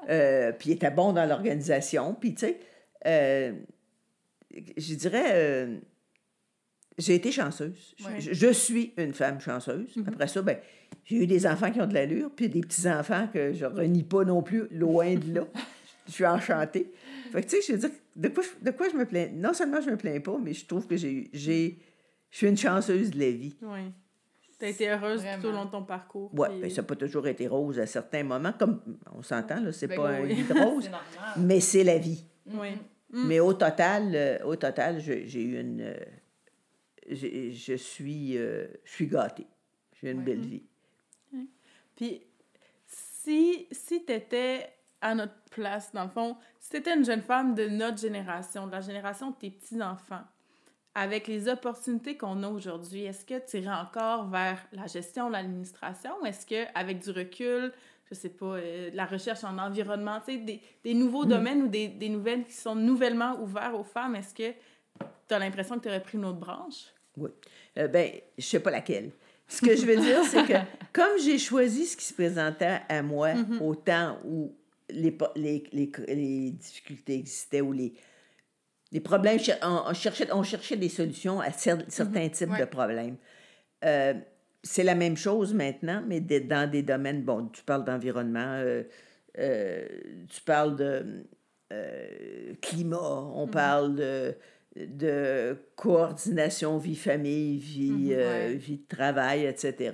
euh, 0.08 0.52
puis 0.52 0.70
il 0.70 0.72
était 0.74 0.90
bon 0.90 1.12
dans 1.12 1.26
l'organisation. 1.26 2.14
Puis 2.18 2.34
tu 2.34 2.46
sais, 2.46 2.60
euh, 3.06 3.52
je 4.76 4.94
dirais, 4.94 5.30
euh, 5.32 5.76
j'ai 6.98 7.14
été 7.14 7.32
chanceuse. 7.32 7.94
Je- 7.98 8.04
Ouais. 8.04 8.20
Je, 8.20 8.32
je 8.32 8.52
suis 8.52 8.92
une 8.96 9.12
femme 9.14 9.40
chanceuse. 9.40 9.94
Après 10.06 10.28
ça, 10.28 10.42
ben, 10.42 10.58
j'ai 11.04 11.16
eu 11.16 11.26
des 11.26 11.46
enfants 11.46 11.70
qui 11.70 11.80
ont 11.80 11.86
de 11.86 11.94
l'allure, 11.94 12.30
puis 12.34 12.48
des 12.48 12.60
petits-enfants 12.60 13.28
que 13.32 13.52
je 13.52 13.64
renie 13.64 14.02
pas 14.04 14.24
non 14.24 14.42
plus, 14.42 14.64
loin 14.70 15.14
de 15.14 15.34
là. 15.34 15.46
je 16.06 16.12
suis 16.12 16.26
enchantée. 16.26 16.92
Fait 17.32 17.42
que, 17.42 17.48
tu 17.48 17.56
sais, 17.60 17.62
je 17.66 17.72
veux 17.72 17.78
dire, 17.88 17.90
de 18.16 18.28
quoi, 18.28 18.42
je- 18.44 18.64
de 18.64 18.70
quoi 18.70 18.88
je 18.90 18.96
me 18.96 19.04
plains? 19.06 19.28
Non 19.34 19.52
seulement 19.54 19.80
je 19.80 19.90
me 19.90 19.96
plains 19.96 20.20
pas, 20.20 20.38
mais 20.42 20.52
je 20.54 20.64
trouve 20.66 20.86
que 20.86 20.96
j'ai, 20.96 21.12
eu- 21.12 21.28
j'ai, 21.32 21.78
je 22.30 22.36
suis 22.38 22.46
une 22.48 22.56
chanceuse 22.56 23.10
de 23.10 23.18
la 23.18 23.30
vie. 23.30 23.56
Oui. 23.62 23.80
Tu 24.56 24.66
as 24.66 24.68
été 24.68 24.88
heureuse 24.88 25.24
tout 25.40 25.48
au 25.48 25.50
long 25.50 25.64
de 25.64 25.70
ton 25.72 25.82
parcours. 25.82 26.32
Ouais, 26.38 26.48
puis- 26.48 26.60
ben, 26.60 26.70
ça 26.70 26.82
n'a 26.82 26.86
pas 26.86 26.94
toujours 26.94 27.26
été 27.26 27.48
rose 27.48 27.78
à 27.80 27.86
certains 27.86 28.22
moments, 28.22 28.52
comme 28.56 28.80
on 29.12 29.20
s'entend, 29.22 29.60
là, 29.60 29.72
c'est 29.72 29.88
Ben 29.88 29.96
pas 29.96 30.10
oui, 30.10 30.16
un 30.16 30.22
oui. 30.22 30.34
lit 30.36 30.42
de 30.44 30.54
rose, 30.64 30.90
mais 31.38 31.58
c'est 31.58 31.82
la 31.82 31.98
vie. 31.98 32.24
Oui. 32.46 32.68
Mais 33.12 33.40
au 33.40 33.52
total, 33.52 34.12
euh, 34.14 34.38
au 34.44 34.54
total, 34.56 35.00
je- 35.00 35.24
j'ai 35.26 35.42
eu 35.42 35.60
une. 35.60 35.80
euh, 35.80 35.94
je 37.08 37.74
suis, 37.76 38.36
euh, 38.38 38.66
je 38.84 38.90
suis 38.90 39.06
gâtée. 39.06 39.46
J'ai 40.00 40.10
une 40.10 40.18
Ouais. 40.18 40.24
belle 40.24 40.40
vie. 40.40 40.62
Puis, 41.96 42.22
si, 42.86 43.66
si 43.70 44.04
tu 44.04 44.12
étais 44.12 44.68
à 45.00 45.14
notre 45.14 45.34
place, 45.50 45.92
dans 45.92 46.04
le 46.04 46.10
fond, 46.10 46.36
si 46.58 46.70
tu 46.70 46.76
étais 46.78 46.94
une 46.96 47.04
jeune 47.04 47.22
femme 47.22 47.54
de 47.54 47.68
notre 47.68 47.98
génération, 47.98 48.66
de 48.66 48.72
la 48.72 48.80
génération 48.80 49.30
de 49.30 49.36
tes 49.36 49.50
petits-enfants, 49.50 50.24
avec 50.96 51.26
les 51.26 51.48
opportunités 51.48 52.16
qu'on 52.16 52.42
a 52.42 52.48
aujourd'hui, 52.48 53.04
est-ce 53.04 53.24
que 53.24 53.38
tu 53.48 53.58
irais 53.58 53.74
encore 53.76 54.28
vers 54.28 54.64
la 54.72 54.86
gestion, 54.86 55.28
l'administration? 55.28 56.10
Ou 56.22 56.26
est-ce 56.26 56.46
qu'avec 56.46 57.00
du 57.00 57.10
recul, 57.10 57.72
je 58.10 58.14
sais 58.14 58.28
pas, 58.30 58.56
euh, 58.56 58.90
la 58.94 59.04
recherche 59.04 59.44
en 59.44 59.58
environnement, 59.58 60.20
tu 60.20 60.32
sais, 60.32 60.38
des, 60.38 60.60
des 60.84 60.94
nouveaux 60.94 61.24
domaines 61.26 61.62
ou 61.64 61.68
des, 61.68 61.88
des 61.88 62.08
nouvelles 62.08 62.44
qui 62.44 62.52
sont 62.52 62.74
nouvellement 62.76 63.40
ouverts 63.40 63.74
aux 63.78 63.84
femmes, 63.84 64.14
est-ce 64.16 64.34
que 64.34 64.52
tu 65.28 65.34
as 65.34 65.38
l'impression 65.38 65.76
que 65.76 65.82
tu 65.82 65.88
aurais 65.88 66.02
pris 66.02 66.16
une 66.18 66.24
autre 66.26 66.38
branche? 66.38 66.93
Oui. 67.16 67.30
Euh, 67.78 67.88
ben, 67.88 68.10
je 68.38 68.44
sais 68.44 68.60
pas 68.60 68.70
laquelle. 68.70 69.10
Ce 69.46 69.60
que 69.60 69.76
je 69.76 69.84
veux 69.86 69.96
dire, 69.96 70.24
c'est 70.24 70.44
que 70.46 70.54
comme 70.92 71.18
j'ai 71.22 71.38
choisi 71.38 71.86
ce 71.86 71.96
qui 71.96 72.04
se 72.04 72.14
présentait 72.14 72.80
à 72.88 73.02
moi 73.02 73.30
au 73.60 73.74
temps 73.74 74.18
où 74.24 74.54
les, 74.90 75.16
les, 75.36 75.64
les, 75.72 75.92
les 76.08 76.50
difficultés 76.52 77.14
existaient 77.16 77.60
ou 77.60 77.72
les, 77.72 77.92
les 78.92 79.00
problèmes, 79.00 79.38
on, 79.62 79.82
on 79.88 79.94
cherchait, 79.94 80.32
on 80.32 80.42
cherchait 80.42 80.76
des 80.76 80.88
solutions 80.88 81.40
à 81.40 81.50
cer- 81.50 81.84
certains 81.88 82.28
types 82.28 82.50
Ouais. 82.50 82.60
de 82.60 82.64
problèmes. 82.64 83.16
Euh, 83.84 84.14
c'est 84.62 84.82
la 84.84 84.94
même 84.94 85.16
chose 85.16 85.52
maintenant, 85.52 86.02
mais 86.06 86.20
dans 86.20 86.70
des 86.70 86.82
domaines, 86.82 87.22
bon, 87.22 87.48
tu 87.48 87.62
parles 87.64 87.84
d'environnement, 87.84 88.54
euh, 88.62 88.82
euh, 89.38 89.86
tu 90.30 90.40
parles 90.42 90.76
de 90.76 91.26
climat, 92.62 92.98
on 93.34 93.46
parle 93.48 93.94
de, 93.96 94.34
de 94.76 95.56
coordination 95.76 96.78
vie-famille, 96.78 97.58
vie, 97.58 97.90
Mhm, 97.90 98.10
euh, 98.12 98.48
ouais. 98.50 98.54
vie 98.56 98.78
de 98.78 98.86
travail, 98.96 99.44
etc. 99.46 99.92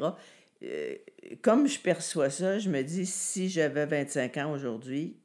Euh, 0.63 0.95
comme 1.43 1.67
je 1.67 1.79
perçois 1.81 2.31
ça, 2.31 2.59
je 2.59 2.69
me 2.71 2.83
dis, 2.83 3.07
si 3.07 3.49
j'avais 3.49 3.87
25 3.87 4.37
ans 4.39 4.53
aujourd'hui, 4.53 5.17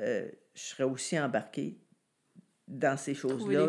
euh, 0.00 0.28
je 0.54 0.60
serais 0.62 0.84
aussi 0.84 1.18
embarquée 1.18 1.76
dans 2.68 2.96
ces 2.96 3.14
choses-là. 3.14 3.66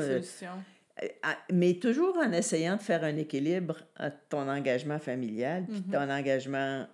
Mais 1.52 1.74
toujours 1.76 2.18
en 2.18 2.32
essayant 2.32 2.76
de 2.78 2.82
faire 2.82 3.04
un 3.04 3.18
équilibre 3.18 3.80
entre 4.00 4.18
ton 4.30 4.48
engagement 4.48 5.00
familial 5.00 5.66
puis 5.68 5.82
ton 5.92 6.10
engagement 6.10 6.88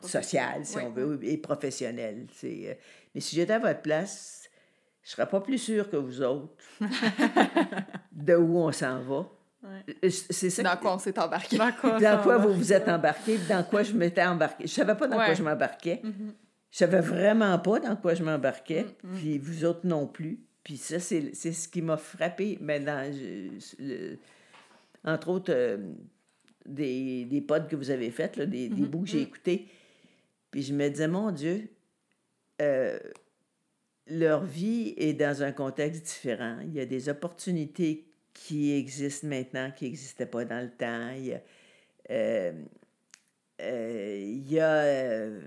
social, 0.00 0.64
si 0.64 0.76
Oui. 0.76 0.82
on 0.86 0.90
veut, 0.90 1.18
et 1.22 1.38
professionnel. 1.38 2.26
Mais 3.14 3.20
si 3.20 3.34
j'étais 3.34 3.54
à 3.54 3.58
votre 3.58 3.80
place, 3.82 4.37
je 5.08 5.12
ne 5.12 5.16
serais 5.16 5.28
pas 5.30 5.40
plus 5.40 5.56
sûre 5.56 5.88
que 5.88 5.96
vous 5.96 6.20
autres 6.20 6.52
de 8.12 8.34
où 8.34 8.58
on 8.58 8.72
s'en 8.72 9.00
va. 9.00 9.26
Ouais. 9.62 9.96
Euh, 10.04 10.10
C'est 10.10 10.50
ça 10.50 10.62
Dans 10.62 10.76
que- 10.76 10.82
quoi 10.82 10.94
on 10.96 10.98
s'est 10.98 11.18
embarqué. 11.18 11.56
Dans 11.56 11.72
quoi, 11.72 11.98
dans 11.98 12.38
vous 12.40 12.52
vous 12.52 12.72
êtes 12.74 12.86
embarqué, 12.90 13.38
dans 13.48 13.64
quoi 13.64 13.82
je 13.82 13.94
m'étais 13.94 14.22
embarqué. 14.22 14.66
Je 14.66 14.72
savais 14.72 14.94
pas 14.94 15.06
dans 15.06 15.16
quoi 15.16 15.32
je 15.32 15.42
m'embarquais. 15.42 16.00
Mhm. 16.04 16.34
Je 16.70 16.76
savais 16.78 17.00
vraiment 17.00 17.58
pas 17.58 17.80
dans 17.80 17.96
quoi 17.96 18.14
je 18.14 18.22
m'embarquais, 18.22 18.84
Mm, 19.02 19.14
puis 19.16 19.38
vous 19.38 19.64
autres 19.64 19.86
non 19.86 20.06
plus. 20.06 20.40
Puis 20.62 20.76
ça, 20.76 21.00
c'est 21.00 21.30
c'est 21.34 21.52
ce 21.52 21.66
qui 21.68 21.80
m'a 21.80 21.96
frappé. 21.96 22.58
Maintenant, 22.60 23.02
je- 23.10 23.82
le- 23.82 24.18
entre 25.04 25.28
autres, 25.30 25.50
euh, 25.54 25.78
des, 26.66 27.24
des 27.24 27.40
pods 27.40 27.66
que 27.70 27.76
vous 27.76 27.88
avez 27.90 28.10
faits, 28.10 28.36
là, 28.36 28.44
des, 28.44 28.68
des 28.68 28.82
Mhm, 28.82 28.88
bouts 28.88 29.00
que 29.04 29.08
j'ai 29.08 29.22
écoutés. 29.22 29.66
Puis 30.50 30.60
je 30.62 30.74
me 30.74 30.86
disais, 30.90 31.08
mon 31.08 31.30
Dieu, 31.30 31.70
euh, 32.60 32.98
leur 34.10 34.44
vie 34.44 34.94
est 34.96 35.14
dans 35.14 35.42
un 35.42 35.52
contexte 35.52 36.04
différent. 36.04 36.58
Il 36.64 36.74
y 36.74 36.80
a 36.80 36.86
des 36.86 37.08
opportunités 37.08 38.06
qui 38.32 38.72
existent 38.72 39.26
maintenant 39.26 39.70
qui 39.74 39.86
n'existaient 39.86 40.26
pas 40.26 40.44
dans 40.44 40.60
le 40.60 40.70
temps. 40.70 41.10
Il 41.16 41.26
y 41.26 41.32
a, 41.34 41.40
euh, 42.10 42.52
euh, 43.60 44.22
il 44.22 44.52
y 44.52 44.60
a 44.60 44.70
euh, 44.70 45.40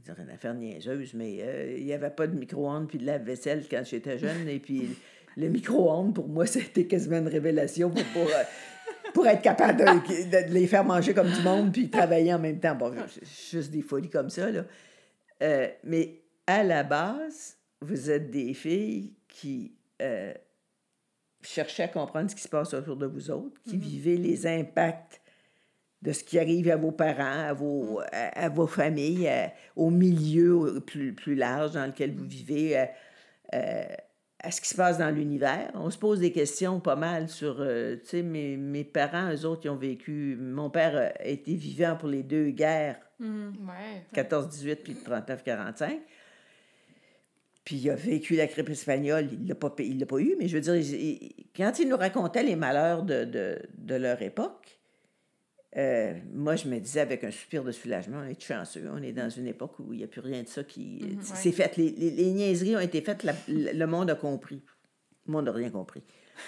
je 0.00 0.12
dirais 0.12 0.22
une 0.22 0.34
affaire 0.34 0.54
niaiseuse, 0.54 1.14
mais 1.14 1.38
euh, 1.40 1.76
il 1.78 1.84
n'y 1.84 1.92
avait 1.92 2.10
pas 2.10 2.26
de 2.26 2.36
micro-ondes 2.36 2.88
puis 2.88 2.98
de 2.98 3.06
lave-vaisselle 3.06 3.64
quand 3.70 3.82
j'étais 3.84 4.18
jeune. 4.18 4.48
et 4.48 4.58
puis 4.58 4.96
le 5.36 5.48
micro-ondes, 5.48 6.14
pour 6.14 6.28
moi, 6.28 6.46
c'était 6.46 6.86
quasiment 6.86 7.18
une 7.18 7.28
révélation 7.28 7.90
pour, 7.90 8.02
pour, 9.12 9.24
euh, 9.24 9.28
être 9.28 9.42
capable 9.42 9.78
de, 9.78 9.84
de 9.84 10.52
les 10.52 10.66
faire 10.66 10.84
manger 10.84 11.14
comme 11.14 11.30
du 11.30 11.42
monde 11.42 11.72
puis 11.72 11.90
travailler 11.90 12.32
en 12.32 12.38
même 12.38 12.58
temps. 12.58 12.74
Bon, 12.74 12.92
juste 13.50 13.70
des 13.70 13.82
folies 13.82 14.10
comme 14.10 14.30
ça, 14.30 14.50
là. 14.50 14.64
Euh, 15.42 15.68
mais 15.84 16.20
à 16.46 16.62
la 16.62 16.82
base, 16.82 17.56
vous 17.80 18.10
êtes 18.10 18.30
des 18.30 18.52
filles 18.54 19.14
qui 19.28 19.72
euh, 20.02 20.32
cherchaient 21.42 21.84
à 21.84 21.88
comprendre 21.88 22.30
ce 22.30 22.34
qui 22.36 22.42
se 22.42 22.48
passe 22.48 22.74
autour 22.74 22.96
de 22.96 23.06
vous 23.06 23.30
autres, 23.30 23.60
qui 23.68 23.76
vivez 23.76 24.16
les 24.16 24.46
impacts 24.46 25.20
de 26.02 26.12
ce 26.12 26.24
qui 26.24 26.38
arrive 26.38 26.70
à 26.70 26.76
vos 26.76 26.92
parents, 26.92 27.46
à 27.48 27.52
vos, 27.52 28.00
à, 28.12 28.44
à 28.44 28.48
vos 28.48 28.66
familles, 28.66 29.28
à- 29.28 29.52
au 29.76 29.90
milieu 29.90 30.80
plus, 30.86 31.14
plus 31.14 31.34
large 31.34 31.72
dans 31.72 31.86
lequel 31.86 32.14
vous 32.14 32.24
vivez, 32.26 32.76
à, 32.78 32.90
à- 33.52 33.86
à 34.42 34.50
ce 34.50 34.62
qui 34.62 34.68
se 34.68 34.74
passe 34.74 34.96
dans 34.96 35.10
l'univers. 35.14 35.70
On 35.74 35.90
se 35.90 35.98
pose 35.98 36.20
des 36.20 36.32
questions 36.32 36.80
pas 36.80 36.96
mal 36.96 37.28
sur, 37.28 37.56
euh, 37.60 37.96
tu 37.96 38.06
sais, 38.08 38.22
mes, 38.22 38.56
mes 38.56 38.84
parents, 38.84 39.30
eux 39.30 39.44
autres, 39.44 39.62
ils 39.66 39.68
ont 39.68 39.76
vécu, 39.76 40.36
mon 40.40 40.70
père 40.70 40.96
a 41.20 41.24
été 41.26 41.54
vivant 41.54 41.96
pour 41.96 42.08
les 42.08 42.22
deux 42.22 42.50
guerres, 42.50 42.98
Mhm. 43.18 43.52
Ouais. 43.68 44.02
14-18 44.14 44.76
puis 44.82 44.94
39-45. 44.94 46.00
Puis 47.64 47.76
il 47.76 47.90
a 47.90 47.94
vécu 47.94 48.36
la 48.36 48.46
grippe 48.46 48.70
espagnole, 48.70 49.28
il 49.32 49.46
l'a 49.46 49.54
pas, 49.54 49.74
il 49.78 49.98
l'a 49.98 50.06
pas 50.06 50.18
eu, 50.18 50.34
mais 50.38 50.48
je 50.48 50.56
veux 50.56 50.62
dire, 50.62 50.76
il- 50.76 50.94
il- 50.94 51.46
quand 51.54 51.78
il 51.78 51.88
nous 51.88 51.96
racontait 51.96 52.42
les 52.42 52.56
malheurs 52.56 53.02
de, 53.02 53.24
de, 53.24 53.58
de 53.76 53.94
leur 53.94 54.20
époque, 54.22 54.78
euh, 55.76 56.14
moi, 56.32 56.56
je 56.56 56.66
me 56.68 56.78
disais 56.80 57.00
avec 57.00 57.22
un 57.22 57.30
soupir 57.30 57.62
de 57.62 57.70
soulagement, 57.70 58.22
on 58.24 58.28
est 58.28 58.42
chanceux, 58.42 58.88
on 58.92 59.00
est 59.02 59.12
dans 59.12 59.28
une 59.30 59.46
époque 59.46 59.78
où 59.78 59.92
il 59.92 59.98
n'y 59.98 60.04
a 60.04 60.08
plus 60.08 60.20
rien 60.20 60.42
de 60.42 60.48
ça 60.48 60.64
qui... 60.64 61.16
C'est 61.22 61.52
fait, 61.52 61.76
les, 61.76 61.90
les, 61.90 62.10
les 62.10 62.32
niaiseries 62.32 62.76
ont 62.76 62.80
été 62.80 63.00
faites, 63.02 63.22
la- 63.22 63.34
le 63.46 63.72
le 63.72 63.86
monde 63.86 64.10
a 64.10 64.14
compris. 64.16 64.62
Le 65.26 65.32
monde 65.32 65.44
n'a 65.44 65.52
rien 65.52 65.70
compris. 65.70 66.02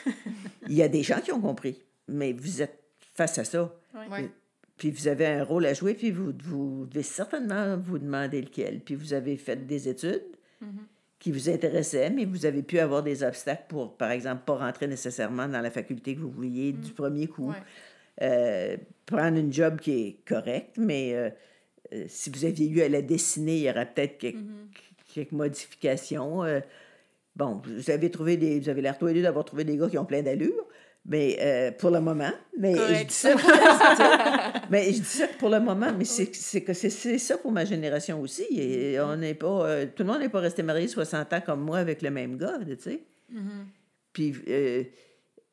il 0.69 0.75
y 0.75 0.83
a 0.83 0.89
des 0.89 1.03
gens 1.05 1.21
qui 1.21 1.31
ont 1.31 1.41
compris, 1.41 1.79
mais 2.09 2.33
vous 2.33 2.63
êtes 2.63 2.83
face 3.15 3.39
à 3.39 3.45
ça. 3.45 3.73
Ouais. 4.11 4.31
Puis 4.79 4.91
vous 4.91 5.07
avez 5.07 5.27
un 5.27 5.45
rôle 5.45 5.67
à 5.67 5.75
jouer, 5.75 5.95
puis 5.95 6.11
vous, 6.11 6.33
vous 6.43 6.87
devez 6.87 7.05
certainement 7.05 7.77
vous 7.77 7.99
demander 7.99 8.41
lequel. 8.41 8.81
Puis 8.81 8.95
vous 8.97 9.13
avez 9.13 9.37
fait 9.37 9.67
des 9.67 9.89
études 9.89 10.25
qui 11.23 11.31
vous 11.31 11.49
intéressaient, 11.49 12.11
mais 12.11 12.25
vous 12.25 12.47
avez 12.47 12.65
pu 12.65 12.81
avoir 12.81 13.05
des 13.05 13.23
obstacles 13.23 13.67
pour, 13.69 13.97
par 13.97 14.11
exemple, 14.11 14.43
pas 14.45 14.57
rentrer 14.57 14.89
nécessairement 14.89 15.47
dans 15.47 15.61
la 15.61 15.71
faculté 15.71 16.17
que 16.17 16.21
vous 16.21 16.33
vouliez 16.33 16.73
du 16.73 16.91
premier 16.91 17.29
coup. 17.29 17.51
Ouais. 17.51 17.57
Euh, 18.23 18.77
prendre 19.07 19.39
une 19.39 19.53
job 19.53 19.79
qui 19.79 19.93
est 19.93 20.17
correcte, 20.27 20.79
mais 20.79 21.15
euh, 21.15 21.31
euh, 21.95 22.07
si 22.09 22.29
vous 22.29 22.45
aviez 22.45 22.69
eu 22.69 22.81
à 22.83 22.89
la 22.89 23.03
dessiner, 23.03 23.57
il 23.57 23.63
y 23.63 23.71
aurait 23.71 23.87
peut-être 23.87 24.19
quelques, 24.19 24.39
Mm-hmm. 24.39 25.15
quelques 25.15 25.33
modifications. 25.33 26.43
Bon, 27.37 27.63
vous 27.65 27.91
avez 27.91 28.11
trouvé 28.11 28.37
des. 28.37 28.59
Vous 28.59 28.69
avez 28.69 28.83
l'air 28.83 28.99
tous 28.99 29.07
les 29.07 29.15
deux 29.15 29.23
d'avoir 29.23 29.45
trouvé 29.45 29.63
des 29.63 29.77
gars 29.77 29.89
qui 29.89 29.99
ont 29.99 30.05
plein 30.05 30.23
d'allure. 30.23 30.67
Mais 31.05 31.37
euh, 31.41 31.73
pour 31.73 31.91
le 31.91 32.01
moment, 32.01 32.31
mais 32.57 32.75
je 32.75 33.05
dis 33.05 33.13
ça, 33.15 33.35
mais 34.71 34.85
je 34.93 34.99
dis 35.01 35.05
ça 35.05 35.27
pour 35.39 35.49
le 35.49 35.59
moment, 35.59 35.93
mais 35.97 36.05
c'est 36.05 36.33
c'est 36.33 36.63
que 36.63 36.73
c'est 36.73 37.19
ça 37.19 37.39
pour 37.39 37.51
ma 37.51 37.65
génération 37.65 38.21
aussi. 38.21 38.45
Et 38.53 39.01
on 39.01 39.17
n'est 39.17 39.35
pas, 39.35 39.67
euh, 39.67 39.87
tout 39.87 40.05
le 40.05 40.13
monde 40.13 40.21
n'est 40.21 40.29
pas 40.29 40.39
resté 40.39 40.63
marié 40.63 40.87
60 40.87 41.33
ans 41.33 41.41
comme 41.45 41.61
moi 41.63 41.79
avec 41.79 42.03
le 42.03 42.11
même 42.11 42.37
gars, 42.37 42.59
tu 42.65 42.77
sais. 42.79 43.01
Puis, 44.13 44.35
euh, 44.49 44.85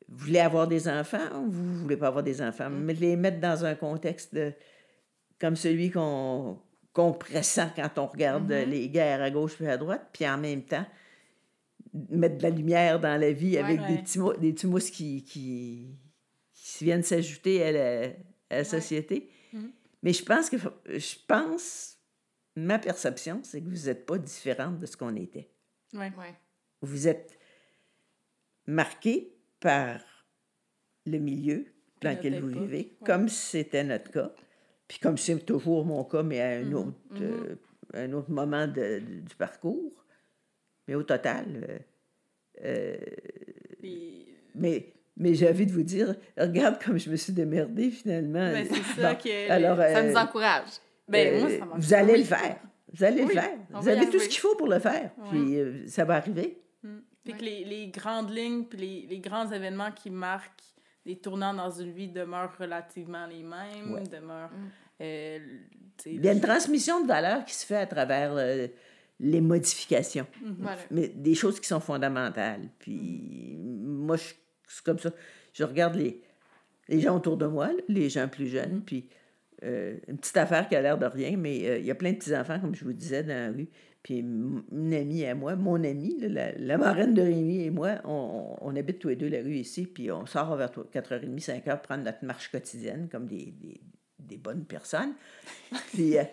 vous 0.08 0.26
voulez 0.26 0.40
avoir 0.40 0.68
des 0.68 0.88
enfants 0.88 1.18
ou 1.36 1.50
vous 1.50 1.76
voulez 1.82 1.98
pas 1.98 2.08
avoir 2.08 2.24
des 2.24 2.42
enfants? 2.42 2.70
Mais 2.70 2.94
les 2.94 3.16
mettre 3.16 3.40
dans 3.40 3.66
un 3.66 3.76
contexte 3.76 4.36
de, 4.36 4.54
comme 5.40 5.56
celui 5.56 5.90
qu'on 5.92 6.60
qu'on 6.92 7.14
pressent 7.14 7.70
quand 7.76 7.98
on 7.98 8.08
regarde 8.08 8.52
euh, 8.52 8.66
les 8.66 8.90
guerres 8.90 9.22
à 9.22 9.30
gauche 9.30 9.56
puis 9.56 9.68
à 9.68 9.78
droite, 9.78 10.08
puis 10.12 10.28
en 10.28 10.38
même 10.38 10.64
temps, 10.64 10.86
mettre 12.10 12.38
de 12.38 12.44
la 12.44 12.50
lumière 12.50 13.00
dans 13.00 13.20
la 13.20 13.32
vie 13.32 13.58
avec 13.58 13.80
des 13.80 13.94
Ouais. 13.96 14.02
petits, 14.04 14.20
des 14.42 14.54
petits 14.54 14.68
mousses 14.68 14.92
qui, 14.92 15.24
qui, 15.24 15.96
qui 16.54 16.84
viennent 16.84 17.04
s'ajouter 17.04 17.64
à 17.64 17.72
la, 17.72 18.02
à 18.50 18.58
la 18.58 18.64
société. 18.64 19.30
Mais 20.04 20.14
je 20.14 20.24
pense 20.24 20.50
que, 20.50 20.58
je 20.88 21.16
pense, 21.28 21.98
ma 22.56 22.80
perception, 22.80 23.42
c'est 23.44 23.62
que 23.62 23.68
vous 23.70 23.86
n'êtes 23.88 24.06
pas 24.06 24.18
différente 24.18 24.80
de 24.80 24.86
ce 24.86 24.96
qu'on 24.96 25.16
était 25.16 25.50
Ouais. 25.94 26.12
Ouais. 26.18 26.34
vous 26.82 27.08
êtes 27.08 27.38
marqué 28.68 29.34
par 29.60 30.00
le 31.06 31.18
milieu 31.18 31.66
dans 32.02 32.12
lequel 32.16 32.40
vous 32.40 32.48
vivez, 32.62 32.78
ouais. 32.78 33.06
comme 33.06 33.28
c'était 33.28 33.84
notre 33.84 34.12
cas, 34.12 34.32
puis 34.88 35.00
comme 35.00 35.18
c'est 35.18 35.40
toujours 35.46 35.86
mon 35.86 36.04
cas, 36.04 36.24
mais 36.24 36.40
à 36.40 36.50
un, 36.60 36.64
Mhm, 36.64 36.74
autre, 36.76 36.96
euh, 37.22 37.56
un 37.94 38.14
autre 38.14 38.32
moment 38.32 38.68
de- 38.68 39.00
de- 39.00 39.20
du 39.22 39.36
parcours. 39.36 40.06
Mais 40.90 40.96
au 40.96 41.04
total, 41.04 41.46
euh, 41.70 41.78
euh, 42.66 42.98
Puis- 43.80 44.26
mais, 44.56 44.92
mais 45.18 45.36
j'ai 45.36 45.48
envie 45.48 45.68
de 45.68 45.72
vous 45.72 45.84
dire, 45.84 46.16
regarde 46.36 46.82
comme 46.84 46.98
je 46.98 47.12
me 47.12 47.16
suis 47.16 47.32
démerdée 47.32 47.92
finalement. 47.92 48.52
Ben, 48.52 48.66
c'est 48.68 49.00
ça 49.02 49.14
Bon, 49.14 49.20
que- 49.20 49.52
Alors, 49.52 49.78
Ça 49.78 49.98
euh, 50.00 50.10
nous 50.10 50.16
encourage. 50.18 50.70
Ben, 51.08 51.40
moi, 51.42 51.50
euh, 51.52 51.60
ça 51.60 51.66
m'en- 51.66 51.76
vous 51.78 51.94
allez 51.94 52.14
oui. 52.14 52.20
le 52.20 52.26
faire. 52.26 52.58
Vous 52.92 53.04
allez 53.04 53.22
Oui, 53.22 53.36
le 53.36 53.40
faire. 53.42 53.58
on 53.72 53.80
Vous 53.82 53.88
avez 53.88 54.10
tout 54.10 54.18
ce 54.20 54.28
qu'il 54.28 54.40
faut 54.40 54.56
pour 54.56 54.68
le 54.68 54.80
faire. 54.80 55.12
Ouais. 55.20 55.30
Puis 55.30 55.60
euh, 55.60 55.86
ça 55.88 56.06
va 56.06 56.16
arriver. 56.16 56.58
Puis 57.24 57.34
que 57.34 57.44
les, 57.44 57.64
les 57.66 57.88
grandes 57.90 58.32
lignes, 58.36 58.64
puis 58.66 58.80
les, 58.80 59.08
les 59.08 59.20
grands 59.20 59.52
événements 59.52 59.92
qui 59.92 60.10
marquent 60.10 60.64
les 61.06 61.18
tournants 61.18 61.54
dans 61.54 61.70
une 61.70 61.92
vie 61.92 62.08
demeurent 62.08 62.56
relativement 62.58 63.28
les 63.28 63.44
mêmes, 63.44 63.92
Ouais. 63.94 64.04
demeurent... 64.12 64.50
Mm. 64.52 64.70
euh, 65.02 65.40
Il 66.08 66.26
y 66.26 66.30
a 66.30 66.32
une 66.34 66.42
transmission 66.42 67.02
de 67.04 67.08
valeur 67.08 67.46
qui 67.46 67.54
se 67.54 67.66
fait 67.66 67.76
à 67.76 67.86
travers 67.86 68.32
euh, 68.36 68.68
les 69.20 69.42
modifications, 69.42 70.28
Voilà. 70.60 70.78
mais 70.92 71.10
des 71.10 71.36
choses 71.36 71.60
qui 71.60 71.68
sont 71.68 71.80
fondamentales. 71.82 72.70
Puis 72.80 73.58
moi, 73.60 74.16
je- 74.16 74.34
c'est 74.68 74.84
comme 74.84 75.00
ça. 75.00 75.12
Je 75.54 75.64
regarde 75.64 75.96
les, 75.96 76.22
les 76.88 77.00
gens 77.02 77.16
autour 77.18 77.36
de 77.38 77.46
moi, 77.46 77.70
les 77.88 78.10
gens 78.10 78.28
plus 78.28 78.48
jeunes, 78.48 78.82
puis 78.86 79.08
euh, 79.64 79.98
une 80.08 80.18
petite 80.18 80.38
affaire 80.38 80.70
qui 80.70 80.76
a 80.76 80.82
l'air 80.82 80.98
de 80.98 81.06
rien, 81.06 81.36
mais 81.36 81.68
euh, 81.68 81.78
il 81.80 81.86
y 81.86 81.92
a 81.92 81.96
plein 81.96 82.12
de 82.14 82.18
petits-enfants, 82.18 82.60
comme 82.62 82.74
je 82.76 82.86
vous 82.86 82.94
disais, 82.94 83.24
dans 83.24 83.34
la 83.34 83.52
rue. 83.52 83.68
Puis 84.02 84.20
une 84.20 84.94
amie 84.94 85.26
à 85.26 85.36
moi, 85.36 85.58
mon 85.58 85.84
amie, 85.84 86.18
là, 86.22 86.30
la, 86.30 86.52
la 86.58 86.78
marraine 86.78 87.14
de 87.14 87.22
Rémi 87.22 87.64
et 87.64 87.70
moi, 87.70 87.96
on, 88.06 88.56
on 88.62 88.76
habite 88.78 89.00
tous 89.00 89.10
les 89.10 89.18
deux 89.18 89.28
la 89.28 89.42
rue 89.42 89.56
ici, 89.56 89.86
puis 89.86 90.10
on 90.10 90.26
sort 90.26 90.56
vers 90.56 90.70
4h30, 90.72 91.44
5h 91.44 91.82
prendre 91.82 92.06
notre 92.06 92.24
marche 92.24 92.50
quotidienne 92.50 93.10
comme 93.12 93.26
des, 93.28 93.54
des, 93.62 93.82
des 94.20 94.38
bonnes 94.38 94.64
personnes. 94.64 95.14
Puis, 95.92 96.18
euh, 96.18 96.24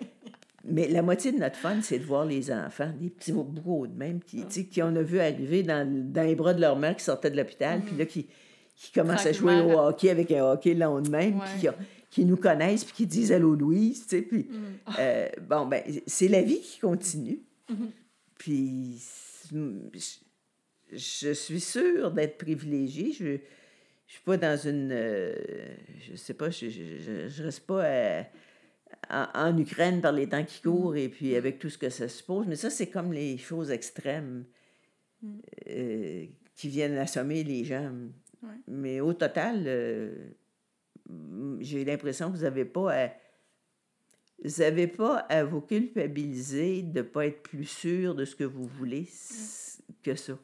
mais 0.69 0.89
la 0.89 1.03
moitié 1.03 1.33
de 1.33 1.39
notre 1.39 1.57
fun, 1.57 1.81
c'est 1.83 1.99
de 1.99 2.05
voir 2.05 2.25
les 2.25 2.51
enfants, 2.53 2.91
des 3.01 3.11
petits 3.11 3.33
bouts 3.33 3.87
de 3.87 3.97
même, 3.97 4.21
qui, 4.23 4.45
on 4.83 4.95
a 4.97 5.03
vu 5.03 5.19
arriver 5.21 5.63
dans, 5.63 5.87
dans 6.13 6.23
les 6.23 6.35
bras 6.35 6.55
de 6.55 6.61
leur 6.61 6.77
mère 6.77 6.97
qui 6.97 7.05
sortaient 7.05 7.31
de 7.31 7.37
l'hôpital, 7.37 7.81
puis 7.81 7.97
là, 7.97 8.05
qui, 8.07 8.27
qui 8.75 8.93
commencent 8.93 9.27
à 9.27 9.33
jouer 9.33 9.61
au 9.61 9.79
hockey 9.79 10.11
avec 10.11 10.31
un 10.33 10.45
hockey 10.45 10.75
le 10.75 10.81
lendemain, 10.81 11.33
Ouais. 11.33 11.45
puis 11.59 11.61
qui, 11.61 11.69
qui 12.11 12.25
nous 12.25 12.37
connaissent, 12.37 12.85
puis 12.85 12.95
qui 12.95 13.07
disent 13.07 13.33
Allô 13.33 13.55
Louise, 13.55 14.07
tu 14.07 14.17
sais, 14.17 14.23
puis 14.23 14.49
euh, 14.99 15.29
bon, 15.49 15.67
ben, 15.67 15.83
c'est 16.07 16.29
la 16.29 16.43
vie 16.43 16.61
qui 16.61 16.79
continue. 16.81 17.41
Puis, 18.39 19.01
je, 19.51 20.97
je 20.97 21.33
suis 21.33 21.61
sûre 21.61 22.11
d'être 22.11 22.39
privilégiée. 22.39 23.13
Je 23.13 23.25
ne 23.25 23.39
suis 24.07 24.23
pas 24.25 24.37
dans 24.37 24.57
une. 24.57 24.91
euh, 24.93 25.35
je 26.01 26.17
sais 26.17 26.35
pas, 26.35 26.51
je, 26.51 26.69
je 26.71 27.43
reste 27.43 27.67
pas 27.67 27.83
à- 27.85 28.25
en, 29.11 29.27
en 29.35 29.59
Ukraine 29.59 30.01
par 30.01 30.13
les 30.13 30.29
temps 30.29 30.45
qui 30.45 30.61
courent 30.63 30.97
et 30.97 31.09
puis 31.09 31.37
avec 31.37 31.59
tout 31.59 31.71
ce 31.71 31.79
que 31.79 31.91
ça 31.91 32.09
suppose. 32.09 32.47
Mais 32.47 32.57
ça, 32.57 32.71
c'est 32.71 32.89
comme 32.89 33.13
les 33.13 33.39
choses 33.39 33.71
extrêmes 33.71 34.45
euh, 35.69 36.27
qui 36.55 36.69
viennent 36.69 36.97
assommer 36.99 37.45
les 37.45 37.65
gens. 37.65 37.93
Ouais. 38.43 38.49
Mais 38.69 39.01
au 39.01 39.13
total, 39.13 39.65
euh, 39.67 40.29
j'ai 41.61 41.85
l'impression 41.85 42.31
que 42.31 42.37
vous 42.37 42.43
n'avez 42.43 42.65
pas 42.65 42.93
à 43.05 43.11
vous 44.45 44.51
n'avez 44.63 44.87
pas 44.87 45.17
à 45.31 45.45
vous 45.45 45.63
culpabiliser 45.63 46.83
de 46.83 46.99
ne 46.99 47.03
pas 47.03 47.27
être 47.27 47.43
plus 47.43 47.65
sûr 47.65 48.15
de 48.15 48.25
ce 48.27 48.37
que 48.37 48.45
vous 48.45 48.67
voulez 48.67 49.03
s- 49.03 49.81
que 50.03 50.15
ça. 50.15 50.39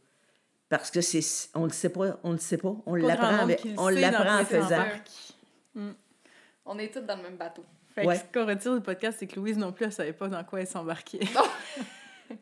Parce 0.70 0.90
que 0.90 1.03
c'est 1.03 1.20
on 1.55 1.64
le 1.64 1.70
sait 1.70 1.90
pas, 1.90 2.18
on 2.22 2.32
le 2.32 2.38
sait 2.38 2.57
pas, 2.57 2.74
on 2.86 2.95
l'apprend 3.07 3.47
on 3.76 3.88
l'apprend 4.01 4.40
en 4.40 4.45
faisant. 4.47 4.84
On 6.64 6.78
est 6.78 6.93
tous 6.93 7.01
dans 7.01 7.16
le 7.16 7.22
même 7.22 7.36
bateau. 7.36 7.64
Fait 7.95 8.07
Ouais. 8.07 8.14
que 8.16 8.20
ce 8.20 8.38
qu'on 8.40 8.47
retire 8.47 8.74
du 8.74 8.80
podcast, 8.80 9.18
c'est 9.20 9.26
que 9.26 9.36
Louise 9.38 9.59
non 9.59 9.72
plus, 9.72 9.84
elle 9.86 9.93
savait 9.93 10.12
pas 10.12 10.28
dans 10.28 10.43
quoi 10.45 10.61
elle 10.61 10.66
s'embarquait. 10.66 11.20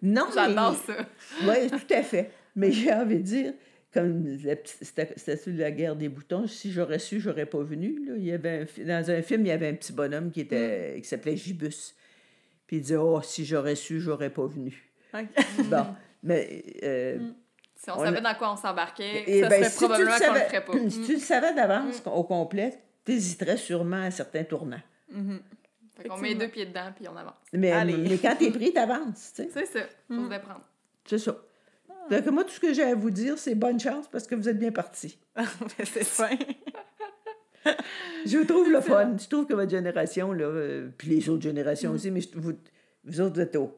Non, 0.02 0.26
J'adore 0.34 0.76
mais- 0.88 0.94
ça. 0.94 1.06
Oui, 1.42 1.70
tout 1.70 1.94
à 1.94 2.02
fait. 2.02 2.30
Mais 2.56 2.70
j'ai 2.72 2.92
envie 2.92 3.16
de 3.16 3.22
dire, 3.22 3.52
comme 3.92 4.38
c'était 4.64 5.12
c'était 5.16 5.36
sur 5.36 5.52
la 5.54 5.70
guerre 5.70 5.96
des 5.96 6.08
boutons, 6.08 6.46
si 6.46 6.70
j'aurais 6.72 6.98
su, 7.00 7.20
j'aurais 7.20 7.46
pas 7.46 7.62
venu. 7.62 7.98
Là. 8.06 8.14
Il 8.16 8.24
y 8.24 8.32
avait 8.32 8.60
un 8.62 8.66
fi- 8.66 8.84
dans 8.84 9.10
un 9.10 9.22
film, 9.22 9.42
il 9.46 9.48
y 9.48 9.52
avait 9.52 9.68
un 9.68 9.74
petit 9.74 9.92
bonhomme 9.92 10.30
qui, 10.30 10.40
était, 10.42 10.98
qui 11.02 11.08
s'appelait 11.08 11.36
Gibus. 11.36 11.94
Puis 12.66 12.76
il 12.76 12.82
disait 12.82 12.96
Oh, 12.96 13.20
si 13.22 13.44
j'aurais 13.44 13.74
su, 13.74 14.00
j'aurais 14.00 14.30
pas 14.30 14.46
venu. 14.46 14.88
Bon, 15.64 15.86
mais. 16.22 16.62
euh, 16.84 17.18
Si 17.74 17.90
on, 17.90 17.94
On 17.94 18.04
savait 18.04 18.20
dans 18.20 18.34
quoi 18.34 18.52
on 18.52 18.56
s'embarquait, 18.56 19.24
eh 19.26 19.40
ça 19.40 19.48
ben, 19.48 19.58
serait 19.64 19.70
si 19.70 19.76
probablement 19.78 20.10
qu'on 20.10 20.16
le 20.18 20.24
savais- 20.24 20.44
ferait 20.46 20.64
pas. 20.64 20.72
Si 20.90 21.02
tu 21.02 21.12
le 21.14 21.18
savais 21.18 21.54
d'avance 21.54 22.02
au 22.06 22.22
complet, 22.24 22.78
tu 23.04 23.12
hésiterais 23.12 23.56
sûrement 23.56 24.02
à 24.02 24.10
certains 24.12 24.44
tournants. 24.44 24.82
Mhm. 25.10 25.40
Fait 25.96 26.08
qu'on 26.08 26.16
met 26.18 26.34
deux 26.34 26.48
pieds 26.48 26.66
dedans 26.66 26.92
puis 26.96 27.06
on 27.08 27.16
avance. 27.16 27.34
Mais, 27.52 27.70
Allez. 27.72 27.96
mais 27.96 28.16
quand 28.18 28.34
tu 28.36 28.46
es 28.46 28.50
pris, 28.50 28.72
tu 28.72 28.78
avances. 28.78 29.32
tu 29.34 29.42
sais. 29.42 29.50
C'est 29.52 29.66
ça. 29.66 29.80
Faut 30.08 30.24
se 30.24 30.28
déprendre. 30.30 30.64
C'est 31.04 31.18
ça. 31.18 31.36
Donc, 32.10 32.26
moi, 32.26 32.44
tout 32.44 32.50
ce 32.50 32.60
que 32.60 32.72
j'ai 32.72 32.82
à 32.84 32.94
vous 32.94 33.10
dire, 33.10 33.38
c'est 33.38 33.54
bonne 33.54 33.78
chance 33.78 34.08
parce 34.08 34.26
que 34.26 34.34
vous 34.34 34.48
êtes 34.48 34.58
bien 34.58 34.72
partis. 34.72 35.18
Ben, 35.36 35.44
c'est 35.84 36.04
fin. 36.04 36.30
Je 38.26 38.38
vous 38.38 38.44
trouve 38.44 38.70
le 38.70 38.80
fun. 38.80 39.16
Je 39.18 39.28
trouve 39.28 39.46
que 39.46 39.54
votre 39.54 39.70
génération, 39.70 40.32
là, 40.32 40.44
euh, 40.44 40.88
puis 40.96 41.08
les 41.08 41.28
autres 41.28 41.42
générations 41.42 41.92
aussi, 41.92 42.10
mais 42.10 42.20
je- 42.20 42.28
vous, 42.34 42.52
vous 43.04 43.20
autres, 43.20 43.34
vous 43.34 43.40
êtes 43.40 43.56
au, 43.56 43.76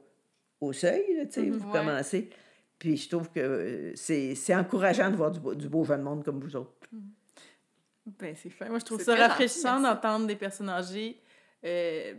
au 0.61 0.73
seuil, 0.73 1.05
là, 1.17 1.27
tu 1.27 1.33
sais, 1.33 1.51
vous 1.51 1.65
Ouais. 1.67 1.73
commencez. 1.73 2.31
Puis 2.79 2.97
je 2.97 3.09
trouve 3.09 3.31
que 3.31 3.41
euh, 3.41 3.93
c'est 3.95 4.35
c'est 4.35 4.55
encourageant 4.55 5.11
de 5.11 5.17
voir 5.17 5.31
du, 5.31 5.41
beau- 5.41 5.55
du 5.55 5.69
beau 5.69 5.85
jeune 5.85 6.03
monde 6.03 6.25
comme 6.25 6.41
vous 6.41 6.55
autres. 6.57 6.73
Ben, 8.07 8.35
c'est 8.41 8.51
fin. 8.51 8.69
Moi, 8.69 8.79
je 8.79 8.85
trouve 8.85 9.03
ça 9.03 9.15
rafraîchissant 9.15 9.81
d'entendre 9.81 10.27
des 10.27 10.37
personnes 10.37 10.69
âgées 10.69 11.21
euh, 11.65 12.15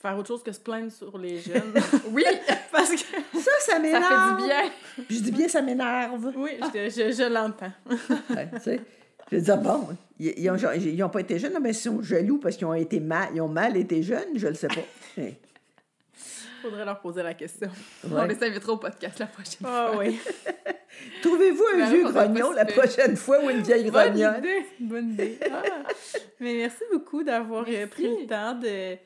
faire 0.00 0.16
autre 0.16 0.28
chose 0.28 0.42
que 0.42 0.52
se 0.52 0.60
plaindre 0.60 0.90
sur 0.90 1.18
les 1.18 1.38
jeunes. 1.40 1.74
Oui, 2.10 2.24
Parce 2.72 2.90
que, 2.90 2.96
Ça, 2.98 3.04
ça 3.34 3.50
ça 3.74 3.78
m'énerve. 3.78 4.04
fait 4.04 4.42
du 4.42 4.48
bien. 4.48 4.70
Je 5.10 5.18
dis 5.20 5.32
bien, 5.32 5.48
ça 5.48 5.60
m'énerve. 5.62 6.32
oui, 6.36 6.52
je, 6.74 6.88
je, 6.88 7.12
je 7.12 7.32
l'entends. 7.32 7.72
Ouais, 8.30 8.48
tu 8.54 8.60
sais. 8.60 8.80
Je 9.30 9.36
veux 9.36 9.42
dire, 9.42 9.58
bon, 9.58 9.88
ils 10.18 10.96
n'ont 10.96 11.08
pas 11.08 11.20
été 11.20 11.38
jeunes, 11.38 11.56
mais 11.60 11.70
ils 11.70 11.74
sont 11.74 12.02
jaloux 12.02 12.38
parce 12.38 12.56
qu'ils 12.56 12.66
ont, 12.66 12.74
été 12.74 12.98
mal, 12.98 13.28
ils 13.34 13.40
ont 13.40 13.48
mal 13.48 13.76
été 13.76 14.02
jeunes, 14.02 14.36
je 14.36 14.48
le 14.48 14.54
sais 14.54 14.66
pas. 14.66 15.22
Faudrait 16.62 16.84
leur 16.84 17.00
poser 17.00 17.22
la 17.22 17.34
question. 17.34 17.68
On 18.10 18.24
les 18.24 18.42
invitera 18.42 18.72
au 18.72 18.76
podcast 18.76 19.18
la 19.18 19.26
prochaine 19.26 19.58
Ah 19.64 19.90
fois. 19.92 19.98
oui. 20.00 20.18
Trouvez-vous 21.22 21.64
un 21.74 21.78
Ben, 21.78 21.90
vieux 21.90 22.04
grognon 22.10 22.52
la 22.52 22.64
prochaine 22.64 23.16
fois 23.16 23.42
ou 23.44 23.50
une 23.50 23.62
vieille 23.62 23.90
Bonne 23.90 24.10
grognonne? 24.12 24.38
idée. 24.38 24.66
Bonne 24.80 25.10
idée. 25.12 25.38
Ah. 25.50 25.62
Mais 26.40 26.54
merci 26.54 26.82
beaucoup 26.92 27.22
d'avoir 27.22 27.64
euh, 27.68 27.86
pris 27.86 28.08
le 28.08 28.26
temps 28.26 28.54
de, 28.54 28.96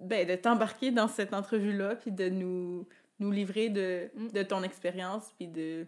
ben, 0.00 0.26
de 0.26 0.34
t'embarquer 0.36 0.90
dans 0.90 1.08
cette 1.08 1.34
entrevue-là, 1.34 1.96
puis 1.96 2.12
de 2.12 2.28
nous, 2.28 2.86
nous 3.18 3.30
livrer 3.32 3.68
de, 3.68 4.08
Mm. 4.14 4.28
de 4.28 4.42
ton 4.44 4.62
expérience, 4.62 5.24
puis 5.36 5.48
de, 5.48 5.84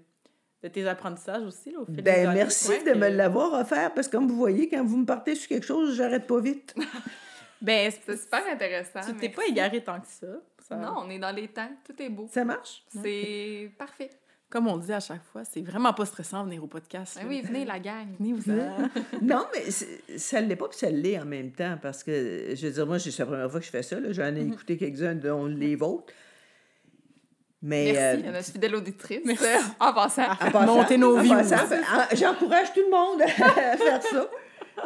de 0.62 0.68
tes 0.68 0.86
apprentissages 0.88 1.44
aussi. 1.44 1.70
Là, 1.70 1.78
au 1.80 1.84
fil 1.86 2.02
Ben, 2.02 2.32
merci 2.34 2.68
Ouais, 2.68 2.82
de 2.82 2.92
me 2.98 3.08
l'avoir 3.08 3.54
offert 3.60 3.94
parce 3.94 4.08
que 4.08 4.16
comme 4.16 4.26
vous 4.28 4.36
voyez, 4.36 4.68
quand 4.68 4.84
vous 4.84 4.98
me 4.98 5.06
partez 5.06 5.34
sur 5.36 5.48
quelque 5.48 5.66
chose, 5.66 5.94
j'arrête 5.96 6.26
pas 6.26 6.40
vite. 6.40 6.74
Ben, 7.62 7.92
C'est 8.06 8.16
super 8.16 8.42
intéressant. 8.50 9.00
tu 9.06 9.14
t'es 9.18 9.28
pas 9.28 9.44
égaré 9.46 9.84
tant 9.84 10.00
que 10.00 10.06
ça. 10.06 10.26
Ça- 10.70 10.76
Non, 10.76 10.94
on 11.04 11.10
est 11.10 11.18
dans 11.18 11.34
les 11.34 11.48
temps. 11.48 11.70
Tout 11.84 12.00
est 12.00 12.08
beau. 12.08 12.26
Ça 12.32 12.44
marche? 12.44 12.82
C'est 13.02 13.70
parfait. 13.78 14.08
comme 14.48 14.66
on 14.66 14.78
dit 14.78 14.92
à 14.92 14.98
chaque 15.00 15.22
fois, 15.24 15.44
c'est 15.44 15.60
vraiment 15.62 15.92
pas 15.92 16.04
stressant 16.06 16.44
venir 16.44 16.64
au 16.64 16.66
podcast. 16.66 17.18
Ben 17.20 17.28
oui, 17.28 17.40
venez 17.40 17.64
la 17.64 17.78
gang. 17.78 18.06
Venez 18.18 18.32
vous. 18.32 18.42
Non, 19.22 19.44
mais 19.54 19.70
ça 20.18 20.40
ne 20.40 20.46
l'est 20.48 20.56
pas, 20.56 20.68
puis 20.68 20.78
ça 20.78 20.90
l'est 20.90 21.18
en 21.20 21.24
même 21.26 21.52
temps, 21.52 21.76
parce 21.80 22.02
que, 22.02 22.54
je 22.54 22.66
veux 22.66 22.72
dire, 22.72 22.86
moi, 22.86 22.98
c'est 22.98 23.16
la 23.18 23.26
première 23.26 23.50
fois 23.50 23.60
que 23.60 23.66
je 23.66 23.70
fais 23.70 23.82
ça. 23.82 24.00
là. 24.00 24.12
J'en 24.12 24.34
ai 24.34 24.40
écouté 24.46 24.76
quelques-uns, 24.76 25.14
dont 25.14 25.46
les 25.46 25.76
vôtres. 25.76 26.12
Mais, 27.62 27.92
Merci, 27.92 27.98
euh, 28.00 28.14
il 28.20 28.24
y 28.24 28.28
a 28.28 28.32
notre 28.32 28.52
fidèle 28.52 28.74
auditrice. 28.74 29.20
Merci. 29.24 29.44
euh, 29.44 29.58
En 29.80 29.92
passant. 29.92 30.34
passant- 30.50 30.64
Monter 30.66 30.96
nos 30.96 31.18
en 31.18 31.20
views. 31.20 31.34
passant, 31.34 31.68
ben, 31.68 31.82
ah, 31.92 32.08
J'encourage 32.14 32.72
tout 32.72 32.80
le 32.80 32.90
monde 32.90 33.22
à 33.22 33.76
faire 33.76 34.02
ça. 34.02 34.30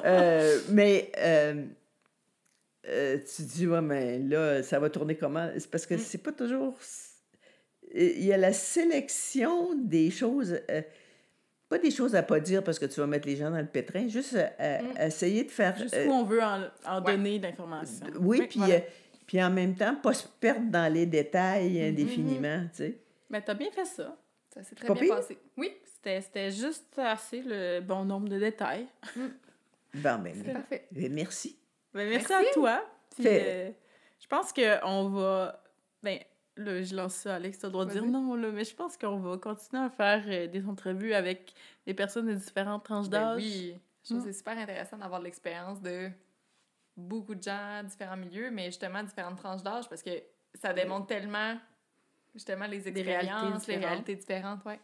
Euh, 0.04 0.58
mais 0.70 1.12
euh, 1.18 1.64
euh, 2.88 3.18
tu 3.18 3.42
dis, 3.42 3.66
ouais, 3.66 3.80
mais 3.80 4.18
là, 4.18 4.62
ça 4.62 4.78
va 4.78 4.90
tourner 4.90 5.16
comment? 5.16 5.50
C'est 5.58 5.70
parce 5.70 5.86
que 5.86 5.96
c'est 5.96 6.18
pas 6.18 6.32
toujours. 6.32 6.78
Il 7.94 8.24
y 8.24 8.32
a 8.32 8.36
la 8.36 8.52
sélection 8.52 9.74
des 9.74 10.10
choses. 10.10 10.58
euh, 10.70 10.82
pas 11.68 11.78
des 11.78 11.90
choses 11.90 12.14
à 12.14 12.22
pas 12.22 12.40
dire 12.40 12.62
parce 12.62 12.78
que 12.78 12.86
tu 12.86 13.00
vas 13.00 13.06
mettre 13.06 13.26
les 13.26 13.36
gens 13.36 13.50
dans 13.50 13.58
le 13.58 13.66
pétrin, 13.66 14.06
juste 14.08 14.34
à, 14.36 14.52
à- 14.58 14.82
Mm. 14.82 14.92
à 14.96 15.06
essayer 15.06 15.44
de 15.44 15.50
faire. 15.50 15.76
Jusqu'où 15.76 15.96
euh, 15.96 16.08
on 16.08 16.24
veut 16.24 16.42
en, 16.42 16.62
en 16.86 17.02
Ouais. 17.02 17.16
donner 17.16 17.38
de 17.38 17.44
l'information. 17.46 18.06
oui, 18.20 18.38
Oui, 18.40 18.46
puis, 18.48 18.58
voilà. 18.60 18.74
euh, 18.76 18.80
puis 19.26 19.42
en 19.42 19.50
même 19.50 19.74
temps, 19.74 19.94
pas 19.96 20.12
se 20.12 20.28
perdre 20.28 20.70
dans 20.70 20.92
les 20.92 21.06
détails 21.06 21.72
Mm-hmm. 21.76 21.88
indéfiniment, 21.88 22.62
tu 22.70 22.76
sais. 22.76 22.98
Mais 23.30 23.40
t'as 23.42 23.54
bien 23.54 23.70
fait 23.70 23.86
ça. 23.86 24.16
Ça 24.52 24.62
s'est 24.62 24.74
très 24.76 24.86
Pas 24.86 24.94
bien 24.94 25.02
pire? 25.04 25.16
passé. 25.16 25.38
Oui, 25.56 25.72
C'était 26.04 26.50
juste 26.52 26.86
assez 26.98 27.42
le 27.44 27.80
bon 27.80 28.04
nombre 28.04 28.28
de 28.28 28.38
détails. 28.38 28.86
Bon, 29.94 30.18
ben, 30.18 30.34
parfait. 30.52 30.86
ben, 30.92 31.12
merci. 31.12 31.56
Ben, 31.94 32.08
merci, 32.08 32.26
Merci. 32.30 32.48
à 32.48 32.52
toi. 32.52 32.84
Puis, 33.16 33.24
euh, 33.28 33.70
je 34.20 34.26
pense 34.26 34.52
qu'on 34.52 35.08
va. 35.10 35.62
Ben, 36.02 36.18
là, 36.56 36.82
je 36.82 36.94
lance 36.94 37.14
ça, 37.14 37.36
Alex, 37.36 37.58
tu 37.58 37.64
as 37.66 37.68
le 37.68 37.72
droit 37.72 37.84
de 37.84 37.90
dire 37.92 38.04
non, 38.04 38.34
là, 38.34 38.50
mais 38.50 38.64
je 38.64 38.74
pense 38.74 38.96
qu'on 38.96 39.18
va 39.18 39.38
continuer 39.38 39.82
à 39.82 39.90
faire 39.90 40.22
euh, 40.26 40.46
des 40.48 40.66
entrevues 40.66 41.14
avec 41.14 41.54
des 41.86 41.94
personnes 41.94 42.26
de 42.26 42.34
différentes 42.34 42.84
tranches 42.84 43.08
Ben 43.08 43.20
d'âge. 43.20 43.36
oui, 43.36 43.74
je 44.02 44.08
trouve 44.08 44.18
Mm. 44.18 44.24
que 44.24 44.32
c'est 44.32 44.38
super 44.38 44.58
intéressant 44.58 44.96
d'avoir 44.98 45.20
l'expérience 45.20 45.80
de 45.80 46.10
beaucoup 46.96 47.34
de 47.34 47.42
gens, 47.42 47.82
différents 47.84 48.16
milieux, 48.16 48.50
mais 48.50 48.66
justement 48.66 49.02
différentes 49.02 49.36
tranches 49.38 49.62
d'âge 49.62 49.88
parce 49.88 50.02
que 50.02 50.10
ça 50.54 50.72
démontre 50.72 51.06
tellement 51.06 51.56
justement 52.34 52.66
les 52.66 52.78
réalités 52.78 53.00
expériences, 53.00 53.66
les 53.66 53.76
réalités 53.76 54.14
différentes, 54.16 54.64
ouais. 54.64 54.78